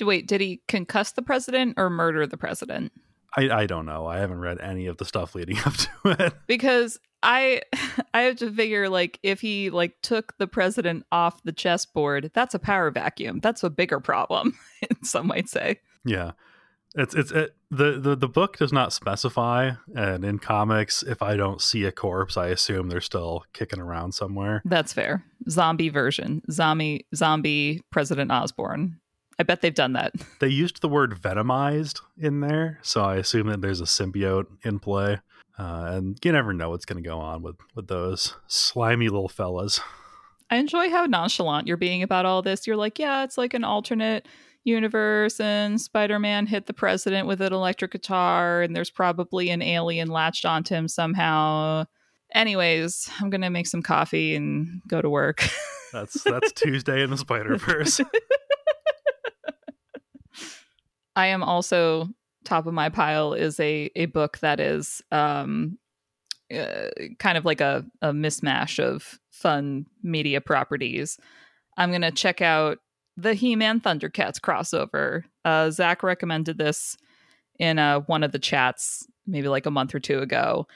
Wait, 0.00 0.26
did 0.26 0.40
he 0.40 0.60
concuss 0.68 1.14
the 1.14 1.22
president 1.22 1.74
or 1.76 1.88
murder 1.88 2.26
the 2.26 2.36
president? 2.36 2.92
I, 3.36 3.50
I 3.50 3.66
don't 3.66 3.86
know. 3.86 4.06
I 4.06 4.18
haven't 4.18 4.40
read 4.40 4.60
any 4.60 4.86
of 4.86 4.98
the 4.98 5.04
stuff 5.04 5.34
leading 5.34 5.58
up 5.66 5.74
to 5.74 5.90
it. 6.04 6.34
Because 6.46 6.98
I 7.22 7.62
I 8.14 8.22
have 8.22 8.36
to 8.36 8.52
figure 8.52 8.88
like 8.88 9.18
if 9.22 9.40
he 9.40 9.70
like 9.70 10.00
took 10.02 10.36
the 10.38 10.46
president 10.46 11.06
off 11.12 11.42
the 11.42 11.52
chessboard, 11.52 12.30
that's 12.34 12.54
a 12.54 12.58
power 12.58 12.90
vacuum. 12.90 13.40
That's 13.40 13.62
a 13.62 13.70
bigger 13.70 14.00
problem, 14.00 14.58
some 15.02 15.26
might 15.26 15.48
say. 15.48 15.80
Yeah. 16.04 16.32
It's 16.94 17.14
it's 17.14 17.30
it, 17.32 17.56
the, 17.70 17.98
the 17.98 18.14
the 18.14 18.28
book 18.28 18.58
does 18.58 18.70
not 18.70 18.92
specify 18.92 19.70
and 19.96 20.26
in 20.26 20.38
comics 20.38 21.02
if 21.02 21.22
I 21.22 21.36
don't 21.36 21.62
see 21.62 21.86
a 21.86 21.92
corpse 21.92 22.36
I 22.36 22.48
assume 22.48 22.90
they're 22.90 23.00
still 23.00 23.46
kicking 23.54 23.80
around 23.80 24.12
somewhere. 24.12 24.60
That's 24.66 24.92
fair. 24.92 25.24
Zombie 25.48 25.88
version. 25.88 26.42
Zombie 26.50 27.06
zombie 27.14 27.80
President 27.90 28.30
Osborn. 28.30 29.00
I 29.42 29.44
bet 29.44 29.60
they've 29.60 29.74
done 29.74 29.94
that. 29.94 30.12
They 30.38 30.46
used 30.46 30.82
the 30.82 30.88
word 30.88 31.20
venomized 31.20 32.00
in 32.16 32.40
there, 32.40 32.78
so 32.82 33.02
I 33.02 33.16
assume 33.16 33.48
that 33.48 33.60
there's 33.60 33.80
a 33.80 33.84
symbiote 33.84 34.46
in 34.64 34.78
play. 34.78 35.18
Uh, 35.58 35.84
and 35.88 36.18
you 36.24 36.30
never 36.30 36.52
know 36.52 36.70
what's 36.70 36.84
going 36.84 37.02
to 37.02 37.08
go 37.08 37.18
on 37.18 37.42
with 37.42 37.56
with 37.74 37.88
those 37.88 38.36
slimy 38.46 39.08
little 39.08 39.28
fellas. 39.28 39.80
I 40.48 40.56
enjoy 40.56 40.90
how 40.90 41.06
nonchalant 41.06 41.66
you're 41.66 41.76
being 41.76 42.04
about 42.04 42.24
all 42.24 42.40
this. 42.40 42.68
You're 42.68 42.76
like, 42.76 43.00
yeah, 43.00 43.24
it's 43.24 43.36
like 43.36 43.52
an 43.52 43.64
alternate 43.64 44.28
universe, 44.62 45.40
and 45.40 45.80
Spider 45.80 46.20
Man 46.20 46.46
hit 46.46 46.66
the 46.66 46.72
president 46.72 47.26
with 47.26 47.40
an 47.40 47.52
electric 47.52 47.90
guitar, 47.90 48.62
and 48.62 48.76
there's 48.76 48.90
probably 48.90 49.50
an 49.50 49.60
alien 49.60 50.08
latched 50.08 50.46
onto 50.46 50.74
him 50.74 50.86
somehow. 50.86 51.84
Anyways, 52.32 53.10
I'm 53.20 53.28
going 53.30 53.42
to 53.42 53.50
make 53.50 53.66
some 53.66 53.82
coffee 53.82 54.36
and 54.36 54.82
go 54.86 55.02
to 55.02 55.10
work. 55.10 55.44
That's 55.92 56.22
that's 56.24 56.52
Tuesday 56.52 57.02
in 57.02 57.10
the 57.10 57.18
Spider 57.18 57.56
Verse. 57.56 58.00
I 61.16 61.26
am 61.28 61.42
also 61.42 62.08
top 62.44 62.66
of 62.66 62.74
my 62.74 62.88
pile 62.88 63.34
is 63.34 63.60
a 63.60 63.90
a 63.94 64.06
book 64.06 64.38
that 64.38 64.60
is 64.60 65.02
um 65.12 65.78
uh, 66.52 66.88
kind 67.18 67.38
of 67.38 67.44
like 67.44 67.60
a 67.60 67.84
a 68.02 68.12
mismatch 68.12 68.78
of 68.78 69.18
fun 69.30 69.86
media 70.02 70.40
properties. 70.40 71.18
I'm 71.76 71.90
gonna 71.90 72.10
check 72.10 72.40
out 72.42 72.78
the 73.16 73.34
He-Man 73.34 73.80
Thundercats 73.80 74.40
crossover. 74.40 75.24
Uh, 75.44 75.70
Zach 75.70 76.02
recommended 76.02 76.58
this 76.58 76.96
in 77.58 77.78
uh, 77.78 78.00
one 78.00 78.22
of 78.22 78.32
the 78.32 78.38
chats 78.38 79.06
maybe 79.26 79.48
like 79.48 79.66
a 79.66 79.70
month 79.70 79.94
or 79.94 80.00
two 80.00 80.18
ago. 80.20 80.66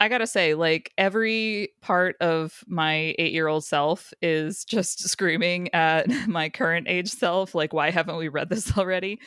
I 0.00 0.08
gotta 0.08 0.26
say, 0.26 0.54
like 0.54 0.92
every 0.98 1.70
part 1.80 2.16
of 2.20 2.62
my 2.66 3.14
eight 3.18 3.32
year 3.32 3.48
old 3.48 3.64
self 3.64 4.12
is 4.20 4.64
just 4.64 5.00
screaming 5.08 5.72
at 5.74 6.08
my 6.28 6.48
current 6.48 6.88
age 6.88 7.10
self, 7.10 7.54
like, 7.54 7.72
why 7.72 7.90
haven't 7.90 8.16
we 8.16 8.28
read 8.28 8.48
this 8.48 8.76
already? 8.76 9.20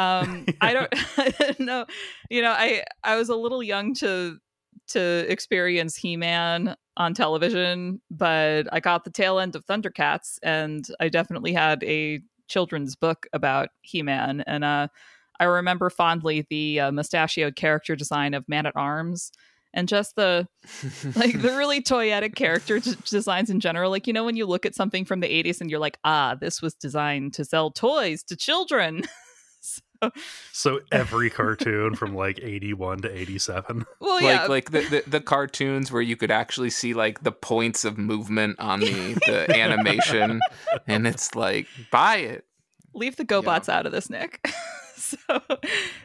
Um, 0.00 0.46
I 0.60 0.72
don't, 0.72 1.60
know. 1.60 1.86
You 2.28 2.42
know, 2.42 2.52
I 2.52 2.84
I 3.04 3.16
was 3.16 3.28
a 3.28 3.36
little 3.36 3.62
young 3.62 3.94
to 3.94 4.38
to 4.88 5.26
experience 5.28 5.96
He 5.96 6.16
Man 6.16 6.76
on 6.96 7.14
television, 7.14 8.00
but 8.10 8.66
I 8.72 8.80
got 8.80 9.04
the 9.04 9.10
tail 9.10 9.38
end 9.38 9.54
of 9.54 9.64
Thundercats, 9.66 10.38
and 10.42 10.86
I 10.98 11.08
definitely 11.08 11.52
had 11.52 11.82
a 11.84 12.22
children's 12.48 12.96
book 12.96 13.26
about 13.32 13.68
He 13.82 14.02
Man, 14.02 14.42
and 14.46 14.64
uh, 14.64 14.88
I 15.38 15.44
remember 15.44 15.90
fondly 15.90 16.46
the 16.50 16.80
uh, 16.80 16.92
mustachioed 16.92 17.56
character 17.56 17.96
design 17.96 18.34
of 18.34 18.48
Man 18.48 18.66
at 18.66 18.76
Arms. 18.76 19.32
And 19.72 19.86
just 19.86 20.16
the 20.16 20.48
like 21.14 21.40
the 21.40 21.54
really 21.56 21.80
toyetic 21.80 22.34
character 22.34 22.80
d- 22.80 22.96
designs 23.08 23.50
in 23.50 23.60
general. 23.60 23.88
Like 23.88 24.08
you 24.08 24.12
know 24.12 24.24
when 24.24 24.34
you 24.34 24.44
look 24.44 24.66
at 24.66 24.74
something 24.74 25.04
from 25.04 25.20
the 25.20 25.28
'80s 25.28 25.60
and 25.60 25.70
you're 25.70 25.78
like, 25.78 25.96
ah, 26.02 26.34
this 26.34 26.60
was 26.60 26.74
designed 26.74 27.34
to 27.34 27.44
sell 27.44 27.70
toys 27.70 28.24
to 28.24 28.36
children. 28.36 29.04
so, 30.02 30.10
so 30.52 30.80
every 30.92 31.30
cartoon 31.30 31.94
from 31.94 32.14
like 32.14 32.38
81 32.42 33.02
to 33.02 33.18
87. 33.18 33.84
well, 34.00 34.20
yeah, 34.20 34.46
like 34.46 34.48
like 34.48 34.70
the, 34.70 34.80
the 34.88 35.10
the 35.10 35.20
cartoons 35.20 35.92
where 35.92 36.02
you 36.02 36.16
could 36.16 36.30
actually 36.30 36.70
see 36.70 36.94
like 36.94 37.22
the 37.22 37.32
points 37.32 37.84
of 37.84 37.98
movement 37.98 38.58
on 38.58 38.80
the 38.80 39.14
the 39.26 39.46
animation, 39.56 40.40
and 40.86 41.06
it's 41.06 41.34
like 41.34 41.66
buy 41.90 42.16
it. 42.16 42.44
leave 42.94 43.16
the 43.16 43.24
GoBots 43.24 43.68
out 43.68 43.86
of 43.86 43.92
this, 43.92 44.10
Nick. 44.10 44.46
so 44.96 45.16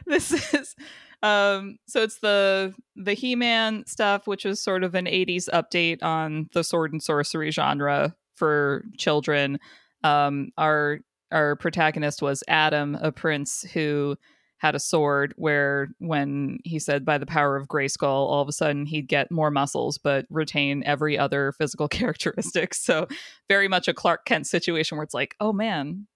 this 0.06 0.32
is 0.54 0.74
um 1.22 1.78
so 1.86 2.02
it's 2.02 2.18
the 2.18 2.74
the 2.94 3.14
He-Man 3.14 3.84
stuff, 3.86 4.26
which 4.26 4.44
is 4.44 4.62
sort 4.62 4.84
of 4.84 4.94
an 4.94 5.06
80s 5.06 5.48
update 5.50 6.02
on 6.02 6.48
the 6.52 6.62
sword 6.62 6.92
and 6.92 7.02
sorcery 7.02 7.50
genre 7.50 8.14
for 8.34 8.84
children. 8.98 9.58
Um 10.04 10.50
our 10.58 11.00
our 11.32 11.56
protagonist 11.56 12.22
was 12.22 12.42
Adam, 12.48 12.96
a 13.00 13.12
prince 13.12 13.62
who 13.72 14.16
had 14.58 14.74
a 14.74 14.80
sword 14.80 15.34
where 15.36 15.88
when 15.98 16.58
he 16.64 16.78
said 16.78 17.04
by 17.04 17.18
the 17.18 17.26
power 17.26 17.56
of 17.56 17.68
Grayskull, 17.68 18.04
all 18.04 18.40
of 18.40 18.48
a 18.48 18.52
sudden 18.52 18.86
he'd 18.86 19.08
get 19.08 19.30
more 19.30 19.50
muscles 19.50 19.98
but 19.98 20.24
retain 20.30 20.82
every 20.84 21.18
other 21.18 21.52
physical 21.52 21.88
characteristic. 21.90 22.74
So 22.74 23.06
very 23.48 23.68
much 23.68 23.88
a 23.88 23.94
Clark 23.94 24.24
Kent 24.24 24.46
situation 24.46 24.96
where 24.96 25.04
it's 25.04 25.14
like, 25.14 25.34
oh 25.40 25.52
man, 25.52 26.06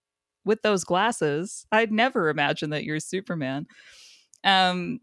with 0.45 0.63
those 0.63 0.85
glasses, 0.85 1.67
I'd 1.71 1.93
never 1.93 2.31
imagine 2.31 2.71
that 2.71 2.85
you're 2.85 3.01
Superman. 3.01 3.67
Um, 4.43 5.01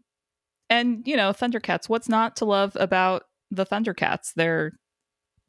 and 0.68 1.06
you 1.06 1.16
know, 1.16 1.30
Thundercats. 1.30 1.88
What's 1.88 2.08
not 2.08 2.36
to 2.36 2.44
love 2.44 2.76
about 2.78 3.22
the 3.50 3.64
Thundercats? 3.64 4.32
They're 4.34 4.72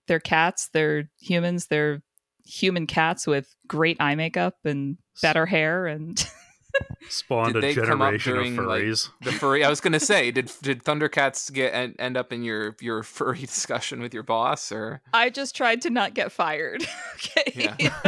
they're 0.08 0.20
cats. 0.20 0.70
They're 0.74 1.10
humans. 1.20 1.68
They're 1.68 2.02
human 2.46 2.88
cats 2.88 3.28
with 3.28 3.56
great 3.68 3.98
eye 4.00 4.16
makeup 4.16 4.58
and 4.66 4.98
better 5.22 5.46
hair 5.46 5.88
and 5.88 6.26
Spawned 7.10 7.54
Did 7.54 7.64
a 7.64 7.68
they 7.68 7.76
come 7.76 8.02
up 8.02 8.16
generation 8.16 8.32
of 8.32 8.38
during, 8.38 8.68
like, 8.68 8.84
furries. 8.84 9.10
The 9.22 9.32
furry. 9.32 9.64
I 9.64 9.70
was 9.70 9.82
gonna 9.82 10.00
say, 10.00 10.32
did 10.32 10.52
did 10.62 10.84
Thundercats 10.84 11.52
get 11.52 11.74
end, 11.74 11.96
end 11.98 12.18
up 12.18 12.32
in 12.32 12.44
your 12.44 12.76
your 12.80 13.04
furry 13.04 13.40
discussion 13.40 14.02
with 14.02 14.14
your 14.14 14.24
boss 14.24 14.72
or? 14.72 15.02
I 15.14 15.30
just 15.30 15.56
tried 15.56 15.82
to 15.84 15.90
not 15.90 16.14
get 16.14 16.32
fired. 16.32 16.86
okay. 17.16 17.72
Yeah. 17.80 18.00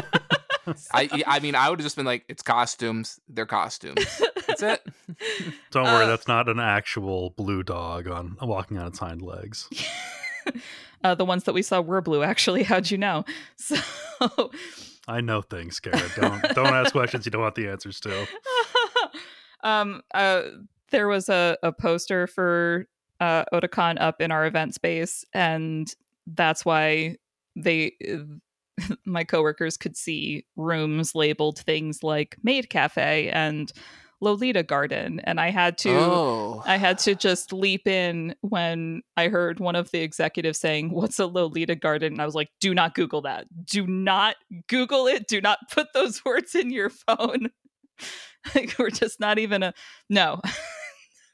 I 0.93 1.24
I 1.26 1.39
mean, 1.39 1.55
I 1.55 1.70
would 1.70 1.80
have 1.80 1.86
just 1.86 1.95
been 1.95 2.05
like, 2.05 2.26
it's 2.28 2.43
costumes. 2.43 3.20
They're 3.28 3.47
costumes. 3.47 4.22
That's 4.47 4.62
it. 4.62 4.86
Don't 5.72 5.86
worry, 5.86 6.05
uh, 6.05 6.08
that's 6.08 6.28
not 6.28 6.47
an 6.47 6.60
actual 6.60 7.32
blue 7.32 7.64
dog 7.64 8.08
on 8.08 8.38
walking 8.41 8.78
on 8.78 8.88
its 8.88 8.99
hind 8.99 9.22
legs. 9.22 9.68
Uh, 11.04 11.16
the 11.16 11.26
ones 11.26 11.43
that 11.45 11.54
we 11.54 11.62
saw 11.62 11.82
were 11.82 12.02
blue, 12.02 12.24
actually. 12.24 12.64
How'd 12.72 12.91
you 12.91 12.97
know? 12.97 13.26
So 13.58 14.52
I 15.08 15.20
know 15.20 15.41
things, 15.41 15.80
Kara. 15.80 15.99
Don't 16.16 16.41
don't 16.54 16.74
ask 16.74 16.91
questions 16.91 17.26
you 17.26 17.32
don't 17.32 17.41
want 17.41 17.56
the 17.56 17.68
answers 17.68 17.99
to. 18.02 18.28
um 19.64 20.02
uh 20.14 20.43
there 20.91 21.08
was 21.08 21.28
a, 21.28 21.58
a 21.64 21.72
poster 21.72 22.28
for 22.28 22.86
uh 23.20 23.43
Otakon 23.52 23.99
up 23.99 24.22
in 24.22 24.32
our 24.32 24.45
event 24.45 24.76
space 24.76 25.26
and 25.34 25.93
that's 26.28 26.64
why 26.64 27.18
they 27.56 27.93
my 29.06 29.24
coworkers 29.24 29.76
could 29.76 29.97
see 29.97 30.45
rooms 30.56 31.16
labeled 31.16 31.60
things 31.60 32.04
like 32.04 32.38
maid 32.43 32.70
cafe 32.70 33.30
and 33.30 33.72
Lolita 34.22 34.63
Garden, 34.63 35.19
and 35.24 35.39
I 35.39 35.49
had 35.49 35.78
to 35.80 35.91
oh, 35.91 36.63
I 36.65 36.78
had 36.78 36.99
to 36.99 37.15
just 37.15 37.51
leap 37.51 37.88
in 37.88 38.36
when 38.41 39.01
I 39.17 39.28
heard 39.28 39.59
one 39.59 39.76
of 39.76 39.91
the 39.91 40.01
executives 40.01 40.59
saying, 40.59 40.91
"What's 40.91 41.19
a 41.19 41.26
Lolita 41.26 41.76
Garden?" 41.76 42.13
And 42.13 42.22
I 42.22 42.26
was 42.26 42.36
like, 42.36 42.49
"Do 42.59 42.74
not 42.74 42.93
Google 42.93 43.22
that. 43.24 43.47
Do 43.65 43.86
not 43.88 44.36
Google 44.67 45.07
it. 45.07 45.28
Do 45.28 45.41
not 45.41 45.59
put 45.72 45.88
those 45.93 46.24
words 46.26 46.55
in 46.55 46.69
your 46.69 46.89
phone. 46.89 47.49
like, 48.55 48.76
we're 48.78 48.91
just 48.91 49.19
not 49.19 49.39
even 49.39 49.63
a 49.63 49.74
no. 50.09 50.39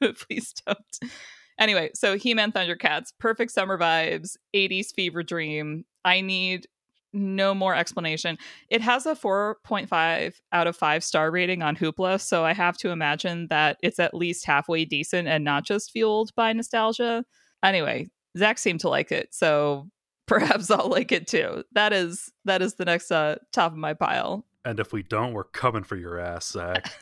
Please 0.00 0.54
don't." 0.66 1.12
Anyway, 1.58 1.90
so 1.92 2.16
He-Man 2.16 2.52
Thundercats, 2.52 3.12
perfect 3.18 3.50
summer 3.50 3.76
vibes, 3.76 4.36
80s 4.54 4.94
fever 4.94 5.24
dream. 5.24 5.84
I 6.04 6.20
need 6.20 6.68
no 7.12 7.54
more 7.54 7.74
explanation. 7.74 8.38
It 8.68 8.80
has 8.82 9.06
a 9.06 9.14
4.5 9.14 10.34
out 10.52 10.66
of 10.66 10.76
5 10.76 11.04
star 11.04 11.30
rating 11.30 11.62
on 11.62 11.76
Hoopla, 11.76 12.20
so 12.20 12.44
I 12.44 12.52
have 12.52 12.76
to 12.78 12.90
imagine 12.90 13.46
that 13.48 13.78
it's 13.82 13.98
at 13.98 14.14
least 14.14 14.46
halfway 14.46 14.84
decent 14.84 15.28
and 15.28 15.44
not 15.44 15.64
just 15.64 15.90
fueled 15.90 16.34
by 16.34 16.52
nostalgia. 16.52 17.24
Anyway, 17.62 18.08
Zach 18.36 18.58
seemed 18.58 18.80
to 18.80 18.88
like 18.88 19.10
it, 19.12 19.34
so 19.34 19.88
perhaps 20.26 20.70
I'll 20.70 20.88
like 20.88 21.12
it 21.12 21.26
too. 21.26 21.64
That 21.72 21.92
is 21.92 22.30
that 22.44 22.62
is 22.62 22.74
the 22.74 22.84
next 22.84 23.10
uh, 23.10 23.36
top 23.52 23.72
of 23.72 23.78
my 23.78 23.94
pile. 23.94 24.44
And 24.64 24.80
if 24.80 24.92
we 24.92 25.02
don't, 25.02 25.32
we're 25.32 25.44
coming 25.44 25.82
for 25.82 25.96
your 25.96 26.18
ass, 26.18 26.50
Zach. 26.50 26.92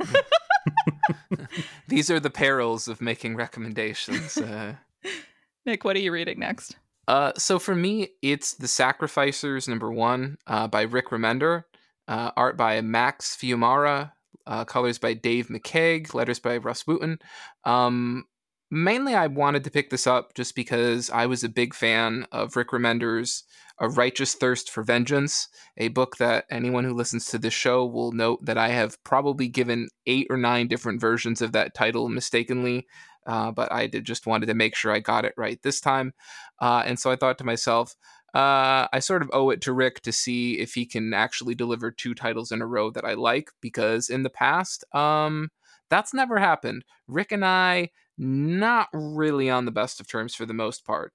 these 1.88 2.10
are 2.10 2.20
the 2.20 2.30
perils 2.30 2.86
of 2.86 3.00
making 3.00 3.34
recommendations. 3.34 4.36
Uh, 4.36 4.74
Nick, 5.66 5.84
what 5.84 5.96
are 5.96 6.00
you 6.00 6.12
reading 6.12 6.38
next? 6.38 6.76
Uh, 7.08 7.32
so 7.36 7.58
for 7.58 7.74
me, 7.74 8.08
it's 8.22 8.54
The 8.54 8.68
Sacrificers 8.68 9.68
number 9.68 9.92
one 9.92 10.38
uh, 10.46 10.66
by 10.66 10.82
Rick 10.82 11.10
Remender, 11.10 11.64
uh, 12.08 12.32
art 12.36 12.56
by 12.56 12.80
Max 12.80 13.36
Fiumara, 13.36 14.12
uh, 14.46 14.64
colors 14.64 14.98
by 14.98 15.14
Dave 15.14 15.48
McCaig, 15.48 16.14
letters 16.14 16.38
by 16.38 16.56
Russ 16.56 16.84
Wooton. 16.84 17.18
Um, 17.64 18.24
mainly, 18.70 19.14
I 19.14 19.28
wanted 19.28 19.64
to 19.64 19.70
pick 19.70 19.90
this 19.90 20.06
up 20.06 20.34
just 20.34 20.54
because 20.54 21.10
I 21.10 21.26
was 21.26 21.44
a 21.44 21.48
big 21.48 21.74
fan 21.74 22.26
of 22.32 22.56
Rick 22.56 22.70
Remender's 22.70 23.44
A 23.78 23.88
Righteous 23.88 24.34
Thirst 24.34 24.70
for 24.70 24.82
Vengeance, 24.82 25.48
a 25.76 25.88
book 25.88 26.16
that 26.16 26.46
anyone 26.50 26.84
who 26.84 26.94
listens 26.94 27.26
to 27.26 27.38
this 27.38 27.54
show 27.54 27.86
will 27.86 28.12
note 28.12 28.44
that 28.44 28.58
I 28.58 28.68
have 28.68 29.02
probably 29.04 29.48
given 29.48 29.88
eight 30.06 30.26
or 30.28 30.36
nine 30.36 30.66
different 30.66 31.00
versions 31.00 31.40
of 31.40 31.52
that 31.52 31.74
title 31.74 32.08
mistakenly 32.08 32.86
uh, 33.26 33.50
but 33.50 33.72
I 33.72 33.86
did 33.86 34.04
just 34.04 34.26
wanted 34.26 34.46
to 34.46 34.54
make 34.54 34.74
sure 34.74 34.92
I 34.92 35.00
got 35.00 35.24
it 35.24 35.34
right 35.36 35.60
this 35.62 35.80
time. 35.80 36.14
Uh, 36.60 36.82
and 36.86 36.98
so 36.98 37.10
I 37.10 37.16
thought 37.16 37.38
to 37.38 37.44
myself, 37.44 37.96
uh, 38.34 38.86
I 38.92 38.98
sort 38.98 39.22
of 39.22 39.30
owe 39.32 39.50
it 39.50 39.60
to 39.62 39.72
Rick 39.72 40.02
to 40.02 40.12
see 40.12 40.58
if 40.58 40.74
he 40.74 40.86
can 40.86 41.14
actually 41.14 41.54
deliver 41.54 41.90
two 41.90 42.14
titles 42.14 42.52
in 42.52 42.60
a 42.60 42.66
row 42.66 42.90
that 42.90 43.04
I 43.04 43.14
like, 43.14 43.50
because 43.60 44.10
in 44.10 44.22
the 44.22 44.30
past, 44.30 44.84
um, 44.94 45.50
that's 45.88 46.12
never 46.12 46.38
happened. 46.38 46.84
Rick 47.08 47.32
and 47.32 47.44
I, 47.44 47.90
not 48.18 48.88
really 48.92 49.48
on 49.50 49.64
the 49.64 49.70
best 49.70 50.00
of 50.00 50.08
terms 50.08 50.34
for 50.34 50.46
the 50.46 50.54
most 50.54 50.84
part. 50.84 51.12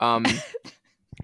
Um, 0.00 0.24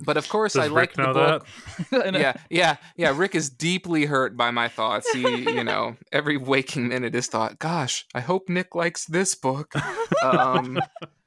But 0.00 0.16
of 0.16 0.28
course, 0.28 0.54
Does 0.54 0.64
I 0.64 0.66
like 0.68 0.94
the 0.94 1.12
book. 1.12 1.46
Yeah, 2.14 2.34
yeah, 2.50 2.76
yeah. 2.96 3.14
Rick 3.16 3.34
is 3.34 3.50
deeply 3.50 4.06
hurt 4.06 4.36
by 4.36 4.50
my 4.50 4.68
thoughts. 4.68 5.08
He, 5.12 5.20
you 5.20 5.64
know, 5.70 5.96
every 6.10 6.36
waking 6.36 6.88
minute 6.88 7.14
is 7.14 7.26
thought. 7.26 7.58
Gosh, 7.58 8.06
I 8.14 8.20
hope 8.20 8.48
Nick 8.48 8.74
likes 8.74 9.04
this 9.04 9.34
book. 9.34 9.74
Um, 10.22 10.80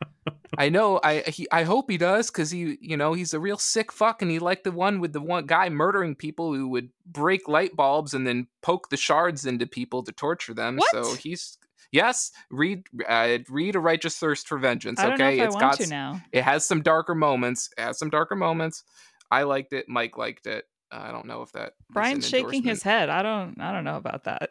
I 0.57 0.69
know. 0.69 0.99
I 1.03 1.19
he. 1.21 1.47
I 1.51 1.63
hope 1.63 1.89
he 1.89 1.97
does 1.97 2.31
because 2.31 2.51
he, 2.51 2.77
you 2.81 2.97
know, 2.97 3.13
he's 3.13 3.33
a 3.33 3.39
real 3.39 3.57
sick 3.57 3.91
fuck, 3.91 4.21
and 4.21 4.31
he 4.31 4.39
liked 4.39 4.63
the 4.63 4.71
one 4.71 4.99
with 4.99 5.13
the 5.13 5.21
one 5.21 5.45
guy 5.45 5.69
murdering 5.69 6.15
people 6.15 6.53
who 6.53 6.67
would 6.69 6.89
break 7.05 7.47
light 7.47 7.75
bulbs 7.75 8.13
and 8.13 8.25
then 8.25 8.47
poke 8.61 8.89
the 8.89 8.97
shards 8.97 9.45
into 9.45 9.67
people 9.67 10.03
to 10.03 10.11
torture 10.11 10.53
them. 10.53 10.77
What? 10.77 10.91
So 10.91 11.15
he's 11.15 11.57
yes. 11.95 12.31
Read, 12.51 12.83
uh, 13.07 13.39
read 13.49 13.75
a 13.75 13.79
righteous 13.79 14.17
thirst 14.17 14.47
for 14.47 14.57
vengeance. 14.57 14.99
I 14.99 15.05
don't 15.05 15.13
okay, 15.13 15.37
know 15.37 15.43
if 15.43 15.47
it's 15.47 15.55
I 15.55 15.59
got 15.59 15.67
want 15.67 15.81
to 15.81 15.87
now. 15.87 16.21
it 16.31 16.43
has 16.43 16.65
some 16.65 16.81
darker 16.81 17.15
moments. 17.15 17.69
It 17.77 17.81
has 17.81 17.97
some 17.97 18.09
darker 18.09 18.35
moments. 18.35 18.83
I 19.31 19.43
liked 19.43 19.73
it. 19.73 19.85
Mike 19.87 20.17
liked 20.17 20.45
it. 20.47 20.65
I 20.91 21.11
don't 21.11 21.25
know 21.25 21.41
if 21.41 21.51
that 21.53 21.73
Brian's 21.91 22.25
an 22.25 22.31
shaking 22.31 22.63
his 22.63 22.83
head. 22.83 23.09
I 23.09 23.21
don't. 23.23 23.59
I 23.59 23.71
don't 23.71 23.83
know 23.83 23.97
about 23.97 24.25
that. 24.25 24.49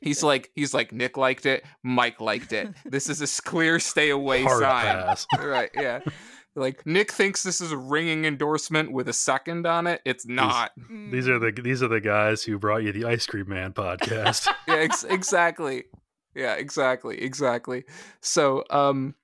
He's 0.00 0.22
like, 0.22 0.50
he's 0.54 0.72
like, 0.72 0.92
Nick 0.92 1.16
liked 1.16 1.46
it. 1.46 1.64
Mike 1.82 2.20
liked 2.20 2.52
it. 2.52 2.68
This 2.84 3.08
is 3.08 3.20
a 3.20 3.42
clear 3.42 3.78
stay 3.80 4.10
away 4.10 4.42
Hard 4.42 4.60
sign. 4.60 4.84
pass. 4.84 5.26
right? 5.38 5.70
Yeah. 5.74 6.00
Like 6.54 6.86
Nick 6.86 7.12
thinks 7.12 7.42
this 7.42 7.60
is 7.60 7.70
a 7.70 7.76
ringing 7.76 8.24
endorsement 8.24 8.90
with 8.90 9.08
a 9.08 9.12
second 9.12 9.66
on 9.66 9.86
it. 9.86 10.00
It's 10.06 10.26
not. 10.26 10.72
These 11.10 11.28
are 11.28 11.38
the 11.38 11.52
these 11.52 11.82
are 11.82 11.88
the 11.88 12.00
guys 12.00 12.42
who 12.42 12.58
brought 12.58 12.82
you 12.82 12.92
the 12.92 13.04
Ice 13.04 13.26
Cream 13.26 13.50
Man 13.50 13.74
podcast. 13.74 14.48
yeah, 14.68 14.76
ex- 14.76 15.04
exactly. 15.04 15.84
Yeah, 16.36 16.54
exactly, 16.54 17.22
exactly. 17.22 17.84
So, 18.20 18.62
um, 18.68 19.14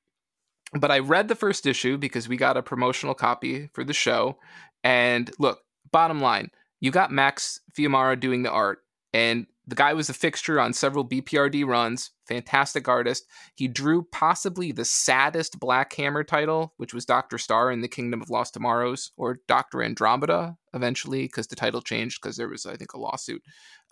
but 0.72 0.90
I 0.90 1.00
read 1.00 1.28
the 1.28 1.34
first 1.34 1.66
issue 1.66 1.98
because 1.98 2.26
we 2.26 2.38
got 2.38 2.56
a 2.56 2.62
promotional 2.62 3.14
copy 3.14 3.68
for 3.74 3.84
the 3.84 3.92
show. 3.92 4.38
And 4.82 5.30
look, 5.38 5.60
bottom 5.92 6.20
line, 6.20 6.50
you 6.80 6.90
got 6.90 7.12
Max 7.12 7.60
Fiumara 7.76 8.18
doing 8.18 8.42
the 8.42 8.50
art, 8.50 8.78
and 9.12 9.46
the 9.66 9.76
guy 9.76 9.92
was 9.92 10.08
a 10.08 10.14
fixture 10.14 10.58
on 10.58 10.72
several 10.72 11.06
BPRD 11.06 11.66
runs. 11.66 12.10
Fantastic 12.26 12.88
artist. 12.88 13.26
He 13.54 13.68
drew 13.68 14.02
possibly 14.10 14.72
the 14.72 14.84
saddest 14.86 15.60
Black 15.60 15.92
Hammer 15.92 16.24
title, 16.24 16.72
which 16.78 16.94
was 16.94 17.04
Doctor 17.04 17.36
Star 17.36 17.70
in 17.70 17.82
the 17.82 17.88
Kingdom 17.88 18.22
of 18.22 18.30
Lost 18.30 18.54
Tomorrows, 18.54 19.12
or 19.18 19.38
Doctor 19.46 19.82
Andromeda 19.82 20.56
eventually, 20.72 21.24
because 21.24 21.46
the 21.46 21.56
title 21.56 21.82
changed 21.82 22.20
because 22.22 22.36
there 22.36 22.48
was, 22.48 22.64
I 22.64 22.76
think, 22.76 22.94
a 22.94 22.98
lawsuit. 22.98 23.42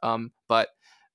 Um, 0.02 0.32
but 0.48 0.70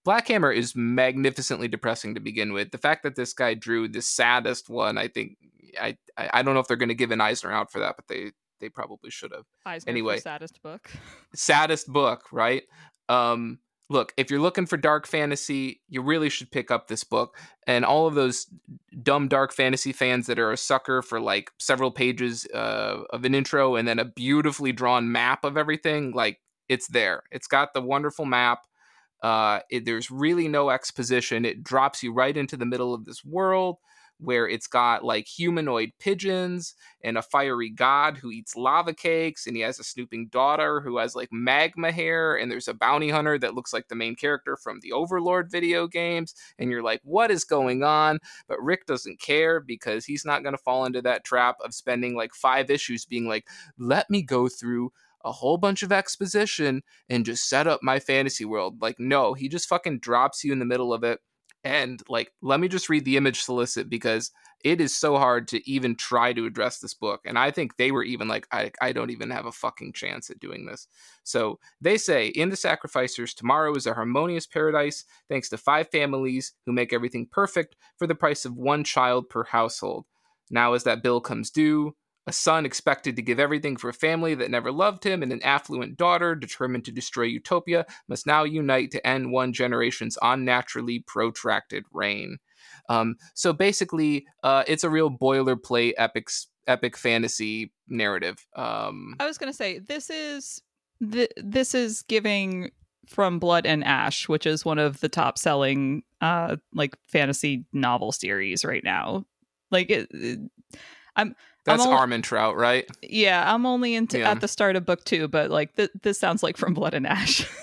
Black 0.05 0.27
Hammer 0.29 0.51
is 0.51 0.75
magnificently 0.75 1.67
depressing 1.67 2.13
to 2.13 2.21
begin 2.21 2.53
with. 2.53 2.71
The 2.71 2.77
fact 2.77 3.03
that 3.03 3.15
this 3.15 3.33
guy 3.33 3.55
drew 3.55 3.87
the 3.89 4.01
saddest 4.01 4.69
one, 4.69 4.97
I 4.97 5.09
think, 5.09 5.37
I 5.79 5.97
I 6.15 6.41
don't 6.43 6.53
know 6.53 6.61
if 6.61 6.67
they're 6.67 6.77
going 6.77 6.89
to 6.89 6.95
give 6.95 7.11
an 7.11 7.19
Eisner 7.19 7.51
out 7.51 7.71
for 7.71 7.79
that, 7.79 7.95
but 7.97 8.07
they 8.07 8.31
they 8.61 8.69
probably 8.69 9.09
should 9.09 9.33
have. 9.33 9.43
Eisner 9.65 9.89
Anyway. 9.89 10.19
saddest 10.19 10.61
book. 10.63 10.89
Saddest 11.35 11.87
book, 11.91 12.23
right? 12.31 12.63
Um, 13.09 13.59
look, 13.89 14.13
if 14.15 14.31
you're 14.31 14.39
looking 14.39 14.65
for 14.65 14.77
dark 14.77 15.05
fantasy, 15.05 15.81
you 15.89 16.01
really 16.01 16.29
should 16.29 16.49
pick 16.51 16.71
up 16.71 16.87
this 16.87 17.03
book. 17.03 17.35
And 17.67 17.83
all 17.83 18.07
of 18.07 18.15
those 18.15 18.47
dumb 19.03 19.27
dark 19.27 19.51
fantasy 19.53 19.91
fans 19.91 20.27
that 20.27 20.39
are 20.39 20.53
a 20.53 20.57
sucker 20.57 21.01
for 21.01 21.19
like 21.19 21.51
several 21.59 21.91
pages 21.91 22.47
uh, 22.53 23.03
of 23.09 23.25
an 23.25 23.35
intro 23.35 23.75
and 23.75 23.85
then 23.87 23.99
a 23.99 24.05
beautifully 24.05 24.71
drawn 24.71 25.11
map 25.11 25.43
of 25.43 25.57
everything, 25.57 26.11
like 26.13 26.39
it's 26.69 26.87
there. 26.87 27.23
It's 27.31 27.47
got 27.47 27.73
the 27.73 27.81
wonderful 27.81 28.25
map. 28.25 28.59
Uh, 29.25 29.59
it, 29.71 29.85
there's 29.85 30.11
really 30.11 30.47
no 30.47 30.69
exposition. 30.69 31.45
It 31.45 31.63
drops 31.63 32.03
you 32.03 32.13
right 32.13 32.37
into 32.37 32.57
the 32.57 32.65
middle 32.65 32.93
of 32.93 33.05
this 33.05 33.25
world 33.25 33.77
where 34.19 34.47
it's 34.47 34.67
got 34.67 35.03
like 35.03 35.27
humanoid 35.27 35.91
pigeons 35.99 36.75
and 37.03 37.17
a 37.17 37.21
fiery 37.21 37.69
god 37.69 38.17
who 38.17 38.31
eats 38.31 38.55
lava 38.55 38.93
cakes 38.93 39.45
and 39.45 39.55
he 39.57 39.61
has 39.61 39.79
a 39.79 39.83
snooping 39.83 40.27
daughter 40.27 40.79
who 40.79 40.97
has 40.97 41.15
like 41.15 41.27
magma 41.33 41.91
hair 41.91 42.35
and 42.37 42.49
there's 42.49 42.69
a 42.69 42.73
bounty 42.73 43.09
hunter 43.09 43.37
that 43.37 43.53
looks 43.55 43.73
like 43.73 43.87
the 43.89 43.95
main 43.95 44.15
character 44.15 44.55
from 44.55 44.79
the 44.81 44.91
overlord 44.91 45.51
video 45.51 45.87
games 45.87 46.33
and 46.57 46.71
you're 46.71 46.83
like 46.83 47.01
what 47.03 47.29
is 47.29 47.43
going 47.43 47.83
on 47.83 48.19
but 48.47 48.61
rick 48.61 48.85
doesn't 48.85 49.19
care 49.19 49.59
because 49.59 50.05
he's 50.05 50.25
not 50.25 50.43
going 50.43 50.55
to 50.55 50.63
fall 50.63 50.85
into 50.85 51.01
that 51.01 51.25
trap 51.25 51.57
of 51.65 51.73
spending 51.73 52.15
like 52.15 52.33
five 52.33 52.69
issues 52.69 53.05
being 53.05 53.27
like 53.27 53.45
let 53.77 54.09
me 54.09 54.21
go 54.21 54.47
through 54.47 54.91
a 55.25 55.31
whole 55.31 55.57
bunch 55.57 55.83
of 55.83 55.91
exposition 55.91 56.83
and 57.09 57.25
just 57.25 57.49
set 57.49 57.67
up 57.67 57.81
my 57.83 57.99
fantasy 57.99 58.45
world. 58.45 58.81
Like 58.81 58.99
no 58.99 59.33
he 59.33 59.49
just 59.49 59.67
fucking 59.67 59.99
drops 59.99 60.43
you 60.43 60.53
in 60.53 60.59
the 60.59 60.65
middle 60.65 60.93
of 60.93 61.03
it. 61.03 61.19
And 61.63 62.01
like 62.07 62.31
let 62.41 62.59
me 62.59 62.67
just 62.67 62.89
read 62.89 63.03
the 63.03 63.17
image 63.17 63.41
solicit 63.41 63.89
because 63.89 64.31
it 64.63 64.79
is 64.79 64.95
so 64.95 65.17
hard 65.17 65.47
to 65.49 65.69
even 65.69 65.95
try 65.95 66.31
to 66.33 66.45
address 66.45 66.79
this 66.79 66.93
book. 66.93 67.21
And 67.25 67.39
i 67.39 67.49
think 67.49 67.75
they 67.75 67.91
were 67.91 68.03
even 68.03 68.27
like 68.27 68.47
i, 68.51 68.71
I 68.79 68.93
don't 68.93 69.09
even 69.09 69.31
have 69.31 69.47
a 69.47 69.51
fucking 69.51 69.93
chance 69.93 70.29
at 70.29 70.39
doing 70.39 70.65
this. 70.65 70.87
So 71.23 71.59
they 71.81 71.97
say 71.97 72.27
in 72.27 72.49
the 72.49 72.55
sacrificers 72.55 73.33
tomorrow 73.33 73.75
is 73.75 73.87
a 73.87 73.95
harmonious 73.95 74.45
paradise 74.45 75.05
thanks 75.27 75.49
to 75.49 75.57
five 75.57 75.89
families 75.89 76.53
who 76.67 76.71
make 76.71 76.93
everything 76.93 77.27
perfect 77.31 77.75
for 77.97 78.05
the 78.05 78.15
price 78.15 78.45
of 78.45 78.55
one 78.55 78.83
child 78.83 79.27
per 79.29 79.43
household. 79.43 80.05
Now 80.51 80.73
as 80.73 80.83
that 80.83 81.01
bill 81.01 81.19
comes 81.19 81.49
due 81.49 81.95
a 82.27 82.31
son 82.31 82.65
expected 82.65 83.15
to 83.15 83.21
give 83.21 83.39
everything 83.39 83.77
for 83.77 83.89
a 83.89 83.93
family 83.93 84.33
that 84.35 84.49
never 84.51 84.71
loved 84.71 85.03
him, 85.03 85.21
and 85.21 85.31
an 85.31 85.43
affluent 85.43 85.97
daughter 85.97 86.35
determined 86.35 86.85
to 86.85 86.91
destroy 86.91 87.23
utopia 87.23 87.85
must 88.07 88.25
now 88.25 88.43
unite 88.43 88.91
to 88.91 89.05
end 89.07 89.31
one 89.31 89.53
generation's 89.53 90.17
unnaturally 90.21 91.03
protracted 91.07 91.83
reign. 91.91 92.37
Um, 92.89 93.15
so 93.33 93.53
basically, 93.53 94.25
uh, 94.43 94.63
it's 94.67 94.83
a 94.83 94.89
real 94.89 95.09
boilerplate 95.11 95.93
epic 95.97 96.29
epic 96.67 96.97
fantasy 96.97 97.71
narrative. 97.87 98.37
Um, 98.55 99.15
I 99.19 99.25
was 99.27 99.37
gonna 99.37 99.53
say 99.53 99.79
this 99.79 100.09
is 100.09 100.61
th- 101.11 101.31
this 101.37 101.75
is 101.75 102.01
giving 102.03 102.71
from 103.07 103.37
Blood 103.37 103.67
and 103.67 103.83
Ash, 103.83 104.27
which 104.27 104.47
is 104.47 104.65
one 104.65 104.79
of 104.79 104.99
the 104.99 105.09
top 105.09 105.37
selling 105.37 106.01
uh 106.21 106.55
like 106.73 106.95
fantasy 107.07 107.65
novel 107.71 108.11
series 108.11 108.65
right 108.65 108.83
now. 108.83 109.25
Like 109.69 109.91
it, 109.91 110.07
it- 110.11 110.39
that's 111.65 111.85
I'm 111.85 111.91
Armentrout, 111.91 112.55
right? 112.55 112.85
yeah, 113.01 113.53
I'm 113.53 113.65
only 113.65 113.95
into 113.95 114.19
Yeah. 114.19 114.31
at 114.31 114.41
the 114.41 114.47
start 114.47 114.75
of 114.75 114.85
book 114.85 115.03
two, 115.03 115.27
but 115.27 115.49
like 115.51 115.75
th- 115.75 115.91
this 116.03 116.17
sounds 116.19 116.41
like 116.43 116.57
from 116.57 116.73
Blood 116.73 116.93
and 116.93 117.05
Ash. 117.07 117.45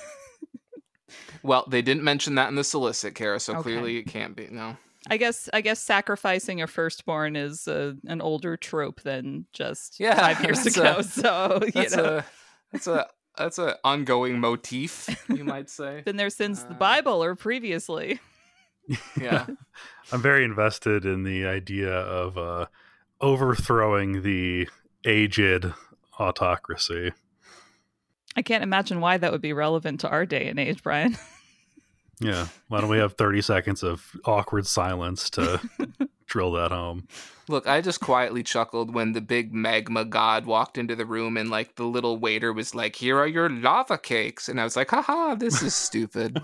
Well, 1.44 1.64
they 1.68 1.82
didn't 1.82 2.04
mention 2.04 2.36
that 2.36 2.48
in 2.50 2.54
the 2.54 2.62
solicit, 2.62 3.16
Kara, 3.16 3.40
so 3.40 3.54
Okay. 3.54 3.62
clearly 3.62 3.96
it 3.98 4.04
can't 4.04 4.36
be. 4.36 4.46
No. 4.50 4.76
I 5.10 5.16
guess 5.16 5.48
I 5.52 5.60
guess 5.60 5.80
sacrificing 5.80 6.62
a 6.62 6.68
firstborn 6.68 7.34
is 7.34 7.66
uh, 7.66 7.94
an 8.06 8.20
older 8.20 8.56
trope 8.56 9.00
than 9.02 9.46
just 9.52 9.98
Yeah, 9.98 10.14
five 10.14 10.44
years 10.44 10.64
ago. 10.66 10.98
a- 10.98 11.02
so 11.20 11.60
you 11.64 11.70
That's 11.72 11.96
know, 11.96 12.04
a 12.18 12.24
that's 12.70 12.86
a 12.86 13.06
that's 13.36 13.58
a 13.58 13.76
ongoing 13.82 14.38
motif, 14.38 15.08
you 15.28 15.42
might 15.42 15.68
say. 15.68 16.02
been 16.04 16.16
there 16.16 16.30
since 16.30 16.62
the 16.62 16.74
uh, 16.74 16.78
Bible 16.78 17.24
or 17.24 17.34
previously. 17.34 18.20
Yeah. 19.20 19.46
I'm 20.12 20.22
very 20.22 20.44
invested 20.44 21.04
in 21.04 21.24
the 21.24 21.46
idea 21.46 21.90
of 21.92 22.38
uh, 22.38 22.66
overthrowing 23.22 24.22
the 24.22 24.68
aged 25.04 25.72
autocracy. 26.18 27.12
I 28.36 28.42
can't 28.42 28.62
imagine 28.62 29.00
why 29.00 29.18
that 29.18 29.32
would 29.32 29.42
be 29.42 29.52
relevant 29.52 30.00
to 30.00 30.08
our 30.08 30.26
day 30.26 30.48
and 30.48 30.58
age, 30.58 30.82
Brian. 30.82 31.16
Yeah. 32.22 32.46
Why 32.68 32.80
don't 32.80 32.90
we 32.90 32.98
have 32.98 33.14
30 33.14 33.42
seconds 33.42 33.82
of 33.82 34.12
awkward 34.24 34.66
silence 34.66 35.28
to 35.30 35.60
drill 36.26 36.52
that 36.52 36.70
home? 36.70 37.08
Look, 37.48 37.66
I 37.66 37.80
just 37.80 38.00
quietly 38.00 38.44
chuckled 38.44 38.94
when 38.94 39.12
the 39.12 39.20
big 39.20 39.52
magma 39.52 40.04
god 40.04 40.46
walked 40.46 40.78
into 40.78 40.94
the 40.94 41.04
room 41.04 41.36
and 41.36 41.50
like 41.50 41.74
the 41.74 41.84
little 41.84 42.16
waiter 42.16 42.52
was 42.52 42.74
like, 42.74 42.94
"Here 42.94 43.18
are 43.18 43.26
your 43.26 43.50
lava 43.50 43.98
cakes." 43.98 44.48
And 44.48 44.60
I 44.60 44.64
was 44.64 44.76
like, 44.76 44.90
"Haha, 44.90 45.34
this 45.34 45.62
is 45.62 45.74
stupid. 45.74 46.40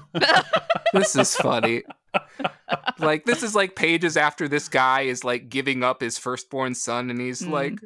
this 0.93 1.15
is 1.15 1.37
funny." 1.37 1.85
like 2.99 3.25
this 3.25 3.43
is 3.43 3.55
like 3.55 3.77
pages 3.77 4.17
after 4.17 4.49
this 4.49 4.69
guy 4.69 5.03
is 5.03 5.25
like 5.25 5.49
giving 5.49 5.83
up 5.83 6.01
his 6.01 6.19
firstborn 6.19 6.75
son 6.75 7.11
and 7.11 7.21
he's 7.21 7.43
Mhm. 7.43 7.51
like, 7.51 7.81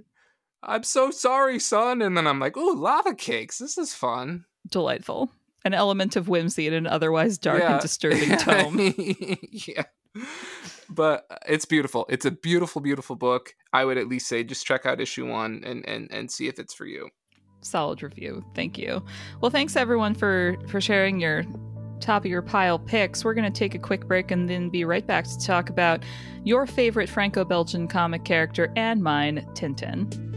"I'm 0.62 0.83
so 0.83 1.11
sorry, 1.11 1.59
son." 1.59 2.03
And 2.03 2.16
then 2.16 2.26
I'm 2.26 2.39
like, 2.41 2.57
"Ooh, 2.57 2.74
lava 2.74 3.14
cakes. 3.14 3.59
This 3.59 3.76
is 3.78 3.95
fun." 3.95 4.45
Delightful. 4.70 5.30
An 5.64 5.74
element 5.74 6.16
of 6.16 6.28
whimsy 6.28 6.66
in 6.66 6.74
an 6.74 6.87
otherwise 6.87 7.39
dark 7.39 7.61
Yeah. 7.62 7.72
and 7.74 7.80
disturbing 7.83 8.37
tome. 8.39 8.95
yeah. 9.51 9.85
But 10.91 11.24
it's 11.49 11.64
beautiful. 11.64 12.05
It's 12.09 12.26
a 12.26 12.30
beautiful, 12.30 12.83
beautiful 12.83 13.16
book. 13.16 13.55
I 13.72 13.85
would 13.85 13.97
at 13.97 14.09
least 14.09 14.26
say 14.28 14.45
just 14.45 14.66
check 14.66 14.85
out 14.85 15.01
issue 15.01 15.26
one 15.28 15.62
and 15.64 15.87
and, 15.89 16.11
and 16.11 16.30
see 16.30 16.49
if 16.49 16.59
it's 16.59 16.74
for 16.74 16.85
you. 16.87 17.09
solid 17.62 18.03
review. 18.03 18.45
Thank 18.57 18.76
you. 18.76 19.03
Well, 19.41 19.51
thanks 19.51 19.76
everyone 19.76 20.14
for 20.14 20.57
for 20.68 20.80
sharing 20.80 21.20
your 21.20 21.45
top 22.03 22.25
of 22.25 22.31
your 22.31 22.43
pile 22.43 22.79
picks. 22.79 23.25
We're 23.25 23.35
going 23.35 23.51
to 23.51 23.59
take 23.59 23.75
a 23.75 23.79
quick 23.79 24.07
break 24.07 24.31
and 24.31 24.51
then 24.51 24.69
be 24.69 24.85
right 24.85 25.07
back 25.07 25.25
to 25.25 25.39
talk 25.39 25.71
about 25.71 26.03
your 26.45 26.67
favorite 26.67 27.09
Franco-Belgian 27.09 27.89
comic 27.89 28.25
character 28.25 28.73
and 28.77 29.03
mine, 29.03 29.47
Tintin. 29.55 30.33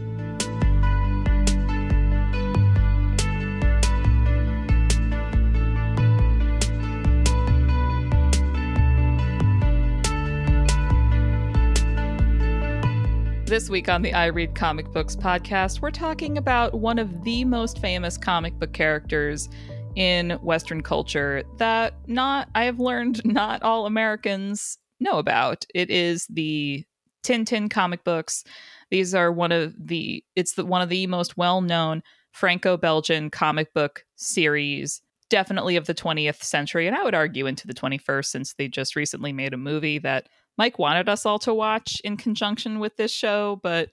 This 13.46 13.70
week 13.70 13.88
on 13.88 14.02
the 14.02 14.12
I 14.12 14.26
Read 14.26 14.56
Comic 14.56 14.92
Books 14.92 15.14
podcast, 15.14 15.80
we're 15.80 15.92
talking 15.92 16.36
about 16.36 16.74
one 16.74 16.98
of 16.98 17.22
the 17.22 17.44
most 17.44 17.78
famous 17.78 18.18
comic 18.18 18.58
book 18.58 18.72
characters 18.72 19.48
in 19.96 20.30
Western 20.42 20.82
culture 20.82 21.42
that 21.56 21.94
not 22.06 22.48
I 22.54 22.64
have 22.64 22.78
learned 22.78 23.24
not 23.24 23.62
all 23.62 23.86
Americans 23.86 24.78
know 25.00 25.18
about. 25.18 25.64
It 25.74 25.90
is 25.90 26.26
the 26.28 26.84
Tintin 27.24 27.68
comic 27.68 28.04
books. 28.04 28.44
These 28.90 29.14
are 29.14 29.32
one 29.32 29.52
of 29.52 29.74
the 29.78 30.22
it's 30.36 30.54
the 30.54 30.64
one 30.64 30.82
of 30.82 30.88
the 30.88 31.06
most 31.06 31.36
well-known 31.36 32.02
Franco-Belgian 32.32 33.30
comic 33.30 33.72
book 33.74 34.04
series 34.16 35.00
definitely 35.28 35.74
of 35.74 35.86
the 35.86 35.94
20th 35.94 36.42
century 36.42 36.86
and 36.86 36.94
I 36.94 37.02
would 37.02 37.14
argue 37.14 37.46
into 37.46 37.66
the 37.66 37.74
21st 37.74 38.26
since 38.26 38.54
they 38.54 38.68
just 38.68 38.94
recently 38.94 39.32
made 39.32 39.54
a 39.54 39.58
movie 39.58 39.98
that 39.98 40.28
Mike 40.56 40.78
wanted 40.78 41.08
us 41.08 41.26
all 41.26 41.38
to 41.40 41.52
watch 41.52 42.00
in 42.04 42.16
conjunction 42.16 42.78
with 42.78 42.96
this 42.96 43.12
show, 43.12 43.60
but 43.62 43.90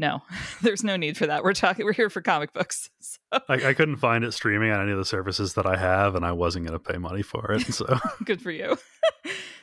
no, 0.00 0.22
there's 0.62 0.82
no 0.82 0.96
need 0.96 1.16
for 1.16 1.26
that. 1.26 1.44
We're 1.44 1.52
talking. 1.52 1.84
We're 1.84 1.92
here 1.92 2.10
for 2.10 2.22
comic 2.22 2.52
books. 2.52 2.90
So 3.02 3.38
I, 3.48 3.68
I 3.68 3.74
couldn't 3.74 3.96
find 3.96 4.24
it 4.24 4.32
streaming 4.32 4.70
on 4.70 4.80
any 4.80 4.92
of 4.92 4.98
the 4.98 5.04
services 5.04 5.54
that 5.54 5.66
I 5.66 5.76
have, 5.76 6.14
and 6.14 6.24
I 6.24 6.32
wasn't 6.32 6.66
going 6.66 6.78
to 6.78 6.92
pay 6.92 6.96
money 6.98 7.22
for 7.22 7.52
it. 7.52 7.62
So 7.72 7.98
good 8.24 8.40
for 8.40 8.50
you. 8.50 8.78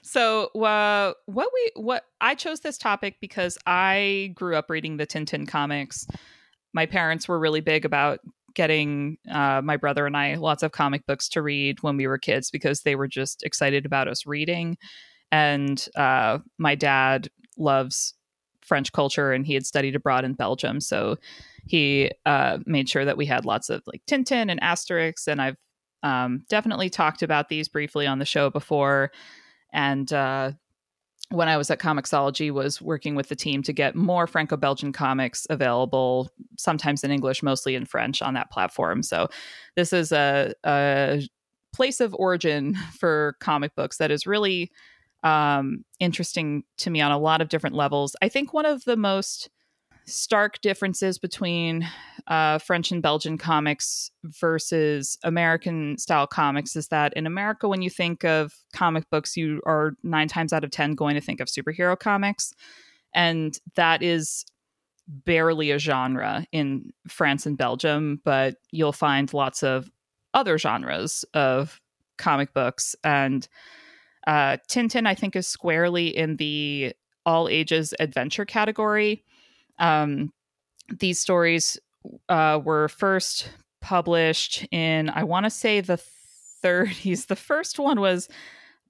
so, 0.04 0.46
uh, 0.48 1.14
what 1.26 1.50
we 1.54 1.72
what 1.76 2.04
I 2.22 2.36
chose 2.36 2.60
this 2.60 2.78
topic 2.78 3.16
because 3.20 3.58
I 3.66 4.32
grew 4.36 4.56
up 4.56 4.70
reading 4.70 4.98
the 4.98 5.08
Tintin 5.08 5.48
comics. 5.48 6.08
My 6.74 6.86
parents 6.86 7.28
were 7.28 7.40
really 7.40 7.62
big 7.62 7.84
about 7.84 8.20
getting 8.54 9.18
uh, 9.32 9.62
my 9.64 9.76
brother 9.76 10.06
and 10.06 10.16
I 10.16 10.36
lots 10.36 10.62
of 10.62 10.72
comic 10.72 11.06
books 11.08 11.28
to 11.30 11.42
read 11.42 11.82
when 11.82 11.98
we 11.98 12.06
were 12.06 12.18
kids 12.18 12.52
because 12.52 12.82
they 12.82 12.96
were 12.96 13.08
just 13.08 13.44
excited 13.44 13.86
about 13.86 14.08
us 14.08 14.26
reading. 14.26 14.78
And 15.32 15.84
uh, 15.96 16.40
my 16.58 16.76
dad 16.76 17.30
loves 17.58 18.14
French 18.68 18.92
culture 18.92 19.32
and 19.32 19.46
he 19.46 19.54
had 19.54 19.66
studied 19.66 19.96
abroad 19.96 20.26
in 20.26 20.34
Belgium. 20.34 20.80
So 20.82 21.18
he 21.66 22.12
uh, 22.26 22.60
made 22.66 22.90
sure 22.90 23.06
that 23.06 23.18
we 23.18 23.26
had 23.26 23.46
lots 23.46 23.70
of 23.70 23.82
like 23.88 24.02
Tintin 24.08 24.52
and 24.52 24.62
Asterix. 24.62 25.28
And 25.28 25.42
I've 25.42 25.58
um, 26.04 26.44
definitely 26.50 26.90
talked 26.90 27.24
about 27.24 27.50
these 27.50 27.68
briefly 27.68 28.06
on 28.06 28.20
the 28.20 28.26
show 28.26 28.50
before. 28.50 29.12
And 29.74 30.12
uh, 30.14 30.52
when 31.30 31.50
I 31.50 31.58
was 31.58 31.70
at 31.70 31.80
Comixology, 31.80 32.52
was 32.52 32.82
working 32.82 33.16
with 33.16 33.30
the 33.30 33.36
team 33.36 33.64
to 33.64 33.74
get 33.74 33.96
more 33.96 34.28
Franco-Belgian 34.28 34.94
comics 34.94 35.46
available, 35.50 36.30
sometimes 36.58 37.04
in 37.04 37.12
English, 37.12 37.44
mostly 37.44 37.76
in 37.76 37.86
French, 37.86 38.22
on 38.22 38.34
that 38.36 38.52
platform. 38.52 39.04
So 39.04 39.28
this 39.76 39.92
is 39.92 40.12
a, 40.12 40.54
a 40.64 41.22
place 41.74 42.00
of 42.00 42.16
origin 42.16 42.76
for 43.00 43.36
comic 43.40 43.76
books 43.76 43.98
that 43.98 44.12
is 44.12 44.26
really 44.26 44.72
um, 45.24 45.84
interesting 46.00 46.64
to 46.78 46.90
me 46.90 47.02
on 47.02 47.12
a 47.12 47.18
lot 47.18 47.42
of 47.42 47.50
different 47.50 47.76
levels. 47.76 48.16
I 48.22 48.30
think 48.30 48.54
one 48.54 48.66
of 48.66 48.84
the 48.86 48.98
most 48.98 49.50
stark 50.06 50.62
differences 50.62 51.20
between 51.20 51.88
uh, 52.28 52.58
French 52.60 52.92
and 52.92 53.02
Belgian 53.02 53.38
comics 53.38 54.10
versus 54.24 55.18
American 55.24 55.98
style 55.98 56.28
comics 56.28 56.76
is 56.76 56.88
that 56.88 57.14
in 57.14 57.28
America, 57.28 57.68
when 57.68 57.82
you 57.82 57.90
think 57.90 58.24
of 58.24 58.54
comic 58.74 59.10
books, 59.10 59.36
you 59.36 59.62
are 59.66 59.94
nine 60.04 60.28
times 60.28 60.54
out 60.54 60.64
of 60.64 60.72
10 60.72 60.96
going 60.96 61.16
to 61.16 61.22
think 61.22 61.42
of 61.42 61.50
superhero 61.50 62.00
comics. 62.00 62.54
And 63.14 63.58
that 63.76 64.02
is 64.02 64.46
barely 65.08 65.72
a 65.72 65.80
genre 65.80 66.46
in 66.52 66.92
France 67.08 67.46
and 67.46 67.58
Belgium, 67.58 68.22
but 68.24 68.56
you'll 68.72 68.94
find 68.94 69.34
lots 69.34 69.64
of 69.64 69.90
other 70.34 70.58
genres 70.58 71.26
of 71.34 71.82
comic 72.18 72.54
books. 72.54 72.96
And 73.04 73.48
uh, 74.28 74.58
Tintin, 74.68 75.08
I 75.08 75.16
think, 75.16 75.36
is 75.36 75.48
squarely 75.48 76.16
in 76.16 76.36
the 76.36 76.94
all 77.26 77.48
ages 77.48 77.94
adventure 78.00 78.46
category. 78.46 79.24
Um, 79.80 80.34
these 81.00 81.20
stories 81.20 81.80
uh, 82.30 82.60
were 82.64 82.90
first 82.90 83.50
published 83.82 84.68
in, 84.72 85.10
I 85.10 85.24
want 85.24 85.46
to 85.46 85.50
say, 85.50 85.80
the 85.82 86.02
30s. 86.64 87.28
The 87.28 87.36
first 87.38 87.80
one 87.80 88.02
was 88.02 88.28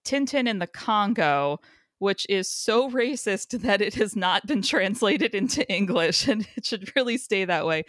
Tintin 0.04 0.48
in 0.48 0.58
the 0.58 0.68
Congo, 0.68 1.60
which 2.00 2.26
is 2.30 2.50
so 2.50 2.90
racist 2.90 3.60
that 3.62 3.82
it 3.82 3.94
has 3.94 4.16
not 4.16 4.48
been 4.48 4.64
translated 4.64 5.36
into 5.36 5.70
English, 5.72 6.28
and 6.28 6.48
it 6.56 6.66
should 6.66 6.96
really 6.96 7.18
stay 7.18 7.46
that 7.46 7.68
way. 7.68 7.84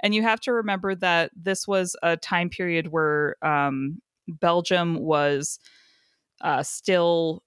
And 0.00 0.14
you 0.14 0.22
have 0.22 0.40
to 0.42 0.52
remember 0.52 0.94
that 0.96 1.32
this 1.34 1.66
was 1.66 1.96
a 2.02 2.16
time 2.16 2.48
period 2.48 2.88
where 2.88 3.36
um, 3.42 4.00
Belgium 4.28 5.00
was 5.00 5.58
uh, 6.42 6.62
still 6.62 7.42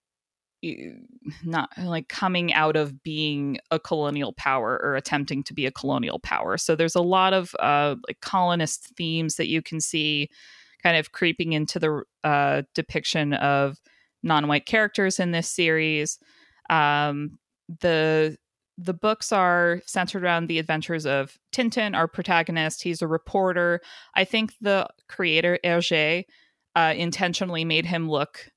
not 1.44 1.70
like 1.78 2.08
coming 2.08 2.54
out 2.54 2.76
of 2.76 3.04
being 3.04 3.60
a 3.72 3.80
colonial 3.80 4.34
power 4.34 4.80
or 4.82 4.96
attempting 4.96 5.44
to 5.44 5.54
be 5.54 5.66
a 5.66 5.72
colonial 5.72 6.20
power. 6.20 6.58
So 6.58 6.76
there's 6.76 6.96
a 6.96 7.02
lot 7.02 7.34
of 7.34 7.56
uh, 7.60 7.96
like 8.08 8.20
colonist 8.22 8.96
themes 8.96 9.36
that 9.36 9.48
you 9.48 9.62
can 9.62 9.80
see 9.80 10.30
kind 10.82 10.98
of 10.98 11.12
creeping 11.12 11.54
into 11.54 11.80
the 11.80 12.04
uh, 12.24 12.64
depiction 12.74 13.34
of 13.34 13.80
non-white 14.24 14.66
characters 14.66 15.20
in 15.20 15.32
this 15.32 15.50
series. 15.50 16.20
Um, 16.70 17.38
the 17.82 18.38
the 18.78 18.94
books 18.94 19.32
are 19.32 19.82
centered 19.86 20.24
around 20.24 20.48
the 20.48 20.60
adventures 20.60 21.06
of 21.06 21.38
Tintin, 21.54 21.96
our 21.96 22.10
protagonist. 22.10 22.84
He's 22.84 23.02
a 23.02 23.08
reporter. 23.08 23.80
I 24.16 24.26
think 24.26 24.54
the 24.60 24.88
creator 25.08 25.58
Hergé 25.64 26.26
uh, 26.76 26.94
intentionally 26.98 27.64
made 27.64 27.86
him 27.86 28.10
look 28.10 28.52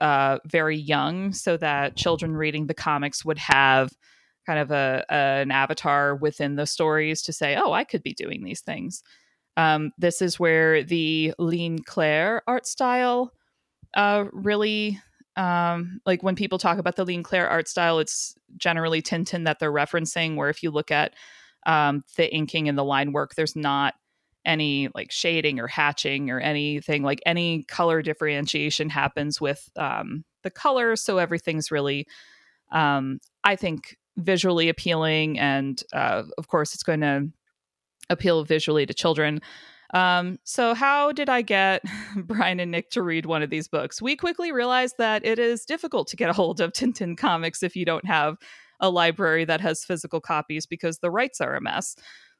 uh, 0.00 0.38
very 0.46 0.76
young 0.76 1.32
so 1.32 1.56
that 1.56 1.96
children 1.96 2.36
reading 2.36 2.66
the 2.66 2.74
comics 2.74 3.24
would 3.24 3.38
have 3.38 3.90
kind 4.46 4.58
of 4.58 4.70
a, 4.70 5.04
a 5.08 5.14
an 5.14 5.50
avatar 5.50 6.14
within 6.14 6.56
the 6.56 6.66
stories 6.66 7.22
to 7.22 7.32
say, 7.32 7.56
"Oh, 7.56 7.72
I 7.72 7.84
could 7.84 8.02
be 8.02 8.14
doing 8.14 8.44
these 8.44 8.60
things." 8.60 9.02
Um, 9.56 9.92
this 9.98 10.20
is 10.20 10.38
where 10.38 10.82
the 10.82 11.34
ligne 11.38 11.78
claire 11.78 12.42
art 12.46 12.66
style 12.66 13.32
uh, 13.94 14.24
really 14.32 15.00
um, 15.36 16.00
like 16.06 16.22
when 16.22 16.34
people 16.34 16.58
talk 16.58 16.78
about 16.78 16.96
the 16.96 17.04
ligne 17.04 17.22
claire 17.22 17.48
art 17.48 17.68
style, 17.68 17.98
it's 17.98 18.34
generally 18.56 19.02
Tintin 19.02 19.44
that 19.44 19.58
they're 19.58 19.72
referencing. 19.72 20.36
Where 20.36 20.48
if 20.48 20.62
you 20.62 20.70
look 20.70 20.90
at 20.90 21.14
um, 21.66 22.04
the 22.16 22.32
inking 22.34 22.68
and 22.68 22.78
the 22.78 22.84
line 22.84 23.12
work, 23.12 23.34
there's 23.34 23.56
not 23.56 23.94
any 24.46 24.88
like 24.94 25.10
shading 25.10 25.60
or 25.60 25.66
hatching 25.66 26.30
or 26.30 26.40
anything 26.40 27.02
like 27.02 27.20
any 27.26 27.64
color 27.64 28.00
differentiation 28.00 28.88
happens 28.88 29.40
with 29.40 29.68
um, 29.76 30.24
the 30.42 30.50
color 30.50 30.96
so 30.96 31.18
everything's 31.18 31.70
really 31.70 32.06
um, 32.72 33.18
i 33.44 33.54
think 33.54 33.96
visually 34.16 34.68
appealing 34.68 35.38
and 35.38 35.82
uh, 35.92 36.22
of 36.38 36.48
course 36.48 36.72
it's 36.74 36.82
going 36.82 37.00
to 37.00 37.28
appeal 38.10 38.44
visually 38.44 38.86
to 38.86 38.94
children. 38.94 39.40
Um, 39.94 40.38
so 40.42 40.74
how 40.74 41.12
did 41.12 41.28
i 41.28 41.42
get 41.42 41.82
brian 42.16 42.58
and 42.58 42.72
nick 42.72 42.90
to 42.90 43.02
read 43.02 43.24
one 43.24 43.42
of 43.42 43.50
these 43.50 43.68
books? 43.68 44.02
We 44.02 44.16
quickly 44.16 44.50
realized 44.50 44.96
that 44.98 45.24
it 45.24 45.38
is 45.38 45.64
difficult 45.64 46.08
to 46.08 46.16
get 46.16 46.28
a 46.28 46.32
hold 46.32 46.60
of 46.60 46.72
tintin 46.72 47.16
comics 47.16 47.62
if 47.62 47.76
you 47.76 47.84
don't 47.84 48.04
have 48.04 48.36
a 48.80 48.90
library 48.90 49.44
that 49.44 49.60
has 49.60 49.84
physical 49.84 50.20
copies 50.20 50.66
because 50.66 50.98
the 50.98 51.10
rights 51.10 51.40
are 51.40 51.54
a 51.54 51.60
mess 51.60 51.94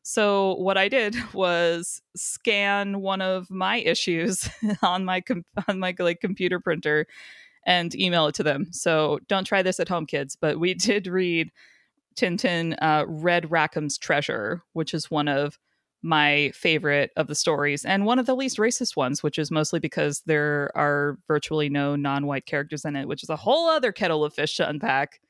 so 0.08 0.54
what 0.58 0.78
I 0.78 0.88
did 0.88 1.16
was 1.34 2.00
scan 2.14 3.00
one 3.00 3.20
of 3.20 3.50
my 3.50 3.78
issues 3.78 4.48
on 4.82 5.04
my 5.04 5.20
com- 5.20 5.44
on 5.66 5.80
my 5.80 5.96
like 5.98 6.20
computer 6.20 6.60
printer 6.60 7.08
and 7.66 7.92
email 7.96 8.28
it 8.28 8.36
to 8.36 8.44
them. 8.44 8.68
So 8.70 9.18
don't 9.26 9.42
try 9.42 9.62
this 9.62 9.80
at 9.80 9.88
home, 9.88 10.06
kids. 10.06 10.36
But 10.40 10.60
we 10.60 10.74
did 10.88 11.08
read 11.08 11.50
Tintin 12.14 12.76
uh, 12.80 13.04
Red 13.08 13.50
Rackham's 13.50 13.98
Treasure, 13.98 14.62
which 14.74 14.94
is 14.94 15.10
one 15.10 15.26
of 15.26 15.58
my 16.04 16.52
favorite 16.54 17.10
of 17.16 17.26
the 17.26 17.34
stories 17.34 17.84
and 17.84 18.06
one 18.06 18.20
of 18.20 18.26
the 18.26 18.36
least 18.36 18.58
racist 18.58 18.94
ones, 18.96 19.24
which 19.24 19.40
is 19.40 19.50
mostly 19.50 19.80
because 19.80 20.22
there 20.24 20.70
are 20.76 21.18
virtually 21.26 21.68
no 21.68 21.96
non-white 21.96 22.46
characters 22.46 22.84
in 22.84 22.94
it, 22.94 23.08
which 23.08 23.24
is 23.24 23.28
a 23.28 23.34
whole 23.34 23.68
other 23.68 23.90
kettle 23.90 24.24
of 24.24 24.32
fish 24.32 24.56
to 24.58 24.68
unpack. 24.68 25.20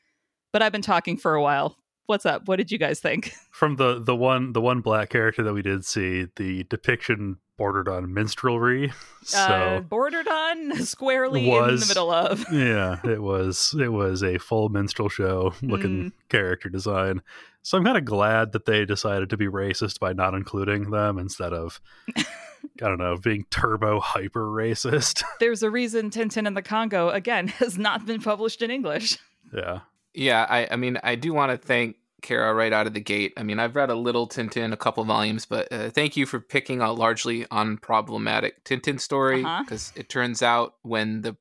But 0.52 0.60
I've 0.60 0.72
been 0.72 0.82
talking 0.82 1.16
for 1.16 1.34
a 1.34 1.42
while 1.42 1.78
what's 2.06 2.26
up? 2.26 2.48
What 2.48 2.56
did 2.56 2.70
you 2.70 2.78
guys 2.78 3.00
think? 3.00 3.34
From 3.50 3.76
the 3.76 4.00
the 4.00 4.16
one 4.16 4.52
the 4.52 4.60
one 4.60 4.80
black 4.80 5.10
character 5.10 5.42
that 5.42 5.52
we 5.52 5.62
did 5.62 5.84
see, 5.84 6.26
the 6.36 6.64
depiction 6.64 7.38
bordered 7.56 7.88
on 7.88 8.12
minstrelry. 8.12 8.92
So 9.22 9.38
uh, 9.38 9.80
bordered 9.80 10.28
on 10.28 10.76
squarely 10.84 11.48
was, 11.48 11.74
in 11.74 11.80
the 11.80 11.90
middle 11.90 12.10
of. 12.10 12.44
yeah, 12.52 13.00
it 13.04 13.22
was 13.22 13.74
it 13.78 13.88
was 13.88 14.22
a 14.22 14.38
full 14.38 14.68
minstrel 14.68 15.08
show 15.08 15.54
looking 15.62 16.04
mm. 16.04 16.12
character 16.28 16.68
design. 16.68 17.22
So 17.62 17.76
I'm 17.76 17.84
kind 17.84 17.98
of 17.98 18.04
glad 18.04 18.52
that 18.52 18.66
they 18.66 18.84
decided 18.84 19.30
to 19.30 19.36
be 19.36 19.46
racist 19.46 19.98
by 19.98 20.12
not 20.12 20.34
including 20.34 20.90
them 20.90 21.18
instead 21.18 21.52
of 21.52 21.80
I 22.16 22.88
don't 22.88 22.98
know, 22.98 23.16
being 23.16 23.46
turbo 23.50 24.00
hyper 24.00 24.46
racist. 24.46 25.22
There's 25.40 25.62
a 25.62 25.70
reason 25.70 26.10
Tintin 26.10 26.46
in 26.46 26.54
the 26.54 26.62
Congo 26.62 27.08
again 27.08 27.48
has 27.48 27.78
not 27.78 28.06
been 28.06 28.20
published 28.20 28.62
in 28.62 28.70
English. 28.70 29.18
Yeah. 29.52 29.80
Yeah, 30.16 30.46
I, 30.48 30.66
I 30.70 30.76
mean, 30.76 30.98
I 31.02 31.14
do 31.14 31.34
want 31.34 31.52
to 31.52 31.58
thank 31.58 31.96
Kara 32.22 32.54
right 32.54 32.72
out 32.72 32.86
of 32.86 32.94
the 32.94 33.00
gate. 33.00 33.34
I 33.36 33.42
mean, 33.42 33.58
I've 33.58 33.76
read 33.76 33.90
a 33.90 33.94
little 33.94 34.26
Tintin, 34.26 34.72
a 34.72 34.76
couple 34.76 35.04
volumes, 35.04 35.44
but 35.44 35.70
uh, 35.70 35.90
thank 35.90 36.16
you 36.16 36.24
for 36.24 36.40
picking 36.40 36.80
a 36.80 36.90
largely 36.90 37.44
unproblematic 37.44 38.52
Tintin 38.64 38.98
story 38.98 39.42
because 39.42 39.90
uh-huh. 39.90 40.00
it 40.00 40.08
turns 40.08 40.42
out 40.42 40.76
when 40.82 41.20
the, 41.20 41.36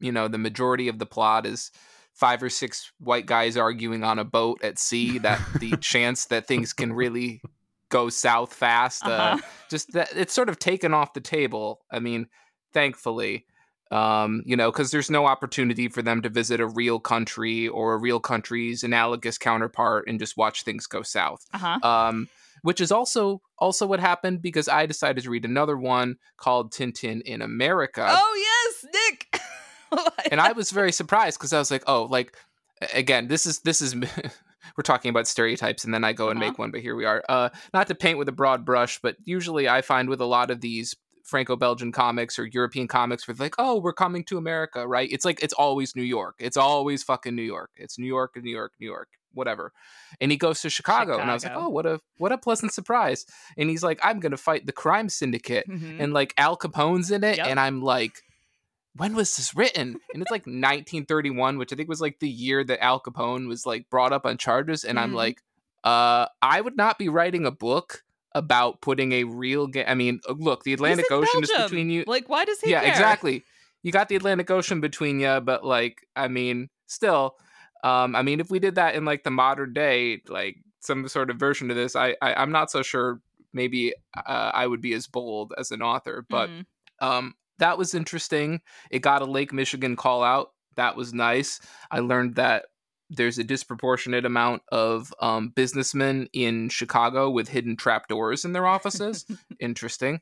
you 0.00 0.10
know, 0.10 0.26
the 0.26 0.38
majority 0.38 0.88
of 0.88 0.98
the 0.98 1.06
plot 1.06 1.46
is 1.46 1.70
five 2.12 2.42
or 2.42 2.50
six 2.50 2.90
white 2.98 3.26
guys 3.26 3.56
arguing 3.56 4.02
on 4.02 4.18
a 4.18 4.24
boat 4.24 4.60
at 4.60 4.80
sea, 4.80 5.18
that 5.18 5.40
the 5.60 5.76
chance 5.76 6.26
that 6.26 6.48
things 6.48 6.72
can 6.72 6.92
really 6.92 7.40
go 7.90 8.08
south 8.08 8.52
fast, 8.52 9.06
uh, 9.06 9.10
uh-huh. 9.10 9.38
just 9.70 9.92
that 9.92 10.08
it's 10.16 10.34
sort 10.34 10.48
of 10.48 10.58
taken 10.58 10.92
off 10.92 11.12
the 11.12 11.20
table. 11.20 11.84
I 11.92 12.00
mean, 12.00 12.26
thankfully 12.72 13.46
um, 13.90 14.42
you 14.44 14.56
know, 14.56 14.70
because 14.70 14.90
there's 14.90 15.10
no 15.10 15.26
opportunity 15.26 15.88
for 15.88 16.02
them 16.02 16.22
to 16.22 16.28
visit 16.28 16.60
a 16.60 16.66
real 16.66 16.98
country 16.98 17.68
or 17.68 17.94
a 17.94 17.98
real 17.98 18.18
country's 18.18 18.82
analogous 18.82 19.38
counterpart 19.38 20.08
and 20.08 20.18
just 20.18 20.36
watch 20.36 20.62
things 20.62 20.86
go 20.86 21.02
south. 21.02 21.46
Uh-huh. 21.52 21.78
Um, 21.88 22.28
which 22.62 22.80
is 22.80 22.90
also 22.90 23.42
also 23.58 23.86
what 23.86 24.00
happened 24.00 24.42
because 24.42 24.68
I 24.68 24.86
decided 24.86 25.22
to 25.22 25.30
read 25.30 25.44
another 25.44 25.76
one 25.76 26.16
called 26.36 26.72
Tintin 26.72 27.22
in 27.22 27.42
America. 27.42 28.04
Oh 28.08 28.72
yes, 28.82 28.92
Nick. 28.92 29.40
and 30.32 30.40
I 30.40 30.52
was 30.52 30.72
very 30.72 30.90
surprised 30.90 31.38
because 31.38 31.52
I 31.52 31.58
was 31.58 31.70
like, 31.70 31.84
oh, 31.86 32.04
like 32.04 32.36
again, 32.92 33.28
this 33.28 33.46
is 33.46 33.60
this 33.60 33.80
is 33.80 33.94
we're 34.76 34.82
talking 34.82 35.10
about 35.10 35.28
stereotypes 35.28 35.84
and 35.84 35.94
then 35.94 36.02
I 36.02 36.12
go 36.12 36.28
and 36.28 36.40
uh-huh. 36.40 36.50
make 36.50 36.58
one, 36.58 36.70
but 36.72 36.80
here 36.80 36.96
we 36.96 37.04
are. 37.04 37.22
Uh, 37.28 37.50
not 37.72 37.86
to 37.86 37.94
paint 37.94 38.18
with 38.18 38.28
a 38.28 38.32
broad 38.32 38.64
brush, 38.64 38.98
but 39.00 39.16
usually 39.24 39.68
I 39.68 39.82
find 39.82 40.08
with 40.08 40.20
a 40.20 40.26
lot 40.26 40.50
of 40.50 40.60
these 40.60 40.96
Franco-Belgian 41.26 41.90
comics 41.90 42.38
or 42.38 42.46
European 42.46 42.86
comics 42.86 43.26
where 43.26 43.34
like, 43.38 43.56
oh, 43.58 43.80
we're 43.80 43.92
coming 43.92 44.24
to 44.24 44.38
America, 44.38 44.86
right? 44.86 45.08
It's 45.10 45.24
like 45.24 45.42
it's 45.42 45.52
always 45.52 45.96
New 45.96 46.02
York. 46.02 46.36
It's 46.38 46.56
always 46.56 47.02
fucking 47.02 47.34
New 47.34 47.42
York. 47.42 47.70
It's 47.76 47.98
New 47.98 48.06
York, 48.06 48.36
New 48.40 48.50
York, 48.50 48.72
New 48.80 48.86
York, 48.86 49.08
whatever. 49.34 49.72
And 50.20 50.30
he 50.30 50.36
goes 50.36 50.62
to 50.62 50.70
Chicago, 50.70 51.00
Chicago. 51.00 51.22
and 51.22 51.30
I 51.30 51.34
was 51.34 51.44
like, 51.44 51.56
oh, 51.56 51.68
what 51.68 51.84
a 51.84 52.00
what 52.18 52.30
a 52.30 52.38
pleasant 52.38 52.72
surprise. 52.72 53.26
And 53.58 53.68
he's 53.68 53.82
like, 53.82 53.98
I'm 54.02 54.20
gonna 54.20 54.36
fight 54.36 54.66
the 54.66 54.72
crime 54.72 55.08
syndicate, 55.08 55.68
mm-hmm. 55.68 56.00
and 56.00 56.12
like 56.12 56.32
Al 56.38 56.56
Capone's 56.56 57.10
in 57.10 57.24
it, 57.24 57.38
yep. 57.38 57.48
and 57.48 57.60
I'm 57.60 57.82
like. 57.82 58.22
When 58.98 59.14
was 59.14 59.36
this 59.36 59.54
written? 59.54 60.00
And 60.14 60.22
it's 60.22 60.30
like 60.30 60.46
1931, 60.46 61.58
which 61.58 61.70
I 61.70 61.76
think 61.76 61.86
was 61.86 62.00
like 62.00 62.18
the 62.18 62.30
year 62.30 62.64
that 62.64 62.82
Al 62.82 62.98
Capone 62.98 63.46
was 63.46 63.66
like 63.66 63.90
brought 63.90 64.14
up 64.14 64.24
on 64.24 64.38
charges. 64.38 64.84
And 64.84 64.96
mm-hmm. 64.96 65.04
I'm 65.04 65.12
like, 65.12 65.42
uh, 65.84 66.28
I 66.40 66.62
would 66.62 66.78
not 66.78 66.98
be 66.98 67.10
writing 67.10 67.44
a 67.44 67.50
book 67.50 68.05
about 68.36 68.82
putting 68.82 69.12
a 69.12 69.24
real 69.24 69.66
game. 69.66 69.86
I 69.88 69.94
mean, 69.94 70.20
uh, 70.28 70.34
look, 70.38 70.62
the 70.62 70.74
Atlantic 70.74 71.10
Ocean 71.10 71.40
Belgium. 71.40 71.42
is 71.42 71.62
between 71.62 71.90
you. 71.90 72.04
Like, 72.06 72.28
why 72.28 72.44
does 72.44 72.60
he? 72.60 72.70
Yeah, 72.70 72.82
care? 72.82 72.90
exactly. 72.90 73.44
You 73.82 73.92
got 73.92 74.10
the 74.10 74.16
Atlantic 74.16 74.50
Ocean 74.50 74.80
between 74.80 75.20
you, 75.20 75.40
but 75.40 75.64
like, 75.64 76.06
I 76.14 76.28
mean, 76.28 76.68
still, 76.86 77.36
um, 77.82 78.14
I 78.14 78.20
mean, 78.20 78.38
if 78.38 78.50
we 78.50 78.58
did 78.58 78.74
that 78.74 78.94
in 78.94 79.06
like 79.06 79.24
the 79.24 79.30
modern 79.30 79.72
day, 79.72 80.20
like 80.28 80.56
some 80.80 81.08
sort 81.08 81.30
of 81.30 81.38
version 81.38 81.70
of 81.70 81.76
this, 81.76 81.96
I, 81.96 82.14
I 82.20 82.42
am 82.42 82.52
not 82.52 82.70
so 82.70 82.82
sure. 82.82 83.20
Maybe 83.54 83.94
uh, 84.14 84.50
I 84.52 84.66
would 84.66 84.82
be 84.82 84.92
as 84.92 85.06
bold 85.06 85.54
as 85.56 85.70
an 85.70 85.80
author, 85.80 86.26
but 86.28 86.50
mm. 86.50 86.66
um, 87.00 87.34
that 87.58 87.78
was 87.78 87.94
interesting. 87.94 88.60
It 88.90 88.98
got 88.98 89.22
a 89.22 89.24
Lake 89.24 89.52
Michigan 89.52 89.96
call 89.96 90.22
out. 90.22 90.50
That 90.74 90.94
was 90.94 91.14
nice. 91.14 91.58
I 91.90 92.00
learned 92.00 92.34
that 92.34 92.66
there's 93.10 93.38
a 93.38 93.44
disproportionate 93.44 94.24
amount 94.24 94.62
of 94.70 95.12
um, 95.20 95.50
businessmen 95.50 96.28
in 96.32 96.68
Chicago 96.68 97.30
with 97.30 97.48
hidden 97.48 97.76
trapdoors 97.76 98.44
in 98.44 98.52
their 98.52 98.66
offices. 98.66 99.24
Interesting. 99.60 100.20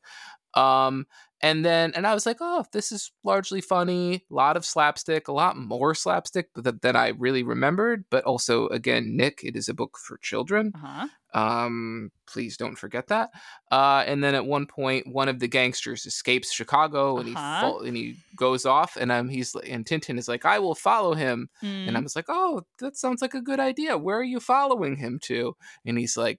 Um, 0.54 1.06
and 1.42 1.64
then, 1.64 1.92
and 1.94 2.06
I 2.06 2.14
was 2.14 2.26
like, 2.26 2.38
oh, 2.40 2.64
this 2.72 2.92
is 2.92 3.12
largely 3.22 3.60
funny. 3.60 4.24
A 4.30 4.34
lot 4.34 4.56
of 4.56 4.64
slapstick, 4.64 5.28
a 5.28 5.32
lot 5.32 5.56
more 5.56 5.94
slapstick 5.94 6.48
than 6.54 6.96
I 6.96 7.08
really 7.08 7.42
remembered. 7.42 8.04
But 8.10 8.24
also, 8.24 8.68
again, 8.68 9.16
Nick, 9.16 9.40
it 9.42 9.56
is 9.56 9.68
a 9.68 9.74
book 9.74 9.98
for 9.98 10.16
children. 10.18 10.72
Uh-huh. 10.74 11.08
Um, 11.34 12.10
please 12.26 12.56
don't 12.56 12.76
forget 12.76 13.08
that. 13.08 13.30
Uh, 13.70 14.04
and 14.06 14.22
then 14.22 14.34
at 14.34 14.46
one 14.46 14.66
point, 14.66 15.06
one 15.06 15.28
of 15.28 15.40
the 15.40 15.48
gangsters 15.48 16.06
escapes 16.06 16.52
Chicago, 16.52 17.18
and 17.18 17.36
uh-huh. 17.36 17.56
he 17.56 17.60
fall, 17.60 17.80
and 17.80 17.96
he 17.96 18.16
goes 18.36 18.64
off, 18.64 18.96
and 18.96 19.10
um, 19.10 19.28
he's 19.28 19.54
and 19.54 19.84
Tintin 19.84 20.18
is 20.18 20.28
like, 20.28 20.44
I 20.44 20.60
will 20.60 20.76
follow 20.76 21.14
him, 21.14 21.48
mm. 21.62 21.88
and 21.88 21.96
I 21.96 22.00
was 22.00 22.16
like, 22.16 22.26
oh, 22.28 22.62
that 22.78 22.96
sounds 22.96 23.20
like 23.20 23.34
a 23.34 23.42
good 23.42 23.60
idea. 23.60 23.98
Where 23.98 24.18
are 24.18 24.24
you 24.24 24.40
following 24.40 24.96
him 24.96 25.18
to? 25.24 25.56
And 25.84 25.98
he's 25.98 26.16
like, 26.16 26.38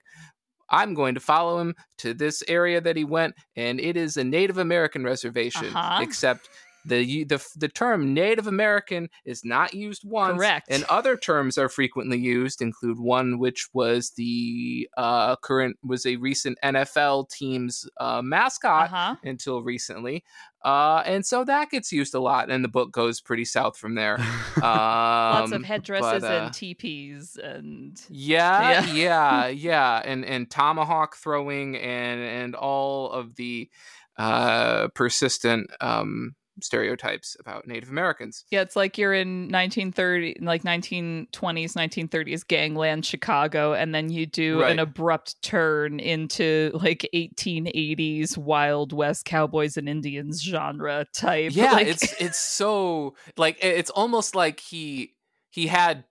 I'm 0.69 0.93
going 0.93 1.13
to 1.13 1.19
follow 1.19 1.59
him 1.59 1.75
to 1.99 2.13
this 2.13 2.43
area 2.47 2.81
that 2.81 2.95
he 2.95 3.03
went, 3.03 3.35
and 3.55 3.79
it 3.79 3.97
is 3.97 4.17
a 4.17 4.23
Native 4.23 4.57
American 4.57 5.03
reservation. 5.03 5.67
Uh-huh. 5.67 6.01
Except 6.01 6.49
the, 6.85 7.23
the 7.23 7.45
the 7.55 7.67
term 7.67 8.13
Native 8.13 8.47
American 8.47 9.09
is 9.25 9.43
not 9.43 9.73
used 9.73 10.03
once, 10.05 10.37
Correct. 10.37 10.67
and 10.69 10.83
other 10.85 11.17
terms 11.17 11.57
are 11.57 11.69
frequently 11.69 12.17
used. 12.17 12.61
Include 12.61 12.99
one 12.99 13.39
which 13.39 13.67
was 13.73 14.11
the 14.11 14.89
uh, 14.97 15.35
current 15.37 15.77
was 15.83 16.05
a 16.05 16.15
recent 16.17 16.57
NFL 16.63 17.29
team's 17.29 17.87
uh, 17.97 18.21
mascot 18.21 18.85
uh-huh. 18.85 19.15
until 19.23 19.63
recently, 19.63 20.23
uh, 20.63 21.03
and 21.05 21.25
so 21.25 21.43
that 21.43 21.69
gets 21.69 21.91
used 21.91 22.15
a 22.15 22.19
lot, 22.19 22.49
and 22.49 22.63
the 22.63 22.69
book 22.69 22.91
goes 22.91 23.21
pretty 23.21 23.45
south 23.45 23.77
from 23.77 23.95
there. 23.95 24.17
Um, 24.55 24.61
Lots 24.63 25.51
of 25.51 25.63
headdresses 25.63 26.21
but, 26.21 26.23
uh, 26.23 26.45
and 26.45 26.53
teepees 26.53 27.37
and 27.41 28.01
yeah, 28.09 28.85
yeah, 28.85 28.93
yeah, 28.93 29.47
yeah, 29.49 30.01
and 30.03 30.25
and 30.25 30.49
tomahawk 30.49 31.17
throwing 31.17 31.75
and 31.75 32.21
and 32.21 32.55
all 32.55 33.11
of 33.11 33.35
the 33.35 33.69
uh, 34.17 34.87
persistent 34.95 35.69
um, 35.81 36.35
stereotypes 36.61 37.35
about 37.39 37.67
Native 37.67 37.89
Americans. 37.89 38.45
Yeah, 38.49 38.61
it's 38.61 38.75
like 38.75 38.97
you're 38.97 39.13
in 39.13 39.49
1930, 39.51 40.37
like 40.41 40.63
1920s, 40.63 41.29
1930s 41.31 42.47
gangland 42.47 43.05
Chicago, 43.05 43.73
and 43.73 43.93
then 43.93 44.09
you 44.09 44.25
do 44.25 44.61
right. 44.61 44.71
an 44.71 44.79
abrupt 44.79 45.41
turn 45.41 45.99
into 45.99 46.71
like 46.73 47.07
1880s 47.13 48.37
Wild 48.37 48.93
West 48.93 49.25
cowboys 49.25 49.77
and 49.77 49.89
Indians 49.89 50.41
genre 50.41 51.05
type. 51.13 51.51
Yeah, 51.55 51.71
like... 51.73 51.87
it's 51.87 52.13
it's 52.21 52.39
so 52.39 53.15
like 53.37 53.57
it's 53.61 53.89
almost 53.89 54.35
like 54.35 54.59
he 54.59 55.13
he 55.49 55.67
had 55.67 56.03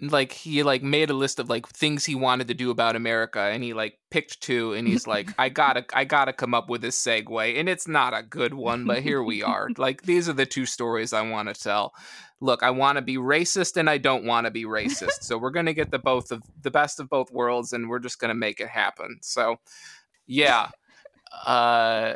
like 0.00 0.32
he 0.32 0.62
like 0.62 0.82
made 0.82 1.08
a 1.08 1.14
list 1.14 1.38
of 1.38 1.48
like 1.48 1.66
things 1.68 2.04
he 2.04 2.14
wanted 2.14 2.48
to 2.48 2.54
do 2.54 2.70
about 2.70 2.96
America 2.96 3.40
and 3.40 3.62
he 3.62 3.72
like 3.72 3.98
picked 4.10 4.42
two 4.42 4.74
and 4.74 4.86
he's 4.86 5.06
like 5.06 5.30
I 5.38 5.48
got 5.48 5.74
to 5.74 5.86
I 5.96 6.04
got 6.04 6.26
to 6.26 6.34
come 6.34 6.52
up 6.52 6.68
with 6.68 6.84
a 6.84 6.88
segue 6.88 7.58
and 7.58 7.68
it's 7.68 7.88
not 7.88 8.12
a 8.16 8.22
good 8.22 8.52
one 8.52 8.84
but 8.84 9.02
here 9.02 9.22
we 9.22 9.42
are. 9.42 9.68
like 9.78 10.02
these 10.02 10.28
are 10.28 10.34
the 10.34 10.44
two 10.44 10.66
stories 10.66 11.12
I 11.12 11.22
want 11.22 11.48
to 11.48 11.54
tell. 11.54 11.94
Look, 12.40 12.62
I 12.62 12.70
want 12.70 12.96
to 12.96 13.02
be 13.02 13.16
racist 13.16 13.78
and 13.78 13.88
I 13.88 13.96
don't 13.96 14.26
want 14.26 14.44
to 14.44 14.50
be 14.50 14.64
racist. 14.64 15.22
so 15.22 15.38
we're 15.38 15.50
going 15.50 15.66
to 15.66 15.74
get 15.74 15.90
the 15.90 15.98
both 15.98 16.30
of 16.30 16.42
the 16.60 16.70
best 16.70 17.00
of 17.00 17.08
both 17.08 17.32
worlds 17.32 17.72
and 17.72 17.88
we're 17.88 17.98
just 17.98 18.18
going 18.18 18.28
to 18.28 18.34
make 18.34 18.60
it 18.60 18.68
happen. 18.68 19.18
So 19.22 19.56
yeah. 20.26 20.68
uh, 21.46 22.14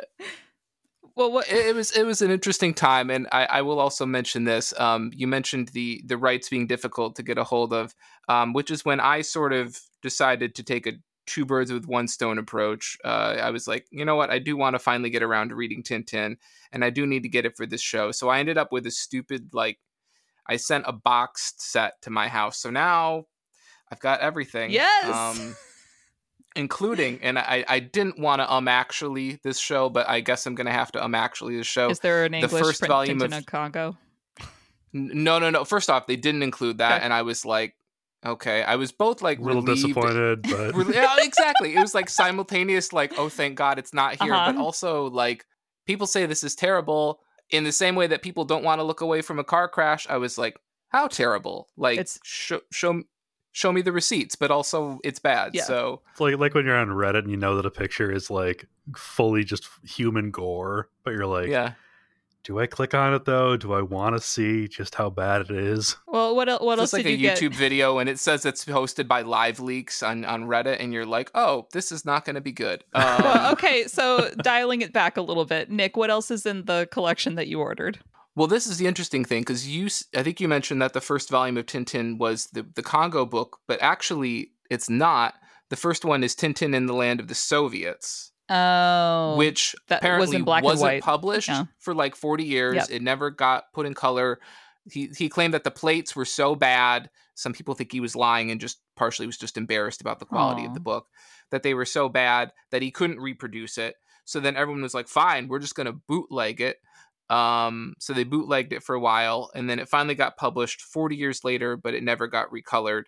well, 1.29 1.43
it 1.49 1.75
was 1.75 1.91
it 1.91 2.05
was 2.05 2.21
an 2.21 2.31
interesting 2.31 2.73
time, 2.73 3.09
and 3.09 3.27
I, 3.31 3.45
I 3.45 3.61
will 3.61 3.79
also 3.79 4.05
mention 4.05 4.43
this. 4.43 4.73
Um, 4.79 5.11
you 5.13 5.27
mentioned 5.27 5.69
the 5.69 6.01
the 6.05 6.17
rights 6.17 6.49
being 6.49 6.67
difficult 6.67 7.15
to 7.15 7.23
get 7.23 7.37
a 7.37 7.43
hold 7.43 7.73
of, 7.73 7.95
um, 8.29 8.53
which 8.53 8.71
is 8.71 8.85
when 8.85 8.99
I 8.99 9.21
sort 9.21 9.53
of 9.53 9.79
decided 10.01 10.55
to 10.55 10.63
take 10.63 10.87
a 10.87 10.93
two 11.27 11.45
birds 11.45 11.71
with 11.71 11.85
one 11.85 12.07
stone 12.07 12.37
approach. 12.37 12.97
Uh, 13.05 13.37
I 13.41 13.51
was 13.51 13.67
like, 13.67 13.85
you 13.91 14.05
know 14.05 14.15
what, 14.15 14.31
I 14.31 14.39
do 14.39 14.57
want 14.57 14.75
to 14.75 14.79
finally 14.79 15.09
get 15.09 15.23
around 15.23 15.49
to 15.49 15.55
reading 15.55 15.83
Tintin, 15.83 16.37
and 16.71 16.83
I 16.83 16.89
do 16.89 17.05
need 17.05 17.23
to 17.23 17.29
get 17.29 17.45
it 17.45 17.55
for 17.55 17.65
this 17.65 17.81
show. 17.81 18.11
So 18.11 18.29
I 18.29 18.39
ended 18.39 18.57
up 18.57 18.71
with 18.71 18.85
a 18.85 18.91
stupid 18.91 19.49
like, 19.53 19.79
I 20.47 20.57
sent 20.57 20.85
a 20.87 20.93
boxed 20.93 21.61
set 21.61 22.01
to 22.01 22.09
my 22.09 22.27
house. 22.27 22.57
So 22.57 22.69
now 22.69 23.25
I've 23.91 23.99
got 23.99 24.19
everything. 24.21 24.71
Yes. 24.71 25.15
Um, 25.15 25.55
including 26.55 27.19
and 27.21 27.39
I, 27.39 27.63
I 27.67 27.79
didn't 27.79 28.19
want 28.19 28.41
to 28.41 28.51
um 28.53 28.67
actually 28.67 29.39
this 29.43 29.57
show, 29.59 29.89
but 29.89 30.07
I 30.09 30.19
guess 30.19 30.45
I'm 30.45 30.55
gonna 30.55 30.71
have 30.71 30.91
to 30.93 31.03
um 31.03 31.15
actually 31.15 31.57
this 31.57 31.67
show. 31.67 31.89
Is 31.89 31.99
there 31.99 32.25
an 32.25 32.31
the 32.33 32.39
English 32.39 32.61
first 32.61 32.79
print 32.81 32.89
volume 32.91 33.19
Tintin 33.19 33.25
of- 33.33 33.39
of 33.39 33.45
Congo? 33.45 33.97
No, 34.93 35.39
no, 35.39 35.49
no. 35.49 35.63
First 35.63 35.89
off, 35.89 36.05
they 36.07 36.17
didn't 36.17 36.43
include 36.43 36.79
that, 36.79 36.95
Okay. 36.97 37.03
and 37.05 37.13
I 37.13 37.21
was 37.21 37.45
like, 37.45 37.75
okay. 38.25 38.61
I 38.63 38.75
was 38.75 38.91
both 38.91 39.21
like 39.21 39.39
A 39.39 39.41
little 39.41 39.61
relieved. 39.61 39.83
disappointed, 39.87 40.41
but 40.43 40.93
yeah, 40.93 41.15
exactly. 41.19 41.75
It 41.75 41.79
was 41.79 41.95
like 41.95 42.09
simultaneous, 42.09 42.91
like, 42.91 43.17
oh, 43.17 43.29
thank 43.29 43.55
God 43.55 43.79
it's 43.79 43.93
not 43.93 44.21
here, 44.21 44.31
but 44.33 44.55
Uh-huh. 44.55 44.63
also 44.63 45.05
like 45.09 45.45
people 45.87 46.07
say 46.07 46.25
this 46.25 46.43
is 46.43 46.55
terrible 46.55 47.21
in 47.49 47.63
the 47.63 47.71
same 47.71 47.95
way 47.95 48.07
that 48.07 48.21
people 48.21 48.43
don't 48.43 48.63
want 48.63 48.79
to 48.79 48.83
look 48.83 48.99
away 49.01 49.21
from 49.21 49.39
a 49.39 49.43
car 49.45 49.69
crash. 49.69 50.05
I 50.09 50.17
was 50.17 50.37
like, 50.37 50.57
how 50.89 51.07
terrible? 51.07 51.69
Like, 51.77 51.97
It's- 51.99 52.19
show 52.23 52.59
show 52.71 53.03
show 53.51 53.71
me 53.71 53.81
the 53.81 53.91
receipts, 53.91 54.35
but 54.35 54.51
also 54.51 54.99
it's 55.03 55.19
bad. 55.19 55.51
Yeah. 55.53 55.63
So 55.63 56.01
it's 56.11 56.19
like 56.19 56.37
like 56.37 56.53
when 56.53 56.65
you're 56.65 56.77
on 56.77 56.87
Reddit 56.89 57.19
and 57.19 57.31
you 57.31 57.37
know 57.37 57.55
that 57.57 57.65
a 57.65 57.71
picture 57.71 58.11
is 58.11 58.29
like 58.29 58.67
fully 58.95 59.43
just 59.43 59.67
human 59.83 60.31
gore, 60.31 60.89
but 61.03 61.11
you're 61.11 61.25
like, 61.27 61.47
yeah, 61.49 61.73
do 62.43 62.59
I 62.59 62.65
click 62.65 62.93
on 62.95 63.13
it 63.13 63.25
though? 63.25 63.55
Do 63.57 63.73
I 63.73 63.81
want 63.83 64.15
to 64.15 64.21
see 64.21 64.67
just 64.67 64.95
how 64.95 65.09
bad 65.11 65.41
it 65.41 65.51
is? 65.51 65.95
Well, 66.07 66.35
what 66.35 66.49
el- 66.49 66.59
what 66.65 66.79
else 66.79 66.87
it's 66.87 66.93
like 66.93 67.03
did 67.03 67.13
a 67.13 67.17
you 67.17 67.29
YouTube 67.29 67.51
get? 67.51 67.55
video, 67.59 67.99
and 67.99 68.09
it 68.09 68.17
says 68.19 68.45
it's 68.45 68.65
hosted 68.65 69.07
by 69.07 69.21
Live 69.21 69.59
Leaks 69.59 70.01
on 70.01 70.25
on 70.25 70.45
Reddit, 70.45 70.77
and 70.79 70.91
you're 70.93 71.05
like, 71.05 71.29
oh, 71.35 71.67
this 71.71 71.91
is 71.91 72.03
not 72.05 72.25
going 72.25 72.35
to 72.35 72.41
be 72.41 72.51
good. 72.51 72.83
Um, 72.93 73.03
Well, 73.23 73.51
okay, 73.53 73.83
so 73.87 74.29
dialing 74.43 74.81
it 74.81 74.91
back 74.93 75.17
a 75.17 75.21
little 75.21 75.45
bit, 75.45 75.69
Nick, 75.69 75.95
what 75.97 76.09
else 76.09 76.31
is 76.31 76.45
in 76.45 76.65
the 76.65 76.87
collection 76.91 77.35
that 77.35 77.47
you 77.47 77.59
ordered? 77.59 77.99
Well, 78.35 78.47
this 78.47 78.65
is 78.65 78.77
the 78.77 78.87
interesting 78.87 79.25
thing 79.25 79.41
because 79.41 79.67
you, 79.67 79.87
I 80.15 80.23
think 80.23 80.39
you 80.39 80.47
mentioned 80.47 80.81
that 80.81 80.93
the 80.93 81.01
first 81.01 81.29
volume 81.29 81.57
of 81.57 81.65
Tintin 81.65 82.17
was 82.17 82.47
the 82.53 82.65
the 82.75 82.83
Congo 82.83 83.25
book, 83.25 83.57
but 83.67 83.81
actually, 83.81 84.51
it's 84.69 84.89
not. 84.89 85.33
The 85.69 85.75
first 85.75 86.05
one 86.05 86.23
is 86.23 86.35
Tintin 86.35 86.73
in 86.73 86.85
the 86.85 86.93
Land 86.93 87.19
of 87.19 87.27
the 87.27 87.35
Soviets, 87.35 88.31
Oh, 88.49 89.35
which 89.37 89.75
that 89.87 89.95
was 89.95 89.99
apparently 89.99 90.35
in 90.37 90.43
black 90.43 90.63
wasn't 90.63 90.81
white. 90.93 91.03
published 91.03 91.49
Yeah. 91.49 91.65
for 91.79 91.93
like 91.93 92.15
forty 92.15 92.43
years. 92.45 92.75
Yep. 92.75 92.87
It 92.89 93.01
never 93.01 93.29
got 93.31 93.65
put 93.73 93.85
in 93.85 93.93
color. 93.93 94.39
He 94.89 95.09
he 95.17 95.29
claimed 95.29 95.53
that 95.53 95.63
the 95.63 95.71
plates 95.71 96.15
were 96.15 96.25
so 96.25 96.55
bad. 96.55 97.09
Some 97.35 97.53
people 97.53 97.73
think 97.75 97.91
he 97.91 97.99
was 97.99 98.15
lying 98.15 98.51
and 98.51 98.59
just 98.61 98.81
partially 98.95 99.25
was 99.27 99.37
just 99.37 99.57
embarrassed 99.57 100.01
about 100.01 100.19
the 100.19 100.25
quality 100.25 100.63
Aw. 100.63 100.67
of 100.67 100.73
the 100.73 100.79
book. 100.79 101.07
That 101.51 101.63
they 101.63 101.73
were 101.73 101.85
so 101.85 102.07
bad 102.09 102.51
that 102.71 102.81
he 102.81 102.91
couldn't 102.91 103.19
reproduce 103.19 103.77
it. 103.77 103.95
So 104.25 104.39
then 104.39 104.55
everyone 104.55 104.81
was 104.83 104.93
like, 104.93 105.07
"Fine, 105.07 105.47
we're 105.47 105.59
just 105.59 105.75
gonna 105.75 105.93
bootleg 105.93 106.61
it." 106.61 106.77
Um, 107.31 107.93
so 107.99 108.11
they 108.13 108.25
bootlegged 108.25 108.73
it 108.73 108.83
for 108.83 108.93
a 108.93 108.99
while, 108.99 109.49
and 109.55 109.69
then 109.69 109.79
it 109.79 109.87
finally 109.87 110.15
got 110.15 110.35
published 110.35 110.81
40 110.81 111.15
years 111.15 111.43
later, 111.45 111.77
but 111.77 111.93
it 111.93 112.03
never 112.03 112.27
got 112.27 112.49
recolored. 112.51 113.03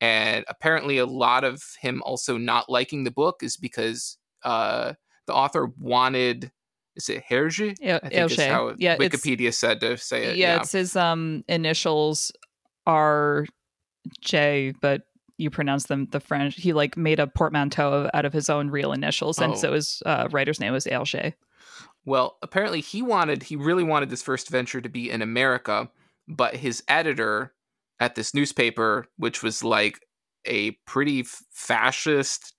And 0.00 0.44
apparently, 0.48 0.96
a 0.98 1.06
lot 1.06 1.44
of 1.44 1.62
him 1.80 2.02
also 2.04 2.38
not 2.38 2.70
liking 2.70 3.04
the 3.04 3.10
book 3.10 3.42
is 3.42 3.56
because 3.56 4.16
uh, 4.42 4.94
the 5.26 5.34
author 5.34 5.66
wanted. 5.78 6.50
Is 6.96 7.08
it 7.08 7.22
Hergé? 7.30 7.76
Yeah, 7.80 8.00
I 8.02 8.08
think 8.08 8.30
is 8.32 8.44
how 8.44 8.74
Yeah, 8.78 8.96
Wikipedia 8.96 9.52
said 9.54 9.80
to 9.80 9.96
say 9.98 10.24
it. 10.24 10.36
yeah, 10.36 10.54
Yeah, 10.54 10.62
it's 10.62 10.72
his 10.72 10.96
um 10.96 11.44
initials 11.48 12.32
are 12.86 13.44
J, 14.20 14.72
but 14.80 15.02
you 15.36 15.50
pronounce 15.50 15.84
them 15.86 16.06
the 16.10 16.20
French. 16.20 16.56
He 16.56 16.72
like 16.72 16.96
made 16.96 17.20
a 17.20 17.26
portmanteau 17.26 18.10
out 18.14 18.24
of 18.24 18.32
his 18.32 18.48
own 18.50 18.70
real 18.70 18.92
initials, 18.92 19.38
and 19.38 19.52
Oh. 19.52 19.56
so 19.56 19.72
his 19.74 20.02
uh, 20.06 20.26
writer's 20.32 20.58
name 20.58 20.72
was 20.72 20.86
Hergé. 20.86 21.34
Well, 22.04 22.38
apparently 22.42 22.80
he 22.80 23.02
wanted 23.02 23.42
he 23.44 23.56
really 23.56 23.84
wanted 23.84 24.10
this 24.10 24.22
first 24.22 24.48
venture 24.48 24.80
to 24.80 24.88
be 24.88 25.10
in 25.10 25.22
America, 25.22 25.90
but 26.26 26.56
his 26.56 26.82
editor 26.88 27.54
at 28.00 28.14
this 28.14 28.32
newspaper, 28.34 29.06
which 29.16 29.42
was 29.42 29.62
like 29.64 30.00
a 30.46 30.70
pretty 30.86 31.20
f- 31.20 31.42
fascist 31.50 32.54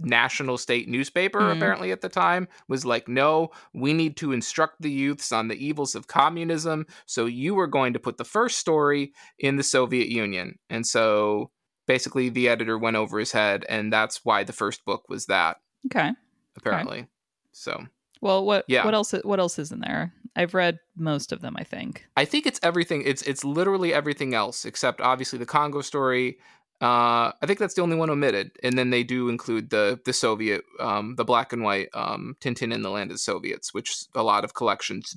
national 0.00 0.58
state 0.58 0.88
newspaper 0.88 1.38
Mhm. 1.42 1.52
apparently 1.56 1.92
at 1.92 2.00
the 2.00 2.08
time 2.08 2.48
was 2.68 2.84
like 2.84 3.06
no 3.06 3.50
we 3.72 3.92
need 3.92 4.16
to 4.16 4.32
instruct 4.32 4.82
the 4.82 4.90
youths 4.90 5.30
on 5.30 5.46
the 5.46 5.54
evils 5.64 5.94
of 5.94 6.08
communism 6.08 6.84
so 7.06 7.24
you 7.26 7.54
were 7.54 7.68
going 7.68 7.92
to 7.92 8.00
put 8.00 8.16
the 8.16 8.24
first 8.24 8.58
story 8.58 9.12
in 9.38 9.54
the 9.54 9.62
soviet 9.62 10.08
union 10.08 10.58
and 10.68 10.84
so 10.84 11.52
basically 11.86 12.28
the 12.28 12.48
editor 12.48 12.76
went 12.76 12.96
over 12.96 13.16
his 13.20 13.30
head 13.30 13.64
and 13.68 13.92
that's 13.92 14.24
why 14.24 14.42
the 14.42 14.52
first 14.52 14.84
book 14.84 15.04
was 15.08 15.26
that 15.26 15.58
Okay. 15.86 16.10
apparently 16.56 17.06
so 17.52 17.86
Well, 18.20 18.44
what 18.44 18.64
Yeah. 18.68 18.84
what 18.84 18.94
else 18.94 19.12
what 19.24 19.40
else 19.40 19.58
is 19.58 19.72
in 19.72 19.80
there? 19.80 20.12
I've 20.34 20.54
read 20.54 20.78
most 20.96 21.32
of 21.32 21.40
them, 21.40 21.56
I 21.58 21.64
think. 21.64 22.06
I 22.16 22.24
think 22.24 22.46
it's 22.46 22.60
everything. 22.62 23.02
It's 23.04 23.22
it's 23.22 23.44
literally 23.44 23.92
everything 23.94 24.34
else 24.34 24.64
except 24.64 25.00
obviously 25.00 25.38
the 25.38 25.46
Congo 25.46 25.80
story. 25.80 26.38
Uh, 26.78 27.32
I 27.40 27.46
think 27.46 27.58
that's 27.58 27.72
the 27.72 27.80
only 27.80 27.96
one 27.96 28.10
omitted, 28.10 28.50
and 28.62 28.76
then 28.76 28.90
they 28.90 29.02
do 29.02 29.30
include 29.30 29.70
the 29.70 29.98
the 30.04 30.12
Soviet, 30.12 30.62
um, 30.78 31.16
the 31.16 31.24
black 31.24 31.54
and 31.54 31.62
white 31.62 31.88
um, 31.94 32.36
Tintin 32.40 32.72
in 32.72 32.82
the 32.82 32.90
Land 32.90 33.10
of 33.10 33.14
the 33.14 33.18
Soviets, 33.18 33.72
which 33.72 34.04
a 34.14 34.22
lot 34.22 34.44
of 34.44 34.52
collections 34.52 35.16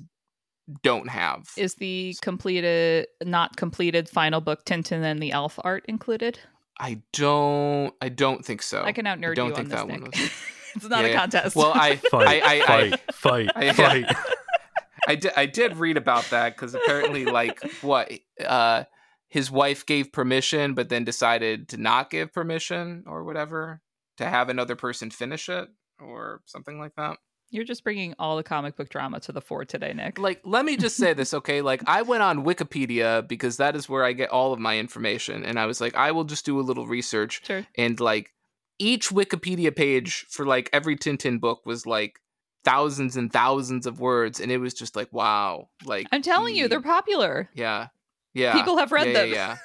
don't 0.82 1.08
have. 1.10 1.50
Is 1.58 1.74
the 1.74 2.16
completed 2.22 3.08
not 3.22 3.56
completed 3.56 4.08
final 4.08 4.40
book 4.40 4.64
Tintin 4.64 5.02
and 5.02 5.22
the 5.22 5.32
Alph-Art 5.32 5.84
included? 5.86 6.38
I 6.78 7.02
don't. 7.12 7.92
I 8.00 8.08
don't 8.08 8.42
think 8.42 8.62
so. 8.62 8.82
I 8.82 8.92
can 8.92 9.06
out 9.06 9.18
nerd 9.18 9.34
don't 9.34 9.50
you 9.50 9.54
think 9.56 9.66
on 9.66 9.70
this, 9.70 9.80
that 9.80 9.88
one 9.88 10.02
Nick. 10.04 10.32
was- 10.74 10.84
it's 10.84 10.90
not 10.90 11.04
Yeah, 11.04 11.10
a 11.10 11.14
contest. 11.14 11.56
Well, 11.56 11.72
I 11.74 11.96
Fight, 11.96 12.26
I 12.26 12.40
I, 12.40 12.52
I, 12.62 12.90
fight, 12.90 13.14
fight, 13.14 13.50
I- 13.56 13.72
fight. 13.72 14.16
I 15.08 15.14
did 15.14 15.32
I 15.36 15.46
did 15.46 15.76
read 15.76 15.96
about 15.96 16.24
that 16.30 16.54
because 16.54 16.74
apparently 16.74 17.24
like 17.24 17.60
what 17.82 18.12
uh 18.44 18.84
his 19.28 19.50
wife 19.50 19.86
gave 19.86 20.12
permission 20.12 20.74
but 20.74 20.88
then 20.90 21.04
decided 21.04 21.68
to 21.70 21.76
not 21.78 22.10
give 22.10 22.32
permission 22.32 23.04
or 23.06 23.24
whatever 23.24 23.80
to 24.18 24.26
have 24.26 24.48
another 24.50 24.76
person 24.76 25.10
finish 25.10 25.48
it 25.48 25.68
or 26.00 26.42
something 26.44 26.78
like 26.78 26.94
that. 26.96 27.16
You're 27.52 27.64
just 27.64 27.82
bringing 27.82 28.14
all 28.18 28.36
the 28.36 28.42
comic 28.44 28.76
book 28.76 28.90
drama 28.90 29.18
to 29.20 29.32
the 29.32 29.40
fore 29.40 29.64
today, 29.64 29.92
Nick. 29.92 30.18
Like 30.18 30.42
let 30.44 30.64
me 30.66 30.76
just 30.76 30.96
say 30.96 31.14
this 31.14 31.32
okay 31.32 31.62
like 31.62 31.82
I 31.86 32.02
went 32.02 32.22
on 32.22 32.44
Wikipedia 32.44 33.26
because 33.26 33.56
that 33.56 33.74
is 33.74 33.88
where 33.88 34.04
I 34.04 34.12
get 34.12 34.28
all 34.30 34.52
of 34.52 34.60
my 34.60 34.78
information 34.78 35.44
and 35.44 35.58
I 35.58 35.64
was 35.66 35.80
like 35.80 35.94
I 35.96 36.12
will 36.12 36.24
just 36.24 36.44
do 36.44 36.60
a 36.60 36.62
little 36.62 36.86
research 36.86 37.40
sure. 37.44 37.66
and 37.76 37.98
like 37.98 38.32
each 38.80 39.10
Wikipedia 39.10 39.74
page 39.74 40.26
for 40.30 40.44
like 40.44 40.68
every 40.72 40.96
Tintin 40.96 41.38
book 41.38 41.64
was 41.64 41.86
like 41.86 42.18
thousands 42.64 43.16
and 43.16 43.32
thousands 43.32 43.86
of 43.86 44.00
words 44.00 44.40
and 44.40 44.50
it 44.50 44.58
was 44.58 44.74
just 44.74 44.96
like 44.96 45.10
wow 45.12 45.68
like 45.84 46.06
I'm 46.12 46.22
telling 46.22 46.56
you, 46.56 46.66
they're 46.66 46.82
popular. 46.82 47.48
Yeah. 47.54 47.88
Yeah. 48.34 48.54
People 48.54 48.76
have 48.78 48.90
read 48.90 49.08
yeah, 49.08 49.12
them. 49.12 49.28
Yeah. 49.28 49.36
Yeah. 49.36 49.56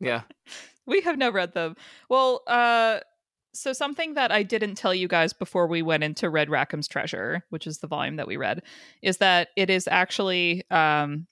yeah. 0.00 0.22
We 0.86 1.00
have 1.02 1.16
not 1.16 1.32
read 1.32 1.54
them. 1.54 1.76
Well, 2.10 2.42
uh 2.46 3.00
so 3.54 3.72
something 3.72 4.14
that 4.14 4.30
I 4.30 4.42
didn't 4.42 4.76
tell 4.76 4.94
you 4.94 5.08
guys 5.08 5.32
before 5.32 5.66
we 5.66 5.82
went 5.82 6.04
into 6.04 6.30
Red 6.30 6.48
Rackham's 6.48 6.86
Treasure, 6.86 7.42
which 7.50 7.66
is 7.66 7.78
the 7.78 7.86
volume 7.86 8.16
that 8.16 8.28
we 8.28 8.36
read, 8.36 8.62
is 9.02 9.16
that 9.18 9.48
it 9.56 9.70
is 9.70 9.88
actually 9.88 10.64
um 10.70 11.26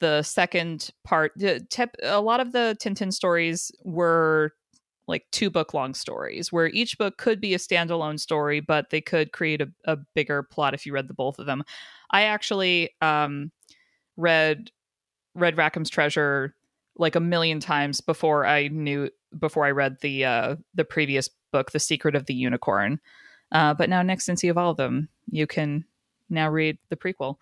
the 0.00 0.22
second 0.22 0.90
part. 1.04 1.32
The 1.36 1.60
tep- 1.70 1.96
a 2.02 2.20
lot 2.20 2.40
of 2.40 2.52
the 2.52 2.76
Tintin 2.80 3.12
stories 3.12 3.70
were 3.84 4.52
like 5.06 5.24
two 5.30 5.50
book 5.50 5.74
long 5.74 5.94
stories 5.94 6.52
where 6.52 6.68
each 6.68 6.96
book 6.98 7.18
could 7.18 7.40
be 7.40 7.54
a 7.54 7.58
standalone 7.58 8.18
story 8.18 8.60
but 8.60 8.90
they 8.90 9.00
could 9.00 9.32
create 9.32 9.60
a, 9.60 9.68
a 9.84 9.96
bigger 10.14 10.42
plot 10.42 10.74
if 10.74 10.86
you 10.86 10.92
read 10.92 11.08
the 11.08 11.14
both 11.14 11.38
of 11.38 11.46
them. 11.46 11.62
I 12.10 12.22
actually 12.22 12.90
um 13.00 13.50
read 14.16 14.70
red 15.34 15.56
rackham's 15.56 15.90
treasure 15.90 16.54
like 16.96 17.16
a 17.16 17.20
million 17.20 17.58
times 17.58 18.00
before 18.00 18.46
i 18.46 18.68
knew 18.68 19.10
before 19.38 19.66
i 19.66 19.70
read 19.70 19.96
the 20.00 20.24
uh 20.24 20.56
the 20.74 20.84
previous 20.84 21.28
book 21.52 21.72
the 21.72 21.80
secret 21.80 22.14
of 22.14 22.26
the 22.26 22.34
unicorn. 22.34 23.00
Uh 23.52 23.74
but 23.74 23.88
now 23.88 24.02
next 24.02 24.24
since 24.24 24.42
you 24.42 24.50
have 24.50 24.58
all 24.58 24.70
of 24.70 24.76
them 24.76 25.08
you 25.30 25.46
can 25.46 25.84
now 26.30 26.48
read 26.48 26.78
the 26.88 26.96
prequel. 26.96 27.36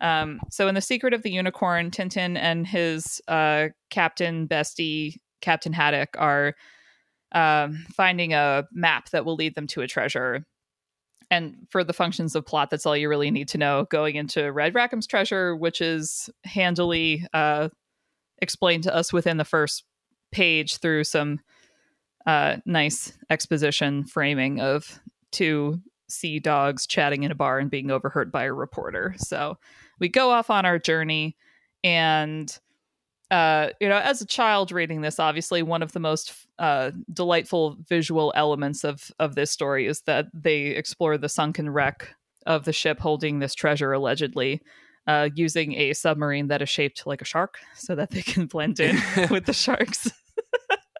Um 0.00 0.40
so 0.50 0.68
in 0.68 0.74
the 0.74 0.80
secret 0.80 1.14
of 1.14 1.22
the 1.22 1.30
unicorn 1.30 1.90
tintin 1.90 2.36
and 2.36 2.66
his 2.66 3.20
uh 3.28 3.68
captain 3.90 4.48
bestie 4.48 5.16
captain 5.40 5.72
haddock 5.72 6.16
are 6.18 6.54
um, 7.32 7.84
finding 7.94 8.32
a 8.32 8.66
map 8.72 9.10
that 9.10 9.24
will 9.24 9.36
lead 9.36 9.54
them 9.54 9.66
to 9.68 9.82
a 9.82 9.88
treasure. 9.88 10.44
And 11.30 11.66
for 11.70 11.84
the 11.84 11.92
functions 11.92 12.34
of 12.34 12.46
plot, 12.46 12.70
that's 12.70 12.86
all 12.86 12.96
you 12.96 13.08
really 13.08 13.30
need 13.30 13.48
to 13.48 13.58
know 13.58 13.86
going 13.90 14.16
into 14.16 14.50
Red 14.50 14.74
Rackham's 14.74 15.06
treasure, 15.06 15.54
which 15.54 15.80
is 15.80 16.30
handily 16.44 17.26
uh, 17.34 17.68
explained 18.40 18.84
to 18.84 18.94
us 18.94 19.12
within 19.12 19.36
the 19.36 19.44
first 19.44 19.84
page 20.32 20.78
through 20.78 21.04
some 21.04 21.40
uh, 22.26 22.56
nice 22.64 23.12
exposition 23.30 24.04
framing 24.04 24.60
of 24.60 25.00
two 25.32 25.80
sea 26.08 26.38
dogs 26.38 26.86
chatting 26.86 27.22
in 27.22 27.30
a 27.30 27.34
bar 27.34 27.58
and 27.58 27.70
being 27.70 27.90
overheard 27.90 28.32
by 28.32 28.44
a 28.44 28.52
reporter. 28.52 29.14
So 29.18 29.58
we 29.98 30.08
go 30.08 30.30
off 30.30 30.48
on 30.50 30.64
our 30.64 30.78
journey 30.78 31.36
and 31.84 32.58
uh, 33.30 33.68
you 33.80 33.88
know, 33.88 33.98
as 33.98 34.22
a 34.22 34.26
child 34.26 34.72
reading 34.72 35.02
this, 35.02 35.18
obviously 35.18 35.62
one 35.62 35.82
of 35.82 35.92
the 35.92 36.00
most 36.00 36.32
uh, 36.58 36.90
delightful 37.12 37.76
visual 37.88 38.32
elements 38.34 38.84
of 38.84 39.10
of 39.18 39.34
this 39.34 39.50
story 39.50 39.86
is 39.86 40.02
that 40.02 40.26
they 40.34 40.66
explore 40.66 41.16
the 41.16 41.28
sunken 41.28 41.70
wreck 41.70 42.14
of 42.46 42.64
the 42.64 42.72
ship 42.72 42.98
holding 42.98 43.38
this 43.38 43.54
treasure, 43.54 43.92
allegedly, 43.92 44.62
uh, 45.06 45.28
using 45.34 45.74
a 45.74 45.92
submarine 45.92 46.48
that 46.48 46.62
is 46.62 46.68
shaped 46.68 47.06
like 47.06 47.22
a 47.22 47.26
shark, 47.26 47.58
so 47.74 47.94
that 47.94 48.10
they 48.10 48.22
can 48.22 48.46
blend 48.46 48.80
in 48.80 48.96
with 49.30 49.46
the 49.46 49.52
sharks. 49.52 50.10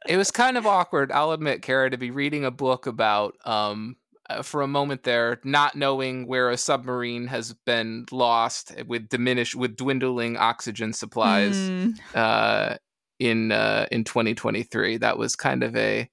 it 0.09 0.17
was 0.17 0.31
kind 0.31 0.57
of 0.57 0.67
awkward, 0.67 1.11
I'll 1.11 1.33
admit, 1.33 1.63
Kara, 1.63 1.91
to 1.91 1.97
be 1.97 2.11
reading 2.11 2.45
a 2.45 2.51
book 2.51 2.87
about 2.87 3.35
um, 3.45 3.97
uh, 4.31 4.43
for 4.43 4.63
a 4.63 4.69
moment 4.69 5.05
there, 5.05 5.41
not 5.43 5.75
knowing 5.75 6.27
where 6.27 6.51
a 6.51 6.59
submarine 6.59 7.27
has 7.29 7.55
been 7.65 8.05
lost 8.13 8.75
with 8.87 9.09
diminished 9.09 9.55
with 9.55 9.77
dwindling 9.77 10.37
oxygen 10.37 10.93
supplies 10.93 11.57
mm. 11.57 11.99
uh, 12.15 12.77
in 13.19 13.53
uh, 13.53 13.87
in 13.91 14.05
2023. 14.05 14.99
That 14.99 15.19
was 15.19 15.37
kind 15.37 15.63
of 15.63 15.77
a 15.77 16.11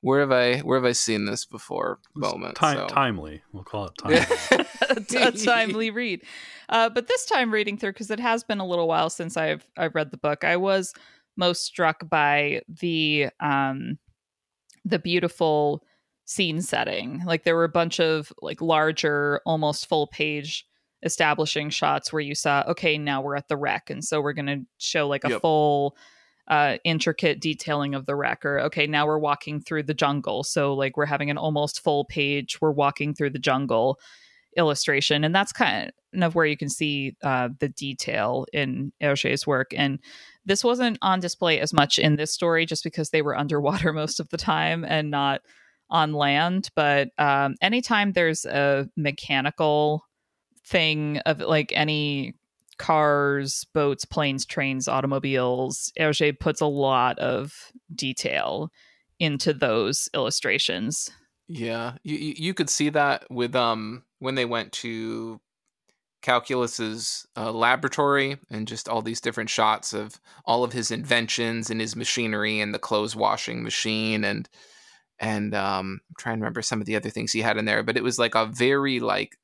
where 0.00 0.20
have 0.20 0.32
I 0.32 0.58
where 0.60 0.78
have 0.78 0.84
I 0.84 0.92
seen 0.92 1.24
this 1.24 1.44
before 1.44 1.98
moment. 2.14 2.58
so. 2.58 2.86
Timely, 2.88 3.42
we'll 3.52 3.64
call 3.64 3.86
it 3.86 3.92
timely. 3.98 5.16
a 5.16 5.32
timely 5.32 5.90
read. 5.90 6.22
Uh, 6.68 6.88
but 6.88 7.08
this 7.08 7.26
time 7.26 7.52
reading 7.52 7.76
through 7.76 7.92
because 7.92 8.10
it 8.10 8.20
has 8.20 8.44
been 8.44 8.60
a 8.60 8.66
little 8.66 8.88
while 8.88 9.10
since 9.10 9.36
I've 9.36 9.66
I've 9.76 9.94
read 9.94 10.10
the 10.10 10.18
book. 10.18 10.44
I 10.44 10.56
was 10.56 10.94
most 11.36 11.64
struck 11.64 12.08
by 12.08 12.62
the 12.68 13.28
um 13.40 13.98
the 14.84 14.98
beautiful 14.98 15.82
scene 16.26 16.60
setting. 16.60 17.22
Like 17.24 17.44
there 17.44 17.56
were 17.56 17.64
a 17.64 17.68
bunch 17.68 18.00
of 18.00 18.32
like 18.42 18.60
larger, 18.60 19.40
almost 19.46 19.88
full 19.88 20.06
page 20.08 20.66
establishing 21.02 21.70
shots 21.70 22.12
where 22.12 22.20
you 22.20 22.34
saw, 22.34 22.64
okay, 22.68 22.98
now 22.98 23.22
we're 23.22 23.36
at 23.36 23.48
the 23.48 23.56
wreck. 23.56 23.90
And 23.90 24.04
so 24.04 24.20
we're 24.20 24.32
going 24.32 24.46
to 24.46 24.60
show 24.78 25.08
like 25.08 25.24
a 25.24 25.30
yep. 25.30 25.40
full, 25.40 25.96
uh, 26.48 26.76
intricate 26.84 27.40
detailing 27.40 27.94
of 27.94 28.06
the 28.06 28.14
wreck. 28.14 28.44
Or, 28.44 28.60
okay, 28.60 28.86
now 28.86 29.06
we're 29.06 29.18
walking 29.18 29.60
through 29.60 29.84
the 29.84 29.94
jungle. 29.94 30.44
So 30.44 30.74
like 30.74 30.96
we're 30.96 31.06
having 31.06 31.30
an 31.30 31.38
almost 31.38 31.82
full 31.82 32.04
page, 32.04 32.60
we're 32.60 32.70
walking 32.70 33.14
through 33.14 33.30
the 33.30 33.38
jungle 33.38 33.98
illustration. 34.56 35.24
And 35.24 35.34
that's 35.34 35.52
kind 35.52 35.92
of 36.20 36.34
where 36.34 36.46
you 36.46 36.56
can 36.56 36.68
see 36.68 37.16
uh, 37.22 37.50
the 37.58 37.68
detail 37.68 38.46
in 38.52 38.92
Hergé's 39.02 39.46
work. 39.46 39.72
And 39.76 39.98
this 40.44 40.64
wasn't 40.64 40.98
on 41.02 41.20
display 41.20 41.60
as 41.60 41.72
much 41.72 41.98
in 41.98 42.16
this 42.16 42.32
story 42.32 42.64
just 42.64 42.84
because 42.84 43.10
they 43.10 43.22
were 43.22 43.36
underwater 43.36 43.92
most 43.92 44.20
of 44.20 44.28
the 44.30 44.38
time 44.38 44.84
and 44.84 45.10
not 45.10 45.42
on 45.90 46.12
land, 46.12 46.70
but 46.74 47.10
um, 47.18 47.54
anytime 47.62 48.12
there's 48.12 48.44
a 48.44 48.88
mechanical 48.96 50.04
thing 50.66 51.18
of 51.18 51.38
like 51.40 51.72
any 51.74 52.34
cars, 52.78 53.64
boats, 53.72 54.04
planes, 54.04 54.44
trains, 54.44 54.88
automobiles, 54.88 55.92
Hergé 55.98 56.38
puts 56.38 56.60
a 56.60 56.66
lot 56.66 57.18
of 57.18 57.72
detail 57.94 58.70
into 59.18 59.52
those 59.52 60.08
illustrations. 60.14 61.10
Yeah, 61.48 61.94
you 62.02 62.34
you 62.36 62.54
could 62.54 62.68
see 62.68 62.88
that 62.90 63.30
with 63.30 63.54
um 63.54 64.04
when 64.18 64.34
they 64.34 64.44
went 64.44 64.72
to 64.72 65.40
calculus's 66.22 67.24
uh, 67.36 67.52
laboratory 67.52 68.36
and 68.50 68.66
just 68.66 68.88
all 68.88 69.00
these 69.00 69.20
different 69.20 69.48
shots 69.48 69.92
of 69.92 70.20
all 70.44 70.64
of 70.64 70.72
his 70.72 70.90
inventions 70.90 71.70
and 71.70 71.80
his 71.80 71.94
machinery 71.94 72.58
and 72.58 72.74
the 72.74 72.80
clothes 72.80 73.14
washing 73.14 73.62
machine 73.62 74.24
and 74.24 74.48
and 75.18 75.54
um, 75.54 76.00
I'm 76.08 76.14
trying 76.18 76.36
to 76.36 76.40
remember 76.40 76.62
some 76.62 76.80
of 76.80 76.86
the 76.86 76.96
other 76.96 77.08
things 77.10 77.32
he 77.32 77.40
had 77.40 77.56
in 77.56 77.64
there, 77.64 77.82
but 77.82 77.96
it 77.96 78.02
was 78.02 78.18
like 78.18 78.34
a 78.34 78.46
very 78.46 79.00
like 79.00 79.38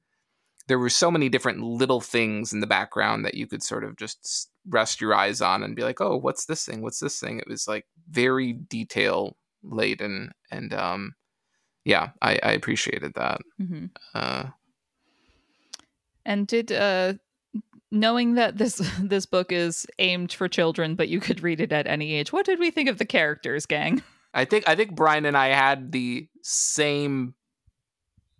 there 0.73 0.79
were 0.79 0.89
so 0.89 1.11
many 1.11 1.29
different 1.29 1.63
little 1.63 2.01
things 2.01 2.55
in 2.55 2.61
the 2.61 2.67
background 2.67 3.27
that 3.27 3.35
you 3.35 3.47
could 3.47 3.63
sort 3.63 3.85
of 3.85 3.95
just 3.95 4.51
rest 4.67 5.03
your 5.03 5.15
eyes 5.15 5.43
on 5.43 5.63
and 5.63 5.77
be 5.77 5.83
like, 5.83 6.01
oh, 6.01 6.17
what's 6.17 6.47
this 6.47 6.65
thing? 6.65 6.81
What's 6.81 6.99
this 6.99 7.21
thing? 7.21 7.39
It 7.39 7.47
was 7.47 7.69
like 7.69 7.85
very 8.09 8.55
detail 8.55 9.37
laden, 9.63 10.33
and 10.51 10.73
um, 10.73 11.15
yeah, 11.85 12.13
I, 12.23 12.39
I 12.43 12.53
appreciated 12.53 13.13
that. 13.17 13.43
Mm-hmm. 13.61 13.85
Uh, 14.15 14.45
and 16.25 16.47
did 16.47 16.73
uh, 16.73 17.13
knowing 17.91 18.37
that 18.37 18.57
this 18.57 18.77
this 18.99 19.27
book 19.27 19.53
is 19.53 19.87
aimed 19.99 20.33
for 20.33 20.49
children, 20.49 20.95
but 20.95 21.11
you 21.11 21.21
could 21.21 21.43
read 21.43 21.61
it 21.61 21.71
at 21.71 21.87
any 21.87 22.15
age, 22.15 22.33
what 22.33 22.47
did 22.47 22.59
we 22.59 22.71
think 22.71 22.89
of 22.89 22.97
the 22.97 23.05
characters, 23.05 23.67
gang? 23.67 24.03
I 24.33 24.47
think 24.47 24.67
I 24.67 24.75
think 24.75 24.95
Brian 24.95 25.27
and 25.27 25.37
I 25.37 25.49
had 25.49 25.93
the 25.93 26.29
same 26.41 27.35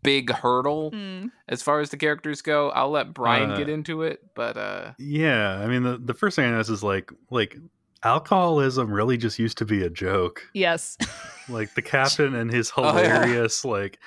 big 0.03 0.31
hurdle 0.31 0.91
mm. 0.91 1.31
as 1.49 1.63
far 1.63 1.81
as 1.81 1.91
the 1.91 1.97
characters 1.97 2.43
go. 2.43 2.71
I'll 2.71 2.91
let 2.91 3.15
Brian 3.15 3.53
uh, 3.53 3.57
get 3.57 3.69
into 3.69 4.03
it, 4.03 4.23
but 4.35 4.57
uh 4.57 4.93
yeah, 4.99 5.59
I 5.59 5.67
mean 5.67 5.83
the 5.83 5.99
the 5.99 6.15
first 6.15 6.37
thing 6.37 6.47
I 6.47 6.51
noticed 6.51 6.71
is 6.71 6.83
like 6.83 7.13
like 7.31 7.57
alcoholism 8.03 8.91
really 8.91 9.17
just 9.17 9.39
used 9.39 9.59
to 9.59 9.65
be 9.65 9.83
a 9.83 9.91
joke. 9.91 10.49
Yes. 10.55 10.99
like 11.49 11.75
the 11.75 11.83
captain 11.83 12.35
and 12.35 12.51
his 12.51 12.71
hilarious 12.71 13.65
oh, 13.65 13.75
yeah. 13.75 13.81
like 13.83 13.99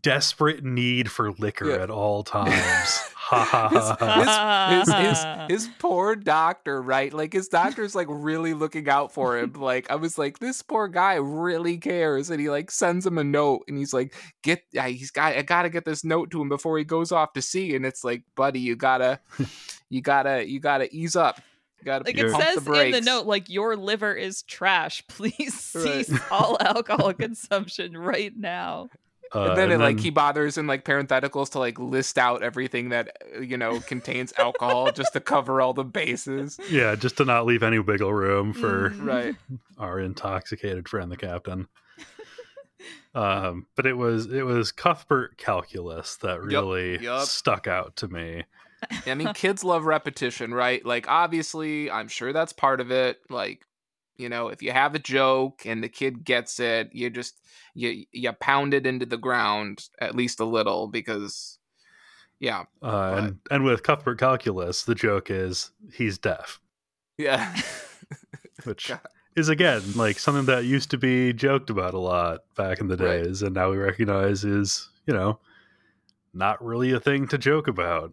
desperate 0.00 0.64
need 0.64 1.10
for 1.10 1.32
liquor 1.32 1.70
yeah. 1.70 1.82
at 1.82 1.90
all 1.90 2.22
times. 2.24 3.00
his, 3.30 3.90
his, 4.00 4.94
his, 4.94 5.24
his, 5.48 5.68
poor 5.78 6.16
doctor, 6.16 6.80
right? 6.80 7.12
Like 7.12 7.32
his 7.32 7.48
doctor's 7.48 7.94
like 7.94 8.06
really 8.08 8.54
looking 8.54 8.88
out 8.88 9.12
for 9.12 9.36
him. 9.36 9.52
Like 9.52 9.90
I 9.90 9.96
was 9.96 10.16
like, 10.16 10.38
this 10.38 10.62
poor 10.62 10.88
guy 10.88 11.14
really 11.14 11.76
cares, 11.76 12.30
and 12.30 12.40
he 12.40 12.48
like 12.48 12.70
sends 12.70 13.06
him 13.06 13.18
a 13.18 13.24
note, 13.24 13.64
and 13.68 13.76
he's 13.76 13.92
like, 13.92 14.14
get, 14.42 14.62
he's 14.72 15.10
got, 15.10 15.34
I 15.36 15.42
gotta 15.42 15.68
get 15.68 15.84
this 15.84 16.04
note 16.04 16.30
to 16.30 16.40
him 16.40 16.48
before 16.48 16.78
he 16.78 16.84
goes 16.84 17.12
off 17.12 17.34
to 17.34 17.42
sea, 17.42 17.76
and 17.76 17.84
it's 17.84 18.02
like, 18.02 18.22
buddy, 18.34 18.60
you 18.60 18.76
gotta, 18.76 19.20
you 19.90 20.00
gotta, 20.00 20.48
you 20.48 20.60
gotta 20.60 20.88
ease 20.94 21.16
up. 21.16 21.40
You 21.80 21.84
gotta 21.84 22.04
like 22.04 22.18
it 22.18 22.30
says 22.30 22.64
the 22.64 22.72
in 22.72 22.92
the 22.92 23.00
note, 23.00 23.26
like 23.26 23.48
your 23.48 23.76
liver 23.76 24.12
is 24.14 24.42
trash. 24.42 25.04
Please 25.08 25.54
cease 25.54 26.10
right. 26.10 26.32
all 26.32 26.56
alcohol 26.60 27.12
consumption 27.12 27.96
right 27.96 28.32
now. 28.36 28.88
Uh, 29.34 29.48
and 29.48 29.50
then 29.50 29.64
and 29.64 29.72
it 29.72 29.78
then, 29.78 29.80
like 29.80 30.00
he 30.00 30.10
bothers 30.10 30.56
in 30.56 30.66
like 30.66 30.84
parentheticals 30.84 31.50
to 31.50 31.58
like 31.58 31.78
list 31.78 32.16
out 32.18 32.42
everything 32.42 32.88
that 32.90 33.16
uh, 33.36 33.40
you 33.40 33.56
know 33.56 33.80
contains 33.80 34.32
alcohol 34.38 34.90
just 34.92 35.12
to 35.12 35.20
cover 35.20 35.60
all 35.60 35.72
the 35.72 35.84
bases. 35.84 36.58
Yeah, 36.68 36.96
just 36.96 37.16
to 37.16 37.24
not 37.24 37.46
leave 37.46 37.62
any 37.62 37.78
wiggle 37.78 38.12
room 38.12 38.52
for 38.52 38.90
mm, 38.90 39.06
right 39.06 39.34
our 39.78 39.98
intoxicated 40.00 40.88
friend, 40.88 41.10
the 41.10 41.16
captain. 41.16 41.66
um, 43.14 43.66
but 43.74 43.86
it 43.86 43.94
was 43.94 44.26
it 44.26 44.42
was 44.42 44.70
Cuthbert 44.70 45.38
calculus 45.38 46.16
that 46.16 46.42
really 46.42 46.92
yep, 46.92 47.02
yep. 47.02 47.22
stuck 47.22 47.66
out 47.66 47.96
to 47.96 48.08
me. 48.08 48.44
I 49.06 49.14
mean, 49.14 49.32
kids 49.34 49.64
love 49.64 49.86
repetition, 49.86 50.54
right? 50.54 50.84
Like, 50.84 51.08
obviously, 51.08 51.90
I'm 51.90 52.06
sure 52.08 52.32
that's 52.32 52.52
part 52.52 52.80
of 52.80 52.92
it. 52.92 53.18
Like, 53.28 53.66
you 54.18 54.28
know, 54.28 54.48
if 54.48 54.62
you 54.62 54.72
have 54.72 54.94
a 54.94 54.98
joke 54.98 55.62
and 55.64 55.82
the 55.82 55.88
kid 55.88 56.24
gets 56.24 56.60
it, 56.60 56.90
you 56.92 57.08
just 57.08 57.40
you 57.74 58.04
you 58.12 58.32
pound 58.32 58.74
it 58.74 58.86
into 58.86 59.06
the 59.06 59.16
ground 59.16 59.88
at 60.00 60.14
least 60.14 60.40
a 60.40 60.44
little 60.44 60.88
because 60.88 61.58
yeah. 62.40 62.64
Uh, 62.82 63.14
and 63.16 63.38
and 63.50 63.64
with 63.64 63.84
Cuthbert 63.84 64.18
Calculus, 64.18 64.82
the 64.82 64.94
joke 64.94 65.30
is 65.30 65.70
he's 65.92 66.18
deaf. 66.18 66.60
Yeah. 67.16 67.54
Which 68.64 68.88
God. 68.88 69.00
is 69.36 69.48
again 69.48 69.82
like 69.94 70.18
something 70.18 70.46
that 70.46 70.64
used 70.64 70.90
to 70.90 70.98
be 70.98 71.32
joked 71.32 71.70
about 71.70 71.94
a 71.94 71.98
lot 71.98 72.40
back 72.56 72.80
in 72.80 72.88
the 72.88 72.96
days, 72.96 73.42
right. 73.42 73.46
and 73.46 73.54
now 73.54 73.70
we 73.70 73.76
recognize 73.76 74.44
is 74.44 74.88
you 75.06 75.14
know 75.14 75.38
not 76.34 76.62
really 76.64 76.92
a 76.92 77.00
thing 77.00 77.28
to 77.28 77.38
joke 77.38 77.68
about. 77.68 78.12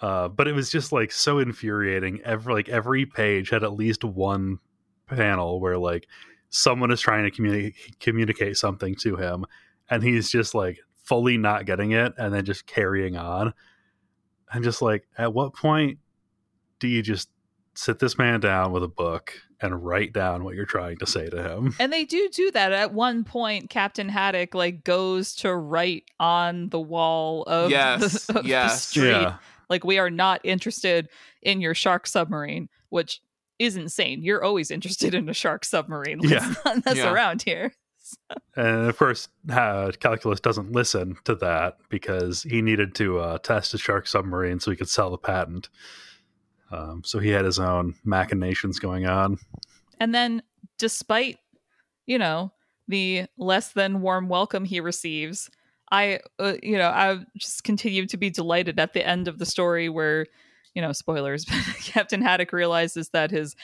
Uh, 0.00 0.28
but 0.28 0.46
it 0.46 0.52
was 0.52 0.70
just 0.70 0.92
like 0.92 1.10
so 1.10 1.38
infuriating. 1.38 2.20
Every 2.22 2.54
like 2.54 2.68
every 2.68 3.06
page 3.06 3.50
had 3.50 3.64
at 3.64 3.72
least 3.72 4.04
one 4.04 4.58
panel 5.08 5.60
where 5.60 5.78
like 5.78 6.06
someone 6.48 6.90
is 6.90 7.00
trying 7.00 7.24
to 7.24 7.30
communicate 7.30 7.74
communicate 8.00 8.56
something 8.56 8.94
to 8.94 9.16
him 9.16 9.44
and 9.90 10.02
he's 10.02 10.30
just 10.30 10.54
like 10.54 10.78
fully 10.96 11.36
not 11.36 11.66
getting 11.66 11.92
it 11.92 12.12
and 12.18 12.34
then 12.34 12.44
just 12.44 12.66
carrying 12.66 13.16
on 13.16 13.52
and 14.52 14.64
just 14.64 14.82
like 14.82 15.06
at 15.18 15.32
what 15.32 15.54
point 15.54 15.98
do 16.78 16.88
you 16.88 17.02
just 17.02 17.28
sit 17.74 17.98
this 17.98 18.18
man 18.18 18.40
down 18.40 18.72
with 18.72 18.82
a 18.82 18.88
book 18.88 19.34
and 19.60 19.84
write 19.84 20.12
down 20.12 20.44
what 20.44 20.54
you're 20.54 20.66
trying 20.66 20.96
to 20.96 21.06
say 21.06 21.28
to 21.28 21.42
him 21.42 21.74
and 21.78 21.92
they 21.92 22.04
do 22.04 22.28
do 22.32 22.50
that 22.50 22.72
at 22.72 22.92
one 22.92 23.22
point 23.22 23.70
captain 23.70 24.08
haddock 24.08 24.54
like 24.54 24.82
goes 24.82 25.34
to 25.34 25.54
write 25.54 26.04
on 26.18 26.68
the 26.70 26.80
wall 26.80 27.42
of, 27.44 27.70
yes, 27.70 28.26
the, 28.26 28.40
of 28.40 28.46
yes. 28.46 28.72
the 28.72 28.78
street 28.78 29.10
yeah. 29.10 29.36
like 29.68 29.84
we 29.84 29.98
are 29.98 30.10
not 30.10 30.40
interested 30.42 31.08
in 31.42 31.60
your 31.60 31.74
shark 31.74 32.06
submarine 32.06 32.68
which 32.88 33.20
is 33.58 33.76
insane. 33.76 34.22
You're 34.22 34.44
always 34.44 34.70
interested 34.70 35.14
in 35.14 35.28
a 35.28 35.34
shark 35.34 35.64
submarine. 35.64 36.18
Let's 36.18 36.46
yeah. 36.46 36.54
not 36.64 36.84
mess 36.84 36.96
yeah. 36.96 37.12
around 37.12 37.42
here. 37.42 37.72
And 38.56 38.88
of 38.88 38.96
course, 38.96 39.28
uh, 39.50 39.90
Calculus 39.98 40.40
doesn't 40.40 40.70
listen 40.72 41.16
to 41.24 41.34
that 41.36 41.78
because 41.88 42.42
he 42.44 42.62
needed 42.62 42.94
to 42.94 43.18
uh, 43.18 43.38
test 43.38 43.74
a 43.74 43.78
shark 43.78 44.06
submarine 44.06 44.60
so 44.60 44.70
he 44.70 44.76
could 44.76 44.88
sell 44.88 45.10
the 45.10 45.18
patent. 45.18 45.68
Um, 46.70 47.02
so 47.04 47.18
he 47.18 47.30
had 47.30 47.44
his 47.44 47.58
own 47.58 47.94
machinations 48.04 48.78
going 48.78 49.06
on. 49.06 49.38
And 50.00 50.14
then, 50.14 50.42
despite, 50.78 51.38
you 52.06 52.18
know, 52.18 52.52
the 52.88 53.26
less 53.38 53.72
than 53.72 54.00
warm 54.00 54.28
welcome 54.28 54.64
he 54.64 54.80
receives, 54.80 55.50
I, 55.90 56.20
uh, 56.38 56.54
you 56.62 56.78
know, 56.78 56.88
I 56.88 57.24
just 57.36 57.64
continue 57.64 58.06
to 58.06 58.16
be 58.16 58.30
delighted 58.30 58.80
at 58.80 58.92
the 58.92 59.06
end 59.06 59.28
of 59.28 59.38
the 59.38 59.46
story 59.46 59.88
where, 59.88 60.26
you 60.76 60.82
know, 60.82 60.92
spoilers, 60.92 61.44
Captain 61.80 62.20
Haddock 62.20 62.52
realizes 62.52 63.08
that 63.08 63.30
his 63.30 63.56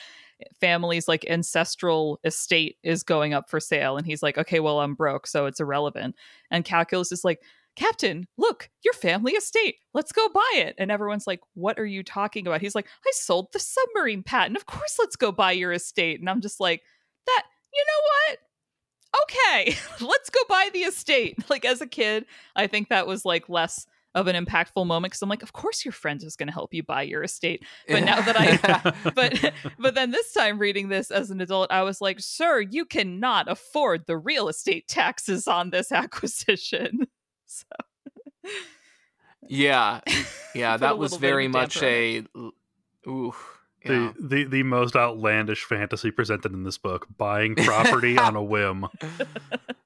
family's 0.59 1.07
like 1.07 1.23
ancestral 1.29 2.19
estate 2.23 2.77
is 2.83 3.03
going 3.03 3.35
up 3.35 3.49
for 3.51 3.59
sale. 3.59 3.97
And 3.97 4.05
he's 4.05 4.23
like, 4.23 4.37
okay, 4.39 4.59
well, 4.59 4.79
I'm 4.79 4.95
broke, 4.95 5.27
so 5.27 5.45
it's 5.45 5.59
irrelevant. 5.59 6.15
And 6.49 6.65
Calculus 6.65 7.11
is 7.11 7.23
like, 7.23 7.39
Captain, 7.75 8.27
look, 8.35 8.69
your 8.83 8.93
family 8.93 9.33
estate. 9.33 9.75
Let's 9.93 10.11
go 10.11 10.27
buy 10.29 10.51
it. 10.55 10.75
And 10.79 10.91
everyone's 10.91 11.25
like, 11.25 11.39
What 11.55 11.79
are 11.79 11.85
you 11.85 12.03
talking 12.03 12.45
about? 12.45 12.61
He's 12.61 12.75
like, 12.75 12.85
I 12.85 13.11
sold 13.13 13.47
the 13.51 13.57
submarine 13.57 14.21
patent. 14.21 14.57
Of 14.57 14.67
course, 14.67 14.97
let's 14.99 15.15
go 15.15 15.31
buy 15.31 15.53
your 15.53 15.71
estate. 15.71 16.19
And 16.19 16.29
I'm 16.29 16.41
just 16.41 16.59
like, 16.59 16.83
That, 17.25 17.43
you 17.73 17.83
know 17.87 18.01
what? 18.29 18.39
okay, 19.23 19.75
let's 20.01 20.29
go 20.29 20.39
buy 20.49 20.69
the 20.73 20.79
estate. 20.79 21.37
Like 21.49 21.65
as 21.65 21.81
a 21.81 21.87
kid, 21.87 22.25
I 22.55 22.65
think 22.67 22.89
that 22.89 23.05
was 23.05 23.25
like 23.25 23.47
less 23.47 23.85
of 24.15 24.27
an 24.27 24.45
impactful 24.45 24.85
moment 24.85 25.11
because 25.11 25.21
I'm 25.21 25.29
like, 25.29 25.43
of 25.43 25.53
course 25.53 25.83
your 25.83 25.91
friend 25.91 26.21
is 26.23 26.35
going 26.35 26.47
to 26.47 26.53
help 26.53 26.73
you 26.73 26.83
buy 26.83 27.03
your 27.03 27.23
estate. 27.23 27.63
But 27.87 28.03
now 28.03 28.21
that 28.21 28.35
I, 28.39 28.93
but 29.15 29.53
but 29.79 29.95
then 29.95 30.11
this 30.11 30.31
time 30.33 30.59
reading 30.59 30.89
this 30.89 31.11
as 31.11 31.31
an 31.31 31.41
adult, 31.41 31.71
I 31.71 31.83
was 31.83 32.01
like, 32.01 32.19
sir, 32.19 32.59
you 32.59 32.85
cannot 32.85 33.49
afford 33.49 34.05
the 34.05 34.17
real 34.17 34.47
estate 34.47 34.87
taxes 34.87 35.47
on 35.47 35.69
this 35.69 35.91
acquisition. 35.91 37.07
So. 37.45 38.49
Yeah, 39.47 39.99
yeah, 40.55 40.77
that 40.77 40.97
was 40.97 41.17
very 41.17 41.47
much 41.47 41.83
a. 41.83 42.23
Ooh, 43.05 43.35
the, 43.85 44.13
the 44.19 44.43
the 44.45 44.63
most 44.63 44.95
outlandish 44.95 45.63
fantasy 45.63 46.09
presented 46.09 46.53
in 46.53 46.63
this 46.63 46.77
book 46.77 47.07
buying 47.15 47.55
property 47.55 48.17
on 48.17 48.35
a 48.35 48.43
whim 48.43 48.87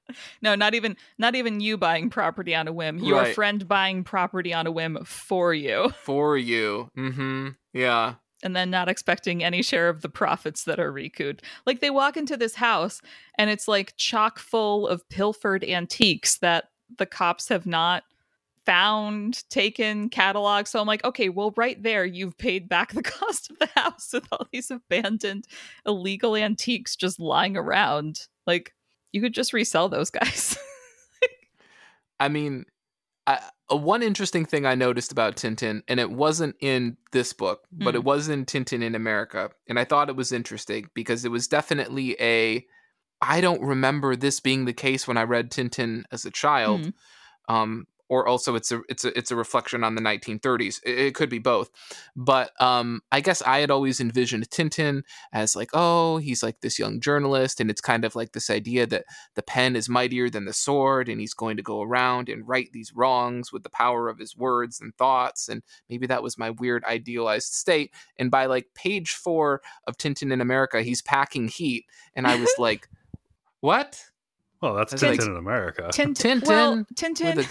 no 0.42 0.54
not 0.54 0.74
even 0.74 0.96
not 1.18 1.34
even 1.34 1.60
you 1.60 1.76
buying 1.76 2.10
property 2.10 2.54
on 2.54 2.68
a 2.68 2.72
whim 2.72 2.98
your 2.98 3.22
right. 3.22 3.34
friend 3.34 3.66
buying 3.68 4.04
property 4.04 4.52
on 4.52 4.66
a 4.66 4.70
whim 4.70 4.98
for 5.04 5.54
you 5.54 5.90
for 6.02 6.36
you 6.36 6.90
mm-hmm 6.96 7.48
yeah 7.72 8.14
and 8.42 8.54
then 8.54 8.70
not 8.70 8.88
expecting 8.88 9.42
any 9.42 9.62
share 9.62 9.88
of 9.88 10.02
the 10.02 10.08
profits 10.08 10.64
that 10.64 10.78
are 10.78 10.92
recouped. 10.92 11.42
Like 11.66 11.80
they 11.80 11.90
walk 11.90 12.16
into 12.16 12.36
this 12.36 12.54
house 12.54 13.00
and 13.36 13.50
it's 13.50 13.66
like 13.66 13.96
chock 13.96 14.38
full 14.38 14.86
of 14.86 15.08
pilfered 15.08 15.64
antiques 15.64 16.38
that 16.38 16.68
the 16.98 17.06
cops 17.06 17.48
have 17.48 17.66
not 17.66 18.04
found, 18.64 19.48
taken, 19.48 20.10
catalog. 20.10 20.66
So 20.66 20.78
I'm 20.78 20.86
like, 20.86 21.02
okay, 21.02 21.30
well, 21.30 21.54
right 21.56 21.82
there, 21.82 22.04
you've 22.04 22.36
paid 22.36 22.68
back 22.68 22.92
the 22.92 23.02
cost 23.02 23.50
of 23.50 23.58
the 23.58 23.68
house 23.74 24.10
with 24.12 24.26
all 24.30 24.46
these 24.52 24.70
abandoned 24.70 25.46
illegal 25.86 26.36
antiques 26.36 26.94
just 26.94 27.18
lying 27.18 27.56
around. 27.56 28.26
Like, 28.46 28.74
you 29.12 29.20
could 29.20 29.34
just 29.34 29.52
resell 29.52 29.88
those 29.88 30.10
guys. 30.10 30.58
I 32.20 32.28
mean, 32.28 32.64
I, 33.26 33.40
uh, 33.70 33.76
one 33.76 34.02
interesting 34.02 34.44
thing 34.44 34.64
I 34.64 34.74
noticed 34.74 35.12
about 35.12 35.36
Tintin, 35.36 35.82
and 35.88 36.00
it 36.00 36.10
wasn't 36.10 36.56
in 36.60 36.96
this 37.12 37.32
book, 37.32 37.64
but 37.70 37.94
mm. 37.94 37.96
it 37.96 38.04
was 38.04 38.28
in 38.28 38.46
Tintin 38.46 38.82
in 38.82 38.94
America. 38.94 39.50
And 39.68 39.78
I 39.78 39.84
thought 39.84 40.08
it 40.08 40.16
was 40.16 40.32
interesting 40.32 40.88
because 40.94 41.24
it 41.24 41.30
was 41.30 41.46
definitely 41.46 42.16
a. 42.20 42.66
I 43.20 43.40
don't 43.40 43.60
remember 43.60 44.14
this 44.16 44.40
being 44.40 44.64
the 44.64 44.72
case 44.72 45.06
when 45.06 45.16
I 45.16 45.24
read 45.24 45.50
Tintin 45.50 46.04
as 46.12 46.24
a 46.24 46.30
child. 46.30 46.80
Mm. 46.80 46.92
Um, 47.48 47.86
or 48.08 48.26
also 48.26 48.54
it's 48.54 48.72
a 48.72 48.80
it's 48.88 49.04
a 49.04 49.16
it's 49.16 49.30
a 49.30 49.36
reflection 49.36 49.84
on 49.84 49.94
the 49.94 50.00
1930s. 50.00 50.80
It, 50.84 50.98
it 50.98 51.14
could 51.14 51.28
be 51.28 51.38
both, 51.38 51.70
but 52.16 52.50
um, 52.60 53.02
I 53.12 53.20
guess 53.20 53.42
I 53.42 53.58
had 53.58 53.70
always 53.70 54.00
envisioned 54.00 54.48
Tintin 54.50 55.02
as 55.32 55.54
like, 55.54 55.70
oh, 55.74 56.16
he's 56.16 56.42
like 56.42 56.60
this 56.60 56.78
young 56.78 57.00
journalist, 57.00 57.60
and 57.60 57.70
it's 57.70 57.80
kind 57.80 58.04
of 58.04 58.16
like 58.16 58.32
this 58.32 58.50
idea 58.50 58.86
that 58.86 59.04
the 59.34 59.42
pen 59.42 59.76
is 59.76 59.88
mightier 59.88 60.30
than 60.30 60.46
the 60.46 60.52
sword, 60.52 61.08
and 61.08 61.20
he's 61.20 61.34
going 61.34 61.56
to 61.56 61.62
go 61.62 61.82
around 61.82 62.28
and 62.28 62.48
right 62.48 62.68
these 62.72 62.92
wrongs 62.94 63.52
with 63.52 63.62
the 63.62 63.70
power 63.70 64.08
of 64.08 64.18
his 64.18 64.36
words 64.36 64.80
and 64.80 64.94
thoughts, 64.96 65.48
and 65.48 65.62
maybe 65.90 66.06
that 66.06 66.22
was 66.22 66.38
my 66.38 66.50
weird 66.50 66.84
idealized 66.84 67.52
state. 67.52 67.92
And 68.16 68.30
by 68.30 68.46
like 68.46 68.68
page 68.74 69.12
four 69.12 69.60
of 69.86 69.98
Tintin 69.98 70.32
in 70.32 70.40
America, 70.40 70.82
he's 70.82 71.02
packing 71.02 71.48
heat, 71.48 71.84
and 72.14 72.26
I 72.26 72.36
was 72.36 72.52
like, 72.58 72.88
what? 73.60 74.02
Well, 74.60 74.74
that's 74.74 74.94
Tintin 74.94 75.10
like, 75.10 75.22
in 75.22 75.36
America. 75.36 75.90
Tintin, 75.92 76.40
Tintin, 76.40 76.48
well, 76.48 76.84
Tintin 76.94 77.46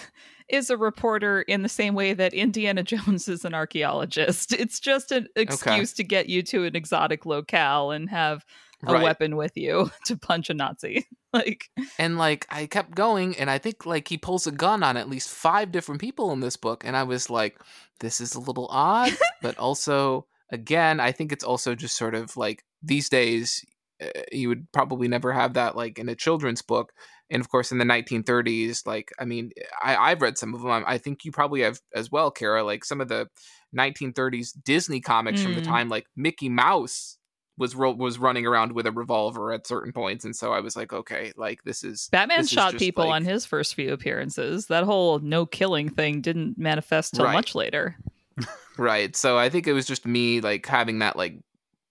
is 0.50 0.70
a 0.70 0.78
reporter 0.78 1.42
in 1.42 1.62
the 1.62 1.70
same 1.70 1.94
way 1.94 2.14
that 2.14 2.34
Indiana 2.34 2.84
Jones 2.84 3.28
is 3.28 3.46
an 3.46 3.54
archaeologist. 3.54 4.54
It's 4.54 4.80
just 4.80 5.12
an 5.12 5.28
excuse 5.36 5.94
okay. 5.94 5.98
to 5.98 6.04
get 6.04 6.30
you 6.30 6.44
to 6.44 6.66
an 6.66 6.76
exotic 6.76 7.26
locale 7.26 7.92
and 7.92 8.10
have 8.10 8.46
a 8.86 8.94
right. 8.94 9.04
weapon 9.04 9.36
with 9.36 9.58
you 9.58 9.92
to 10.06 10.16
punch 10.16 10.50
a 10.50 10.54
Nazi. 10.54 11.08
like 11.34 11.70
And 11.98 12.18
like 12.18 12.46
I 12.50 12.68
kept 12.68 12.96
going 12.96 13.36
and 13.38 13.50
I 13.50 13.58
think 13.58 13.86
like 13.86 14.08
he 14.08 14.18
pulls 14.18 14.48
a 14.48 14.52
gun 14.52 14.84
on 14.84 14.98
at 14.98 15.10
least 15.10 15.30
five 15.30 15.72
different 15.72 16.02
people 16.02 16.32
in 16.32 16.40
this 16.40 16.58
book 16.58 16.84
and 16.86 16.96
I 16.96 17.04
was 17.04 17.30
like 17.30 17.60
this 18.00 18.22
is 18.22 18.36
a 18.36 18.40
little 18.40 18.68
odd, 18.70 19.12
but 19.42 19.58
also 19.58 20.28
again, 20.52 21.00
I 21.00 21.12
think 21.12 21.32
it's 21.32 21.44
also 21.44 21.76
just 21.76 21.98
sort 21.98 22.16
of 22.16 22.38
like 22.38 22.64
these 22.84 23.10
days 23.10 23.66
uh, 24.02 24.22
you 24.32 24.48
would 24.48 24.72
probably 24.72 25.08
never 25.08 25.34
have 25.34 25.54
that 25.56 25.76
like 25.76 25.98
in 25.98 26.08
a 26.08 26.16
children's 26.16 26.62
book 26.62 26.94
and 27.30 27.42
of 27.42 27.50
course 27.50 27.72
in 27.72 27.78
the 27.78 27.86
1930s 27.86 28.86
like 28.86 29.12
i 29.20 29.26
mean 29.26 29.52
I, 29.82 29.96
i've 29.96 30.22
read 30.22 30.38
some 30.38 30.54
of 30.54 30.62
them 30.62 30.84
i 30.86 30.98
think 30.98 31.26
you 31.26 31.32
probably 31.32 31.62
have 31.62 31.80
as 31.94 32.12
well 32.12 32.32
kara 32.32 32.64
like 32.64 32.86
some 32.86 33.02
of 33.02 33.08
the 33.08 33.28
1930s 33.76 34.52
disney 34.64 35.02
comics 35.02 35.42
mm. 35.42 35.44
from 35.44 35.56
the 35.56 35.62
mm. 35.62 35.66
time 35.66 35.90
like 35.90 36.06
mickey 36.16 36.50
mouse 36.50 37.18
was 37.58 37.76
ro- 37.76 37.94
was 37.94 38.20
running 38.20 38.46
around 38.46 38.72
with 38.72 38.86
a 38.86 38.92
revolver 38.92 39.52
at 39.52 39.68
certain 39.68 39.92
points 39.92 40.26
and 40.26 40.36
so 40.36 40.54
i 40.54 40.60
was 40.60 40.76
like 40.76 40.94
okay 40.94 41.32
like 41.36 41.64
this 41.64 41.84
is 41.84 42.08
batman 42.12 42.40
this 42.40 42.50
shot 42.50 42.76
is 42.76 42.80
people 42.80 43.06
like... 43.06 43.16
on 43.16 43.26
his 43.26 43.46
first 43.46 43.76
few 43.76 43.94
appearances 43.94 44.68
that 44.68 44.84
whole 44.84 45.20
no 45.20 45.46
killing 45.46 45.90
thing 45.90 46.22
didn't 46.22 46.58
manifest 46.58 47.16
till 47.16 47.26
right. 47.26 47.34
much 47.34 47.56
later 47.56 47.98
right 48.78 49.16
so 49.16 49.38
i 49.38 49.50
think 49.50 49.68
it 49.68 49.74
was 49.74 49.88
just 49.88 50.06
me 50.06 50.40
like 50.40 50.66
having 50.66 51.00
that 51.00 51.16
like 51.16 51.40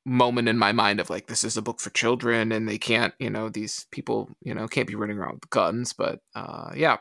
moment 0.06 0.48
in 0.48 0.56
my 0.56 0.70
mind 0.70 1.00
of 1.00 1.10
like 1.10 1.26
this 1.26 1.42
is 1.42 1.56
a 1.56 1.62
book 1.62 1.80
for 1.80 1.90
children 1.90 2.52
and 2.52 2.68
they 2.68 2.78
can't 2.78 3.12
you 3.18 3.28
know 3.28 3.48
these 3.48 3.86
people 3.90 4.30
you 4.40 4.54
know 4.54 4.68
can't 4.68 4.86
be 4.86 4.94
running 4.94 5.18
around 5.18 5.34
with 5.34 5.50
guns 5.50 5.92
but 5.92 6.20
uh 6.34 6.70
yeah. 6.74 6.98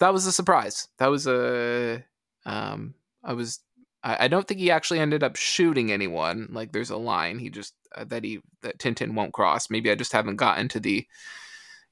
That 0.00 0.12
was 0.12 0.26
a 0.26 0.32
surprise. 0.32 0.88
That 0.98 1.06
was 1.06 1.26
a 1.26 2.04
um 2.44 2.94
i 3.24 3.32
was 3.32 3.60
I, 4.02 4.24
I 4.24 4.28
don't 4.28 4.46
think 4.46 4.60
he 4.60 4.70
actually 4.70 4.98
ended 4.98 5.22
up 5.22 5.36
shooting 5.36 5.90
anyone. 5.90 6.48
Like 6.52 6.72
there's 6.72 6.90
a 6.90 6.98
line 6.98 7.38
he 7.38 7.48
just 7.48 7.72
uh, 7.96 8.04
that 8.04 8.22
he 8.22 8.40
that 8.60 8.78
tintin 8.78 9.14
won't 9.14 9.32
cross. 9.32 9.70
Maybe 9.70 9.90
i 9.90 9.94
just 9.94 10.12
haven't 10.12 10.36
gotten 10.36 10.68
to 10.68 10.80
the 10.80 11.06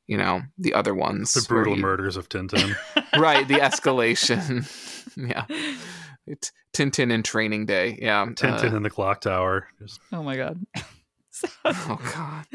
you 0.07 0.19
know 0.19 0.43
the 0.59 0.75
other 0.75 0.95
ones 0.95 1.33
the 1.33 1.47
brutal 1.49 1.77
he... 1.77 1.81
murders 1.81 2.19
of 2.19 2.29
tintin. 2.29 2.77
Right 3.19 3.49
the 3.49 3.55
escalation. 3.55 4.69
Yeah 5.17 5.45
it's 6.27 6.53
Tintin 6.73 7.13
in 7.13 7.23
Training 7.23 7.67
Day. 7.67 7.99
Yeah, 8.01 8.25
Tintin 8.27 8.73
uh, 8.73 8.77
in 8.77 8.83
the 8.83 8.91
clock 8.91 9.21
tower. 9.21 9.69
Just... 9.79 10.01
Oh 10.13 10.23
my 10.23 10.37
god. 10.37 10.59
so... 11.31 11.49
oh 11.65 12.01
god. 12.15 12.47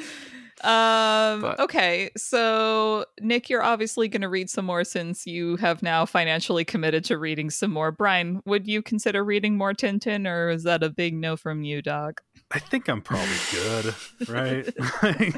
Um, 0.64 1.42
but... 1.42 1.60
okay, 1.60 2.10
so 2.18 3.06
Nick, 3.22 3.48
you're 3.48 3.64
obviously 3.64 4.08
going 4.08 4.24
to 4.24 4.30
read 4.30 4.50
some 4.50 4.66
more 4.66 4.84
since 4.84 5.28
you 5.28 5.56
have 5.58 5.84
now 5.84 6.06
financially 6.06 6.66
committed 6.66 7.06
to 7.06 7.18
reading 7.18 7.52
some 7.52 7.72
more. 7.72 7.92
Brian, 7.92 8.42
would 8.46 8.68
you 8.68 8.82
consider 8.82 9.24
reading 9.24 9.56
more 9.56 9.74
Tintin, 9.74 10.28
or 10.28 10.50
is 10.50 10.64
that 10.64 10.82
a 10.82 10.90
big 10.90 11.14
no 11.14 11.38
from 11.38 11.62
you, 11.62 11.84
dog? 11.84 12.22
I 12.50 12.58
think 12.60 12.88
I'm 12.88 13.02
probably 13.02 13.36
good, 13.52 13.96
right? 14.30 14.68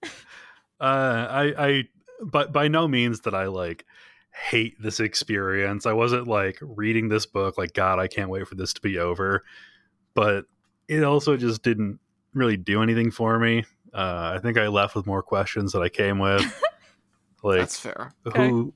uh, 0.00 0.06
I, 0.80 1.54
I, 1.58 1.84
but 2.22 2.52
by 2.52 2.68
no 2.68 2.86
means 2.86 3.22
that 3.22 3.34
I 3.34 3.46
like 3.46 3.84
hate 4.34 4.80
this 4.80 5.00
experience. 5.00 5.86
I 5.86 5.92
wasn't 5.92 6.26
like 6.26 6.58
reading 6.60 7.08
this 7.08 7.26
book 7.26 7.56
like 7.56 7.72
God, 7.72 7.98
I 7.98 8.08
can't 8.08 8.30
wait 8.30 8.46
for 8.48 8.56
this 8.56 8.72
to 8.74 8.80
be 8.80 8.98
over. 8.98 9.42
But 10.14 10.46
it 10.88 11.02
also 11.02 11.36
just 11.36 11.62
didn't 11.62 11.98
really 12.34 12.56
do 12.56 12.82
anything 12.82 13.10
for 13.10 13.38
me. 13.38 13.64
Uh, 13.92 14.32
I 14.36 14.40
think 14.40 14.58
I 14.58 14.66
left 14.66 14.96
with 14.96 15.06
more 15.06 15.22
questions 15.22 15.72
that 15.72 15.82
I 15.82 15.88
came 15.88 16.18
with. 16.18 16.42
like 17.42 17.60
That's 17.60 17.78
fair. 17.78 18.12
Who 18.24 18.30
okay. 18.30 18.72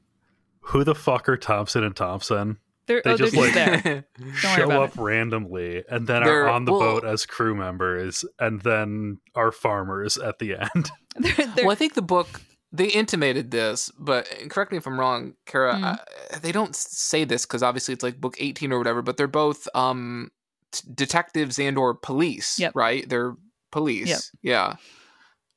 who 0.61 0.85
the 0.85 0.95
fuck 0.95 1.29
are 1.29 1.37
Thomson 1.37 1.83
and 1.83 1.95
Thompson? 1.95 2.59
They're, 2.87 3.03
they 3.05 3.13
oh, 3.13 3.17
just 3.19 3.37
like 3.37 3.53
there. 3.53 4.07
show 4.35 4.71
up 4.71 4.97
it. 4.97 5.01
randomly 5.01 5.85
and 5.91 6.07
then 6.07 6.23
they're, 6.23 6.47
are 6.47 6.49
on 6.49 6.65
the 6.65 6.73
well, 6.73 6.81
boat 6.81 7.05
as 7.05 7.27
crew 7.27 7.55
members 7.55 8.25
and 8.39 8.63
then 8.63 9.19
are 9.35 9.53
farmers 9.53 10.17
at 10.17 10.39
the 10.39 10.55
end. 10.55 10.91
They're, 11.17 11.33
they're, 11.35 11.65
well, 11.65 11.73
I 11.73 11.75
think 11.75 11.95
the 11.95 12.03
book 12.03 12.41
they 12.79 12.87
intimated 12.87 13.51
this, 13.51 13.91
but 13.99 14.27
correct 14.49 14.71
me 14.71 14.79
if 14.79 14.87
I'm 14.87 14.99
wrong, 14.99 15.35
Kara. 15.47 15.75
Mm. 15.75 15.85
Uh, 15.85 16.39
they 16.41 16.53
don't 16.53 16.75
say 16.75 17.25
this 17.25 17.45
because 17.45 17.63
obviously 17.63 17.93
it's 17.93 18.05
like 18.05 18.21
book 18.21 18.37
18 18.39 18.73
or 18.73 18.79
whatever, 18.79 19.03
but 19.03 19.17
they're 19.17 19.27
both 19.27 19.67
um, 19.75 20.31
t- 20.73 20.89
detectives 20.95 21.59
and 21.59 21.77
or 21.77 21.95
police, 21.95 22.59
yep. 22.59 22.73
right? 22.75 23.07
They're 23.09 23.35
police. 23.73 24.09
Yep. 24.09 24.21
Yeah. 24.43 24.77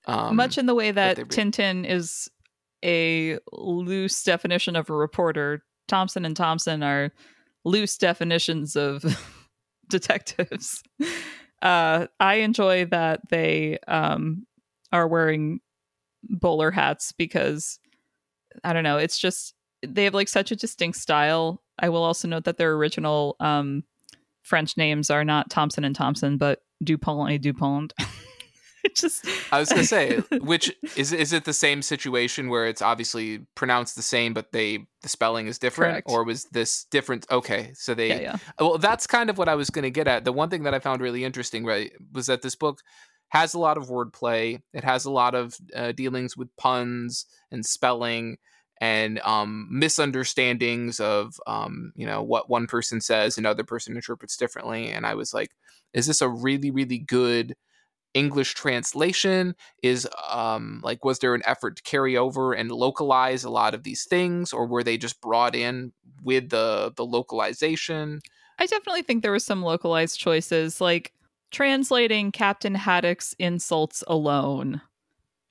Um, 0.08 0.36
Much 0.36 0.58
in 0.58 0.66
the 0.66 0.74
way 0.74 0.90
that 0.92 1.18
Tintin 1.18 1.88
is 1.88 2.28
a 2.84 3.38
loose 3.54 4.24
definition 4.24 4.76
of 4.76 4.90
a 4.90 4.94
reporter, 4.94 5.64
Thomson 5.88 6.26
and 6.26 6.36
Thompson 6.36 6.82
are 6.82 7.12
loose 7.64 7.98
definitions 7.98 8.76
of 8.76 9.06
detectives. 9.90 10.84
Uh, 11.62 12.08
I 12.20 12.38
enjoy 12.38 12.86
that 12.86 13.30
they 13.30 13.78
um, 13.88 14.48
are 14.92 15.08
wearing 15.08 15.60
bowler 16.24 16.72
hats 16.72 17.12
because 17.12 17.80
I 18.64 18.74
don't 18.74 18.84
know, 18.84 18.98
it's 18.98 19.20
just 19.20 19.54
they 19.86 20.04
have 20.06 20.14
like 20.14 20.28
such 20.28 20.52
a 20.52 20.56
distinct 20.56 20.98
style. 20.98 21.62
I 21.80 21.90
will 21.90 22.04
also 22.04 22.28
note 22.28 22.44
that 22.46 22.58
their 22.58 22.74
original 22.74 23.36
um, 23.40 23.84
French 24.44 24.78
names 24.78 25.10
are 25.10 25.24
not 25.24 25.50
Thomson 25.50 25.84
and 25.84 25.96
Thompson, 25.96 26.38
but 26.38 26.60
Dupond 26.84 27.34
et 27.34 27.42
Dupont. 27.42 27.94
just 28.96 29.26
I 29.52 29.60
was 29.60 29.70
gonna 29.70 29.84
say, 29.84 30.18
which 30.42 30.74
is 30.96 31.14
is 31.14 31.34
it 31.34 31.46
the 31.46 31.54
same 31.54 31.82
situation 31.82 32.50
where 32.50 32.66
it's 32.66 32.82
obviously 32.82 33.40
pronounced 33.56 33.96
the 33.96 34.02
same, 34.02 34.34
but 34.34 34.52
they 34.52 34.86
the 35.02 35.10
spelling 35.10 35.48
is 35.48 35.58
different, 35.58 35.94
Correct. 35.94 36.10
or 36.10 36.24
was 36.24 36.46
this 36.46 36.86
different? 36.86 37.26
Okay, 37.32 37.72
so 37.76 37.94
they 37.94 38.10
yeah, 38.10 38.20
yeah. 38.20 38.36
well, 38.60 38.78
that's 38.78 39.08
kind 39.08 39.30
of 39.30 39.38
what 39.38 39.50
I 39.50 39.56
was 39.56 39.70
gonna 39.70 39.90
get 39.90 40.08
at. 40.08 40.26
The 40.26 40.34
one 40.34 40.50
thing 40.50 40.64
that 40.64 40.74
I 40.74 40.80
found 40.80 41.02
really 41.02 41.24
interesting, 41.24 41.66
right, 41.66 41.92
was 42.12 42.28
that 42.28 42.42
this 42.42 42.56
book 42.56 42.82
has 43.32 43.54
a 43.54 43.60
lot 43.60 43.78
of 43.78 43.88
wordplay. 43.88 44.62
It 44.74 44.84
has 44.84 45.06
a 45.06 45.12
lot 45.12 45.36
of 45.36 45.58
uh, 45.74 45.94
dealings 45.94 46.36
with 46.36 46.56
puns 46.58 47.26
and 47.50 47.66
spelling 47.66 48.38
and 48.82 49.20
um, 49.20 49.68
misunderstandings 49.72 51.00
of 51.00 51.40
um, 51.48 51.94
you 51.96 52.06
know 52.06 52.22
what 52.22 52.50
one 52.50 52.68
person 52.68 53.00
says 53.00 53.38
and 53.38 53.48
other 53.48 53.64
person 53.64 53.96
interprets 53.96 54.36
differently. 54.36 54.90
And 54.90 55.06
I 55.06 55.16
was 55.16 55.34
like, 55.34 55.52
is 55.94 56.08
this 56.08 56.22
a 56.22 56.28
really 56.28 56.72
really 56.72 56.98
good 56.98 57.56
English 58.14 58.54
translation? 58.54 59.56
Is 59.82 60.08
um, 60.30 60.82
like 60.84 61.06
was 61.06 61.20
there 61.20 61.34
an 61.34 61.44
effort 61.46 61.78
to 61.78 61.84
carry 61.84 62.18
over 62.18 62.52
and 62.52 62.70
localize 62.70 63.46
a 63.46 63.50
lot 63.50 63.74
of 63.74 63.84
these 63.84 64.04
things, 64.04 64.52
or 64.52 64.68
were 64.68 64.84
they 64.84 64.98
just 64.98 65.22
brought 65.22 65.56
in 65.56 65.94
with 66.22 66.50
the 66.50 66.92
the 66.98 67.06
localization? 67.06 68.20
I 68.60 68.66
definitely 68.66 69.04
think 69.04 69.24
there 69.24 69.32
were 69.32 69.40
some 69.40 69.64
localized 69.64 70.20
choices, 70.20 70.82
like 70.82 71.14
translating 71.52 72.32
Captain 72.32 72.76
Haddock's 72.76 73.36
insults 73.40 74.04
alone. 74.08 74.82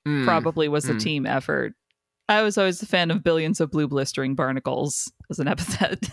Hmm. 0.05 0.25
Probably 0.25 0.67
was 0.67 0.89
a 0.89 0.93
Hmm. 0.93 0.97
team 0.99 1.25
effort. 1.25 1.73
I 2.27 2.41
was 2.41 2.57
always 2.57 2.81
a 2.81 2.85
fan 2.85 3.11
of 3.11 3.23
billions 3.23 3.59
of 3.59 3.71
blue 3.71 3.87
blistering 3.87 4.35
barnacles 4.35 5.11
as 5.29 5.39
an 5.39 5.47
epithet. 5.49 6.09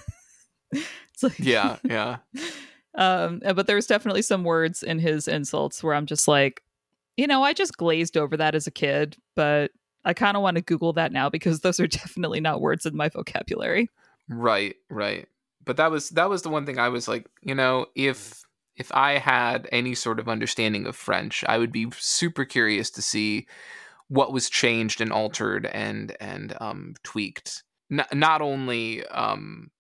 Like- 1.23 1.39
Yeah, 1.39 1.77
yeah. 1.85 2.19
um, 2.95 3.41
but 3.55 3.67
there 3.67 3.77
was 3.77 3.87
definitely 3.87 4.23
some 4.23 4.45
words 4.45 4.83
in 4.83 4.99
his 4.99 5.27
insults 5.29 5.83
where 5.83 5.95
I'm 5.95 6.07
just 6.07 6.29
like, 6.29 6.63
you 7.17 7.27
know, 7.27 7.43
I 7.43 7.53
just 7.53 7.77
glazed 7.77 8.17
over 8.17 8.37
that 8.37 8.55
as 8.55 8.67
a 8.67 8.71
kid, 8.71 9.17
but 9.35 9.73
I 10.05 10.15
kind 10.15 10.37
of 10.37 10.43
want 10.43 10.57
to 10.57 10.63
Google 10.63 10.93
that 10.95 11.13
now 11.13 11.29
because 11.29 11.61
those 11.61 11.81
are 11.81 11.87
definitely 11.89 12.41
not 12.41 12.61
words 12.61 12.87
in 12.87 12.97
my 12.97 13.09
vocabulary. 13.09 13.89
Right, 14.29 14.77
right. 14.91 15.27
But 15.65 15.77
that 15.79 15.91
was 15.91 16.11
that 16.11 16.29
was 16.31 16.43
the 16.43 16.49
one 16.49 16.65
thing 16.67 16.79
I 16.79 16.89
was 16.89 17.09
like, 17.09 17.27
you 17.43 17.55
know, 17.55 17.87
if 17.95 18.43
if 18.79 18.91
I 18.95 19.19
had 19.19 19.69
any 19.73 19.95
sort 19.95 20.21
of 20.21 20.29
understanding 20.29 20.87
of 20.87 20.97
French, 20.97 21.45
I 21.49 21.59
would 21.59 21.73
be 21.73 21.89
super 21.99 22.45
curious 22.45 22.91
to 22.93 23.03
see 23.03 23.47
what 24.09 24.33
was 24.33 24.51
changed 24.51 25.01
and 25.01 25.13
altered 25.13 25.67
and 25.67 26.17
and 26.21 26.55
um, 26.61 26.95
tweaked. 27.05 27.65
N- 27.93 28.07
not 28.13 28.43
only 28.43 29.07
um, 29.09 29.71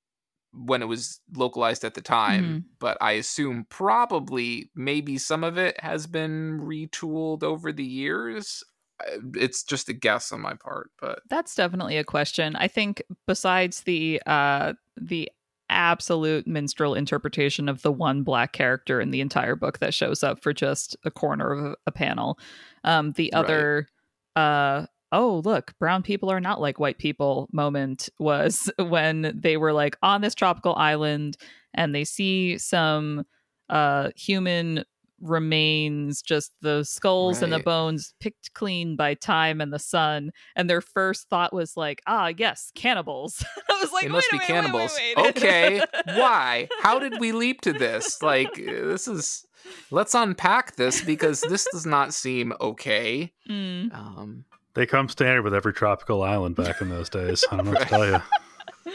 when 0.53 0.83
it 0.83 0.87
was 0.87 1.21
localized 1.37 1.85
at 1.85 1.95
the 1.95 2.01
time, 2.03 2.63
Mhm. 2.63 2.65
but 2.81 2.99
I 3.01 3.13
assume 3.13 3.67
probably 3.69 4.71
maybe 4.75 5.19
some 5.19 5.45
of 5.45 5.59
it 5.59 5.79
has 5.81 6.07
been 6.07 6.61
retooled 6.61 7.43
over 7.43 7.73
the 7.73 7.85
years. 7.85 8.65
Uh, 9.01 9.19
It's 9.37 9.63
just 9.63 9.89
a 9.89 9.93
guess 9.93 10.33
on 10.33 10.41
my 10.41 10.55
part, 10.55 10.91
but 11.01 11.21
That's 11.29 11.55
definitely 11.55 11.99
a 11.99 12.05
question. 12.05 12.57
I 12.57 12.69
think 12.69 13.03
besides 13.27 13.83
the 13.83 14.23
uh 14.27 14.75
the 14.97 15.31
absolute 15.71 16.47
minstrel 16.47 16.95
interpretation 16.95 17.69
of 17.69 17.83
the 17.83 17.93
one 17.93 18.23
black 18.23 18.53
character 18.53 19.01
in 19.01 19.11
the 19.11 19.21
entire 19.21 19.57
book 19.57 19.79
that 19.79 19.95
shows 19.95 20.23
up 20.23 20.43
for 20.43 20.53
just 20.53 20.97
a 21.05 21.11
corner 21.11 21.53
of 21.53 21.77
a, 21.87 21.93
panel, 21.93 22.39
um 22.85 23.13
the 23.13 23.33
Right. 23.33 23.39
other 23.39 23.89
uh 24.37 24.87
oh 25.13 25.41
look 25.45 25.73
brown 25.79 26.03
people 26.03 26.31
are 26.31 26.41
not 26.41 26.61
like 26.61 26.79
white 26.79 26.99
people 26.99 27.49
moment 27.53 28.09
was 28.19 28.71
when 28.79 29.33
they 29.35 29.57
were 29.57 29.73
like 29.73 29.97
on 30.03 30.21
this 30.21 30.35
tropical 30.35 30.75
island 30.77 31.37
and 31.75 31.95
they 31.95 32.05
see 32.05 32.59
some 32.59 33.25
uh 33.71 34.11
human 34.17 34.85
remains 35.21 36.23
just 36.23 36.53
the 36.61 36.85
skulls 36.85 37.43
and 37.43 37.53
the 37.53 37.59
bones 37.59 38.15
picked 38.21 38.53
clean 38.55 38.95
by 38.97 39.15
time 39.15 39.61
and 39.61 39.73
the 39.73 39.79
sun 39.79 40.31
and 40.55 40.71
their 40.71 40.81
first 40.81 41.29
thought 41.29 41.53
was 41.53 41.77
like 41.77 42.01
ah 42.07 42.31
yes 42.37 42.71
cannibals 42.75 43.45
i 43.71 43.81
was 43.81 43.93
like 43.93 44.05
it 44.05 44.11
must 44.11 44.29
a 44.29 44.31
be 44.33 44.39
minute, 44.39 44.49
wait, 44.49 44.55
cannibals. 44.55 44.97
wait, 44.97 45.17
wait. 45.17 45.37
okay, 45.37 45.83
why? 46.19 46.69
How 46.83 46.99
did 46.99 47.19
we 47.21 47.33
leap 47.33 47.61
to 47.63 47.73
this? 47.73 48.23
Like, 48.23 48.55
this 48.55 49.09
is. 49.09 49.45
Let's 49.91 50.15
unpack 50.15 50.77
this 50.77 51.03
because 51.03 51.41
this 51.43 51.67
does 51.73 51.85
not 51.85 52.15
seem 52.15 52.53
okay. 52.61 53.33
Mm. 53.51 53.93
Um, 53.93 54.45
They 54.75 54.87
come 54.87 55.09
standard 55.09 55.43
with 55.43 55.53
every 55.53 55.73
tropical 55.73 56.23
island 56.23 56.55
back 56.57 56.81
in 56.81 56.89
those 56.91 57.09
days. 57.11 57.45
I 57.51 57.57
don't 57.57 57.67
know 57.67 57.73
what 57.73 57.81
to 57.83 57.87
tell 57.87 58.07
you. 58.87 58.93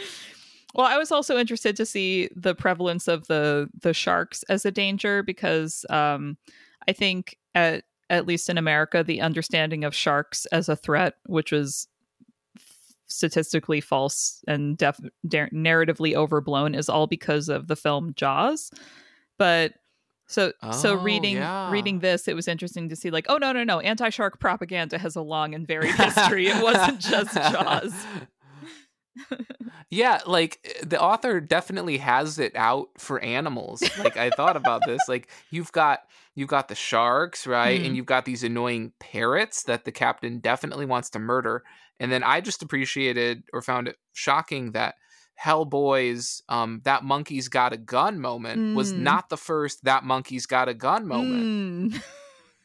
Well, 0.74 0.86
I 0.86 0.98
was 0.98 1.12
also 1.12 1.38
interested 1.38 1.76
to 1.76 1.86
see 1.86 2.28
the 2.34 2.54
prevalence 2.54 3.06
of 3.08 3.26
the 3.28 3.68
the 3.80 3.94
sharks 3.94 4.42
as 4.44 4.64
a 4.64 4.70
danger 4.70 5.22
because 5.22 5.86
um, 5.90 6.36
I 6.88 6.92
think 6.92 7.38
at 7.54 7.84
at 8.10 8.26
least 8.26 8.50
in 8.50 8.58
America, 8.58 9.02
the 9.02 9.20
understanding 9.20 9.84
of 9.84 9.94
sharks 9.94 10.46
as 10.46 10.68
a 10.68 10.76
threat, 10.76 11.14
which 11.26 11.52
was 11.52 11.88
statistically 13.06 13.80
false 13.80 14.42
and 14.48 14.76
def- 14.76 15.00
dar- 15.28 15.50
narratively 15.50 16.14
overblown, 16.14 16.74
is 16.74 16.88
all 16.88 17.06
because 17.06 17.48
of 17.48 17.68
the 17.68 17.76
film 17.76 18.12
Jaws. 18.16 18.70
But 19.38 19.74
so 20.26 20.52
so 20.72 20.98
Oh, 20.98 21.02
reading 21.02 21.36
yeah. 21.36 21.70
reading 21.70 21.98
this, 22.00 22.28
it 22.28 22.34
was 22.34 22.48
interesting 22.48 22.88
to 22.88 22.96
see 22.96 23.10
like, 23.10 23.26
oh 23.28 23.36
no 23.36 23.52
no 23.52 23.62
no, 23.62 23.80
anti 23.80 24.08
shark 24.10 24.40
propaganda 24.40 24.98
has 24.98 25.16
a 25.16 25.22
long 25.22 25.54
and 25.54 25.66
varied 25.66 25.94
history. 25.96 26.46
it 26.46 26.62
wasn't 26.62 26.98
just 27.00 27.34
Jaws. 27.52 27.92
yeah, 29.90 30.20
like 30.26 30.58
uh, 30.80 30.84
the 30.86 31.00
author 31.00 31.40
definitely 31.40 31.98
has 31.98 32.38
it 32.38 32.54
out 32.56 32.88
for 32.98 33.20
animals. 33.20 33.82
Like 33.98 34.16
I 34.16 34.30
thought 34.30 34.56
about 34.56 34.82
this. 34.86 35.00
Like 35.08 35.28
you've 35.50 35.72
got 35.72 36.00
you've 36.34 36.48
got 36.48 36.68
the 36.68 36.74
sharks, 36.74 37.46
right? 37.46 37.80
Mhm. 37.80 37.86
And 37.86 37.96
you've 37.96 38.06
got 38.06 38.24
these 38.24 38.42
annoying 38.44 38.92
parrots 38.98 39.62
that 39.64 39.84
the 39.84 39.92
captain 39.92 40.38
definitely 40.40 40.86
wants 40.86 41.10
to 41.10 41.18
murder. 41.18 41.62
And 42.00 42.10
then 42.10 42.22
I 42.24 42.40
just 42.40 42.62
appreciated 42.62 43.44
or 43.52 43.62
found 43.62 43.86
it 43.88 43.96
shocking 44.12 44.72
that 44.72 44.96
Hellboy's 45.42 46.42
um 46.48 46.80
that 46.84 47.04
monkey's 47.04 47.48
got 47.48 47.72
a 47.72 47.76
gun 47.76 48.20
moment 48.20 48.76
was 48.76 48.92
Mm. 48.92 48.98
not 48.98 49.28
the 49.28 49.36
first 49.36 49.84
that 49.84 50.04
monkey's 50.04 50.46
got 50.46 50.68
a 50.68 50.74
gun 50.74 51.06
moment. 51.06 51.92
Mm. 51.92 52.02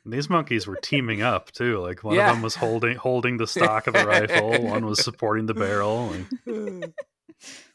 These 0.10 0.30
monkeys 0.30 0.68
were 0.68 0.78
teaming 0.78 1.22
up 1.22 1.52
too. 1.52 1.80
Like 1.80 2.04
one 2.04 2.16
Yeah. 2.16 2.30
of 2.30 2.36
them 2.36 2.42
was 2.44 2.56
holding 2.56 2.98
holding 2.98 3.38
the 3.38 3.48
stock 3.56 3.88
of 3.88 3.94
the 3.94 4.06
rifle, 4.06 4.64
one 4.64 4.86
was 4.86 5.00
supporting 5.00 5.46
the 5.46 5.54
barrel. 5.54 6.14
And 6.14 6.28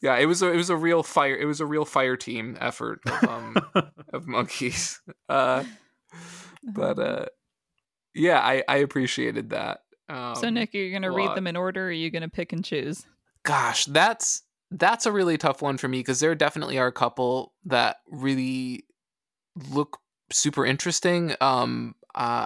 yeah, 0.01 0.17
it 0.17 0.25
was 0.25 0.41
a 0.41 0.51
it 0.51 0.57
was 0.57 0.69
a 0.69 0.75
real 0.75 1.03
fire 1.03 1.35
it 1.35 1.45
was 1.45 1.59
a 1.61 1.65
real 1.65 1.85
fire 1.85 2.15
team 2.17 2.57
effort 2.59 2.99
of, 3.05 3.23
um, 3.29 3.57
of 4.13 4.27
monkeys. 4.27 5.01
Uh, 5.29 5.63
but 6.73 6.99
uh, 6.99 7.25
yeah, 8.13 8.39
I 8.39 8.63
I 8.67 8.77
appreciated 8.77 9.49
that. 9.51 9.79
Um, 10.07 10.35
so 10.35 10.49
Nick, 10.49 10.75
are 10.75 10.77
you're 10.77 10.91
gonna 10.91 11.11
read 11.11 11.35
them 11.35 11.47
in 11.47 11.55
order, 11.55 11.85
or 11.85 11.87
are 11.87 11.91
you 11.91 12.09
gonna 12.11 12.29
pick 12.29 12.53
and 12.53 12.63
choose? 12.63 13.05
gosh, 13.43 13.85
that's 13.85 14.41
that's 14.71 15.05
a 15.05 15.11
really 15.11 15.37
tough 15.37 15.61
one 15.61 15.77
for 15.77 15.87
me 15.87 15.99
because 15.99 16.19
there 16.19 16.33
definitely 16.35 16.77
are 16.77 16.87
a 16.87 16.91
couple 16.91 17.53
that 17.65 17.97
really 18.09 18.85
look 19.69 19.99
super 20.31 20.65
interesting. 20.65 21.33
Um, 21.41 21.95
uh, 22.15 22.45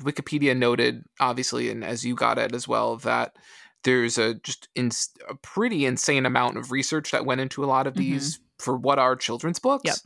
Wikipedia 0.00 0.56
noted, 0.56 1.02
obviously, 1.20 1.68
and 1.70 1.84
as 1.84 2.04
you 2.04 2.14
got 2.14 2.38
it 2.38 2.54
as 2.54 2.66
well, 2.68 2.96
that 2.98 3.36
there's 3.84 4.18
a 4.18 4.34
just 4.34 4.68
in, 4.74 4.90
a 5.28 5.34
pretty 5.36 5.84
insane 5.86 6.26
amount 6.26 6.56
of 6.56 6.70
research 6.72 7.10
that 7.10 7.26
went 7.26 7.40
into 7.40 7.64
a 7.64 7.66
lot 7.66 7.86
of 7.86 7.94
Mhm. 7.94 7.98
these 7.98 8.40
for 8.58 8.76
what 8.76 8.98
are 8.98 9.16
children's 9.16 9.58
books. 9.58 9.84
Yep. 9.84 9.96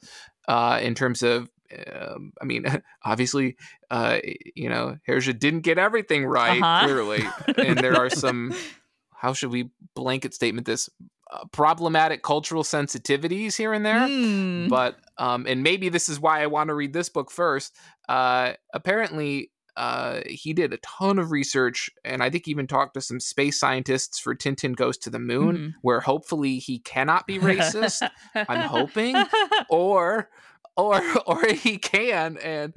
Uh, 0.48 0.78
in 0.82 0.94
terms 0.94 1.22
of, 1.22 1.48
um, 1.90 2.32
I 2.40 2.44
mean, 2.44 2.64
obviously, 3.04 3.56
uh, 3.90 4.18
you 4.54 4.68
know, 4.68 4.96
Hergé 5.08 5.38
didn't 5.38 5.60
get 5.60 5.78
everything 5.78 6.24
right, 6.26 6.60
Uh-huh. 6.62 6.84
clearly, 6.84 7.24
and 7.56 7.78
there 7.78 7.96
are 7.96 8.10
some 8.10 8.54
how 9.14 9.32
should 9.32 9.50
we 9.52 9.70
blanket 9.94 10.34
statement 10.34 10.66
this 10.66 10.90
uh, 11.32 11.44
problematic 11.52 12.22
cultural 12.22 12.62
sensitivities 12.62 13.56
here 13.56 13.72
and 13.72 13.84
there 13.86 14.06
Mm. 14.08 14.68
but 14.68 14.96
um 15.18 15.46
and 15.48 15.62
maybe 15.62 15.88
this 15.88 16.08
is 16.08 16.20
why 16.20 16.42
i 16.42 16.46
want 16.46 16.68
to 16.68 16.74
read 16.74 16.92
this 16.92 17.08
book 17.08 17.30
first 17.30 17.74
uh 18.08 18.52
apparently 18.74 19.50
uh 19.76 20.20
he 20.26 20.52
did 20.52 20.72
a 20.74 20.76
ton 20.78 21.18
of 21.18 21.30
research 21.30 21.88
and 22.04 22.22
i 22.22 22.28
think 22.28 22.46
even 22.48 22.66
talked 22.66 22.92
to 22.94 23.00
some 23.00 23.18
space 23.20 23.58
scientists 23.58 24.18
for 24.18 24.34
tintin 24.34 24.76
goes 24.76 24.98
to 24.98 25.08
the 25.10 25.18
moon 25.18 25.56
Mhm. 25.56 25.74
where 25.80 26.00
hopefully 26.00 26.58
he 26.58 26.78
cannot 26.80 27.26
be 27.26 27.38
racist 27.38 28.06
I'm 28.34 28.68
hoping. 28.68 29.16
or 29.70 30.28
or 30.76 31.02
or 31.26 31.44
he 31.48 31.76
can 31.78 32.36
and 32.38 32.74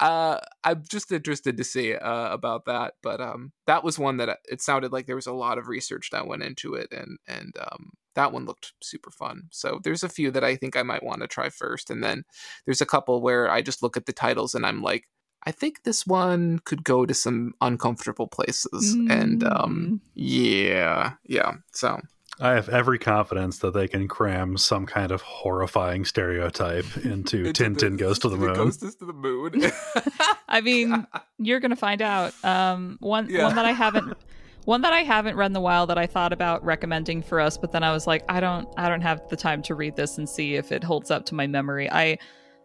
uh 0.00 0.38
i'm 0.64 0.82
just 0.88 1.10
interested 1.12 1.56
to 1.56 1.64
see 1.64 1.94
uh 1.94 2.32
about 2.32 2.64
that 2.66 2.94
but 3.02 3.20
um 3.20 3.52
that 3.66 3.82
was 3.84 3.98
one 3.98 4.18
that 4.18 4.28
uh, 4.28 4.34
it 4.48 4.60
sounded 4.60 4.92
like 4.92 5.06
there 5.06 5.16
was 5.16 5.26
a 5.26 5.32
lot 5.32 5.58
of 5.58 5.68
research 5.68 6.10
that 6.10 6.26
went 6.26 6.42
into 6.42 6.74
it 6.74 6.88
and 6.92 7.18
and 7.26 7.54
um 7.60 7.90
that 8.14 8.32
one 8.32 8.44
looked 8.44 8.72
super 8.82 9.10
fun 9.10 9.44
so 9.50 9.80
there's 9.84 10.02
a 10.02 10.08
few 10.08 10.30
that 10.30 10.44
i 10.44 10.54
think 10.56 10.76
i 10.76 10.82
might 10.82 11.02
want 11.02 11.20
to 11.22 11.26
try 11.26 11.48
first 11.48 11.90
and 11.90 12.02
then 12.04 12.24
there's 12.66 12.80
a 12.82 12.86
couple 12.86 13.22
where 13.22 13.50
i 13.50 13.62
just 13.62 13.82
look 13.82 13.96
at 13.96 14.06
the 14.06 14.12
titles 14.12 14.54
and 14.54 14.66
i'm 14.66 14.82
like 14.82 15.04
i 15.46 15.50
think 15.52 15.84
this 15.84 16.06
one 16.06 16.58
could 16.64 16.84
go 16.84 17.06
to 17.06 17.14
some 17.14 17.54
uncomfortable 17.60 18.26
places 18.26 18.94
and 19.10 19.44
um 19.44 19.76
Mm. 19.80 20.00
yeah 20.14 21.12
yeah 21.24 21.52
so 21.72 22.00
I 22.40 22.52
have 22.54 22.68
every 22.68 22.98
confidence 22.98 23.58
that 23.58 23.74
they 23.74 23.86
can 23.86 24.08
cram 24.08 24.56
some 24.56 24.86
kind 24.86 25.12
of 25.12 25.20
horrifying 25.22 26.04
stereotype 26.04 26.96
into, 27.04 27.46
Into 27.46 27.52
Tintin 27.52 27.90
the- 27.92 27.96
Goes 27.96 28.18
to 28.20 28.28
the 28.28 28.36
Moon. 28.36 28.54
Goes 28.54 28.76
to 28.78 28.92
the 29.04 29.12
moon. 29.12 29.62
I 30.48 30.60
mean, 30.60 31.06
you're 31.38 31.60
gonna 31.60 31.76
find 31.76 32.02
out. 32.02 32.32
Um, 32.44 32.96
one 33.00 33.28
Yeah. 33.28 33.44
one 33.44 33.56
that 33.56 33.64
I 33.66 33.72
haven't 33.72 34.16
one 34.66 34.82
that 34.82 34.92
I 34.92 35.00
haven't 35.00 35.36
read 35.36 35.50
in 35.50 35.56
a 35.56 35.60
while 35.60 35.86
that 35.86 35.96
I 35.98 36.06
thought 36.06 36.32
about 36.32 36.62
recommending 36.64 37.22
for 37.22 37.40
us, 37.40 37.56
but 37.56 37.72
then 37.72 37.82
I 37.82 37.92
was 37.92 38.06
like, 38.06 38.24
I 38.28 38.40
don't 38.40 38.68
I 38.76 38.88
don't 38.88 39.00
have 39.00 39.20
the 39.28 39.36
time 39.36 39.62
to 39.62 39.74
read 39.74 39.96
this 39.96 40.18
and 40.18 40.28
see 40.28 40.54
if 40.56 40.70
it 40.72 40.82
holds 40.84 41.10
up 41.10 41.26
to 41.26 41.34
my 41.34 41.46
memory. 41.46 41.90
I 41.90 42.18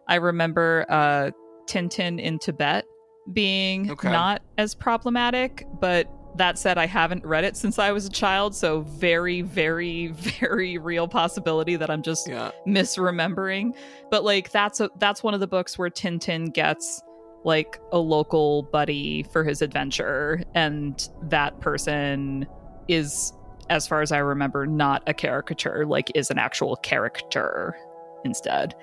I 0.08 0.16
remember 0.16 0.86
uh 0.88 1.30
Tintin 1.66 2.20
in 2.20 2.38
Tibet 2.38 2.84
being 3.32 3.90
Okay. 3.90 4.10
not 4.12 4.42
as 4.56 4.74
problematic, 4.74 5.66
but 5.80 6.06
that 6.36 6.58
said, 6.58 6.78
I 6.78 6.86
haven't 6.86 7.24
read 7.24 7.44
it 7.44 7.56
since 7.56 7.78
I 7.78 7.92
was 7.92 8.06
a 8.06 8.10
child, 8.10 8.54
so 8.54 8.80
very, 8.82 9.42
very, 9.42 10.06
very 10.40 10.78
real 10.78 11.08
possibility 11.08 11.76
that 11.76 11.90
I'm 11.90 12.02
just 12.02 12.28
yeah. 12.28 12.50
misremembering 12.66 13.74
but 14.10 14.24
like 14.24 14.50
that's 14.50 14.80
a 14.80 14.90
that's 14.98 15.22
one 15.22 15.34
of 15.34 15.40
the 15.40 15.46
books 15.46 15.78
where 15.78 15.90
tintin 15.90 16.52
gets 16.52 17.02
like 17.44 17.78
a 17.92 17.98
local 17.98 18.64
buddy 18.64 19.22
for 19.24 19.44
his 19.44 19.62
adventure 19.62 20.42
and 20.54 21.08
that 21.22 21.60
person 21.60 22.46
is 22.88 23.32
as 23.68 23.86
far 23.86 24.00
as 24.00 24.12
i 24.12 24.18
remember 24.18 24.66
not 24.66 25.02
a 25.06 25.14
caricature 25.14 25.86
like 25.86 26.10
is 26.14 26.30
an 26.30 26.38
actual 26.38 26.76
character 26.76 27.76
instead 28.24 28.74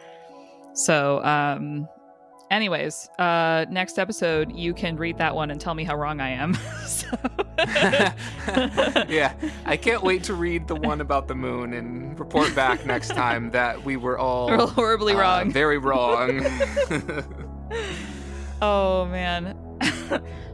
so 0.73 1.23
um 1.23 1.87
anyways 2.53 3.09
uh 3.19 3.65
next 3.69 3.97
episode 3.99 4.51
you 4.55 4.73
can 4.73 4.95
read 4.95 5.17
that 5.17 5.33
one 5.35 5.51
and 5.51 5.59
tell 5.59 5.73
me 5.73 5.83
how 5.83 5.95
wrong 5.95 6.21
i 6.21 6.29
am 6.29 6.53
so 6.85 7.07
yeah, 9.07 9.33
I 9.65 9.77
can't 9.77 10.01
wait 10.03 10.23
to 10.23 10.33
read 10.33 10.67
the 10.67 10.75
one 10.75 11.01
about 11.01 11.27
the 11.27 11.35
moon 11.35 11.73
and 11.73 12.17
report 12.19 12.53
back 12.55 12.85
next 12.85 13.09
time 13.09 13.51
that 13.51 13.83
we 13.83 13.95
were 13.95 14.17
all 14.17 14.47
We're 14.47 14.67
horribly 14.67 15.13
uh, 15.13 15.19
wrong 15.19 15.51
very 15.51 15.77
wrong. 15.77 16.45
Oh 18.61 19.07
man. 19.07 19.57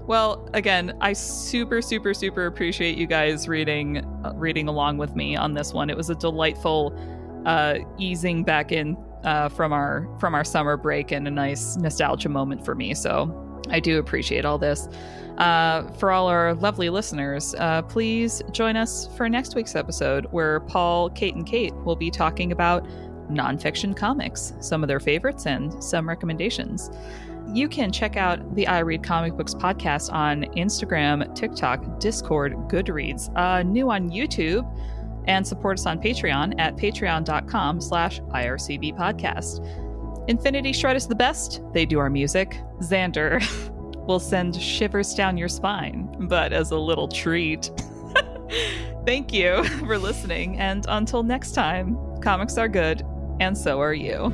well, 0.08 0.50
again, 0.56 0.98
I 1.00 1.14
super 1.14 1.80
super 1.82 2.14
super 2.16 2.48
appreciate 2.48 2.98
you 2.98 3.06
guys 3.06 3.48
reading 3.48 3.98
uh, 4.26 4.34
reading 4.36 4.68
along 4.68 4.98
with 4.98 5.16
me 5.16 5.36
on 5.36 5.54
this 5.54 5.74
one. 5.74 5.92
It 5.92 5.98
was 5.98 6.10
a 6.10 6.16
delightful 6.16 6.98
uh 7.46 7.76
easing 8.00 8.44
back 8.44 8.72
in 8.72 8.98
uh 9.24 9.50
from 9.50 9.74
our 9.74 10.08
from 10.20 10.34
our 10.36 10.44
summer 10.44 10.78
break 10.78 11.12
and 11.12 11.28
a 11.28 11.32
nice 11.32 11.76
nostalgia 11.78 12.30
moment 12.30 12.64
for 12.64 12.76
me. 12.76 12.94
So, 12.94 13.46
I 13.70 13.80
do 13.80 14.00
appreciate 14.00 14.46
all 14.46 14.58
this. 14.58 14.88
Uh, 15.38 15.84
for 15.94 16.12
all 16.12 16.28
our 16.28 16.54
lovely 16.56 16.90
listeners, 16.90 17.56
uh, 17.60 17.82
please 17.84 18.42
join 18.52 18.76
us 18.76 19.08
for 19.16 19.30
next 19.30 19.56
week's 19.56 19.76
episode 19.76 20.28
where 20.32 20.60
Paul, 20.62 21.10
Kate, 21.12 21.34
and 21.34 21.46
Kate 21.46 21.74
will 21.86 21.96
be 21.96 22.12
talking 22.12 22.52
about 22.52 22.86
nonfiction 23.32 23.96
comics, 23.96 24.54
some 24.60 24.84
of 24.84 24.90
their 24.90 25.00
favorites, 25.00 25.46
and 25.46 25.82
some 25.82 26.10
recommendations. 26.10 26.90
You 27.54 27.70
can 27.70 27.92
check 27.92 28.18
out 28.18 28.54
the 28.56 28.68
I 28.68 28.80
Read 28.80 29.02
Comic 29.02 29.38
Books 29.38 29.54
podcast 29.54 30.12
on 30.12 30.44
Instagram, 30.56 31.34
TikTok, 31.36 32.00
Discord, 32.00 32.54
Goodreads, 32.68 33.36
uh, 33.38 33.64
new 33.64 33.90
on 33.90 34.10
YouTube, 34.10 34.70
and 35.28 35.46
support 35.46 35.80
us 35.80 35.86
on 35.86 36.02
Patreon 36.02 36.60
at 36.60 36.76
patreon.com 36.76 37.82
slash 37.82 38.22
IRCB 38.22 38.98
podcast. 38.98 39.66
Infinity 40.30 40.74
Shred 40.74 40.96
is 40.96 41.08
the 41.08 41.16
best. 41.16 41.62
They 41.74 41.86
do 41.86 42.00
our 42.00 42.10
music. 42.10 42.60
Zander 42.82 43.44
will 44.08 44.20
send 44.20 44.56
shivers 44.62 45.14
down 45.14 45.38
your 45.38 45.50
spine, 45.50 46.28
but 46.28 46.54
as 46.54 46.72
a 46.72 46.78
little 46.78 47.08
treat. 47.08 47.72
Thank 49.06 49.34
you 49.34 49.64
for 49.80 49.98
listening, 49.98 50.60
and 50.60 50.86
until 50.88 51.24
next 51.24 51.52
time, 51.52 51.98
comics 52.22 52.58
are 52.58 52.68
good, 52.68 53.06
and 53.40 53.58
so 53.58 53.80
are 53.82 53.94
you. 53.94 54.34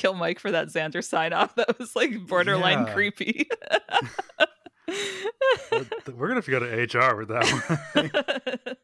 Kill 0.00 0.14
Mike 0.14 0.38
for 0.40 0.50
that 0.50 0.68
Zander 0.68 1.04
sign 1.04 1.34
off. 1.34 1.54
That 1.56 1.78
was 1.78 1.94
like 1.94 2.26
borderline 2.26 2.86
Yeah. 2.86 2.92
creepy. 2.94 3.48
We're 4.90 6.28
gonna 6.28 6.36
have 6.36 6.44
to 6.46 6.50
go 6.50 6.58
to 6.60 6.66
HR 6.66 7.16
with 7.16 7.28
that 7.28 7.44
one. 7.94 8.76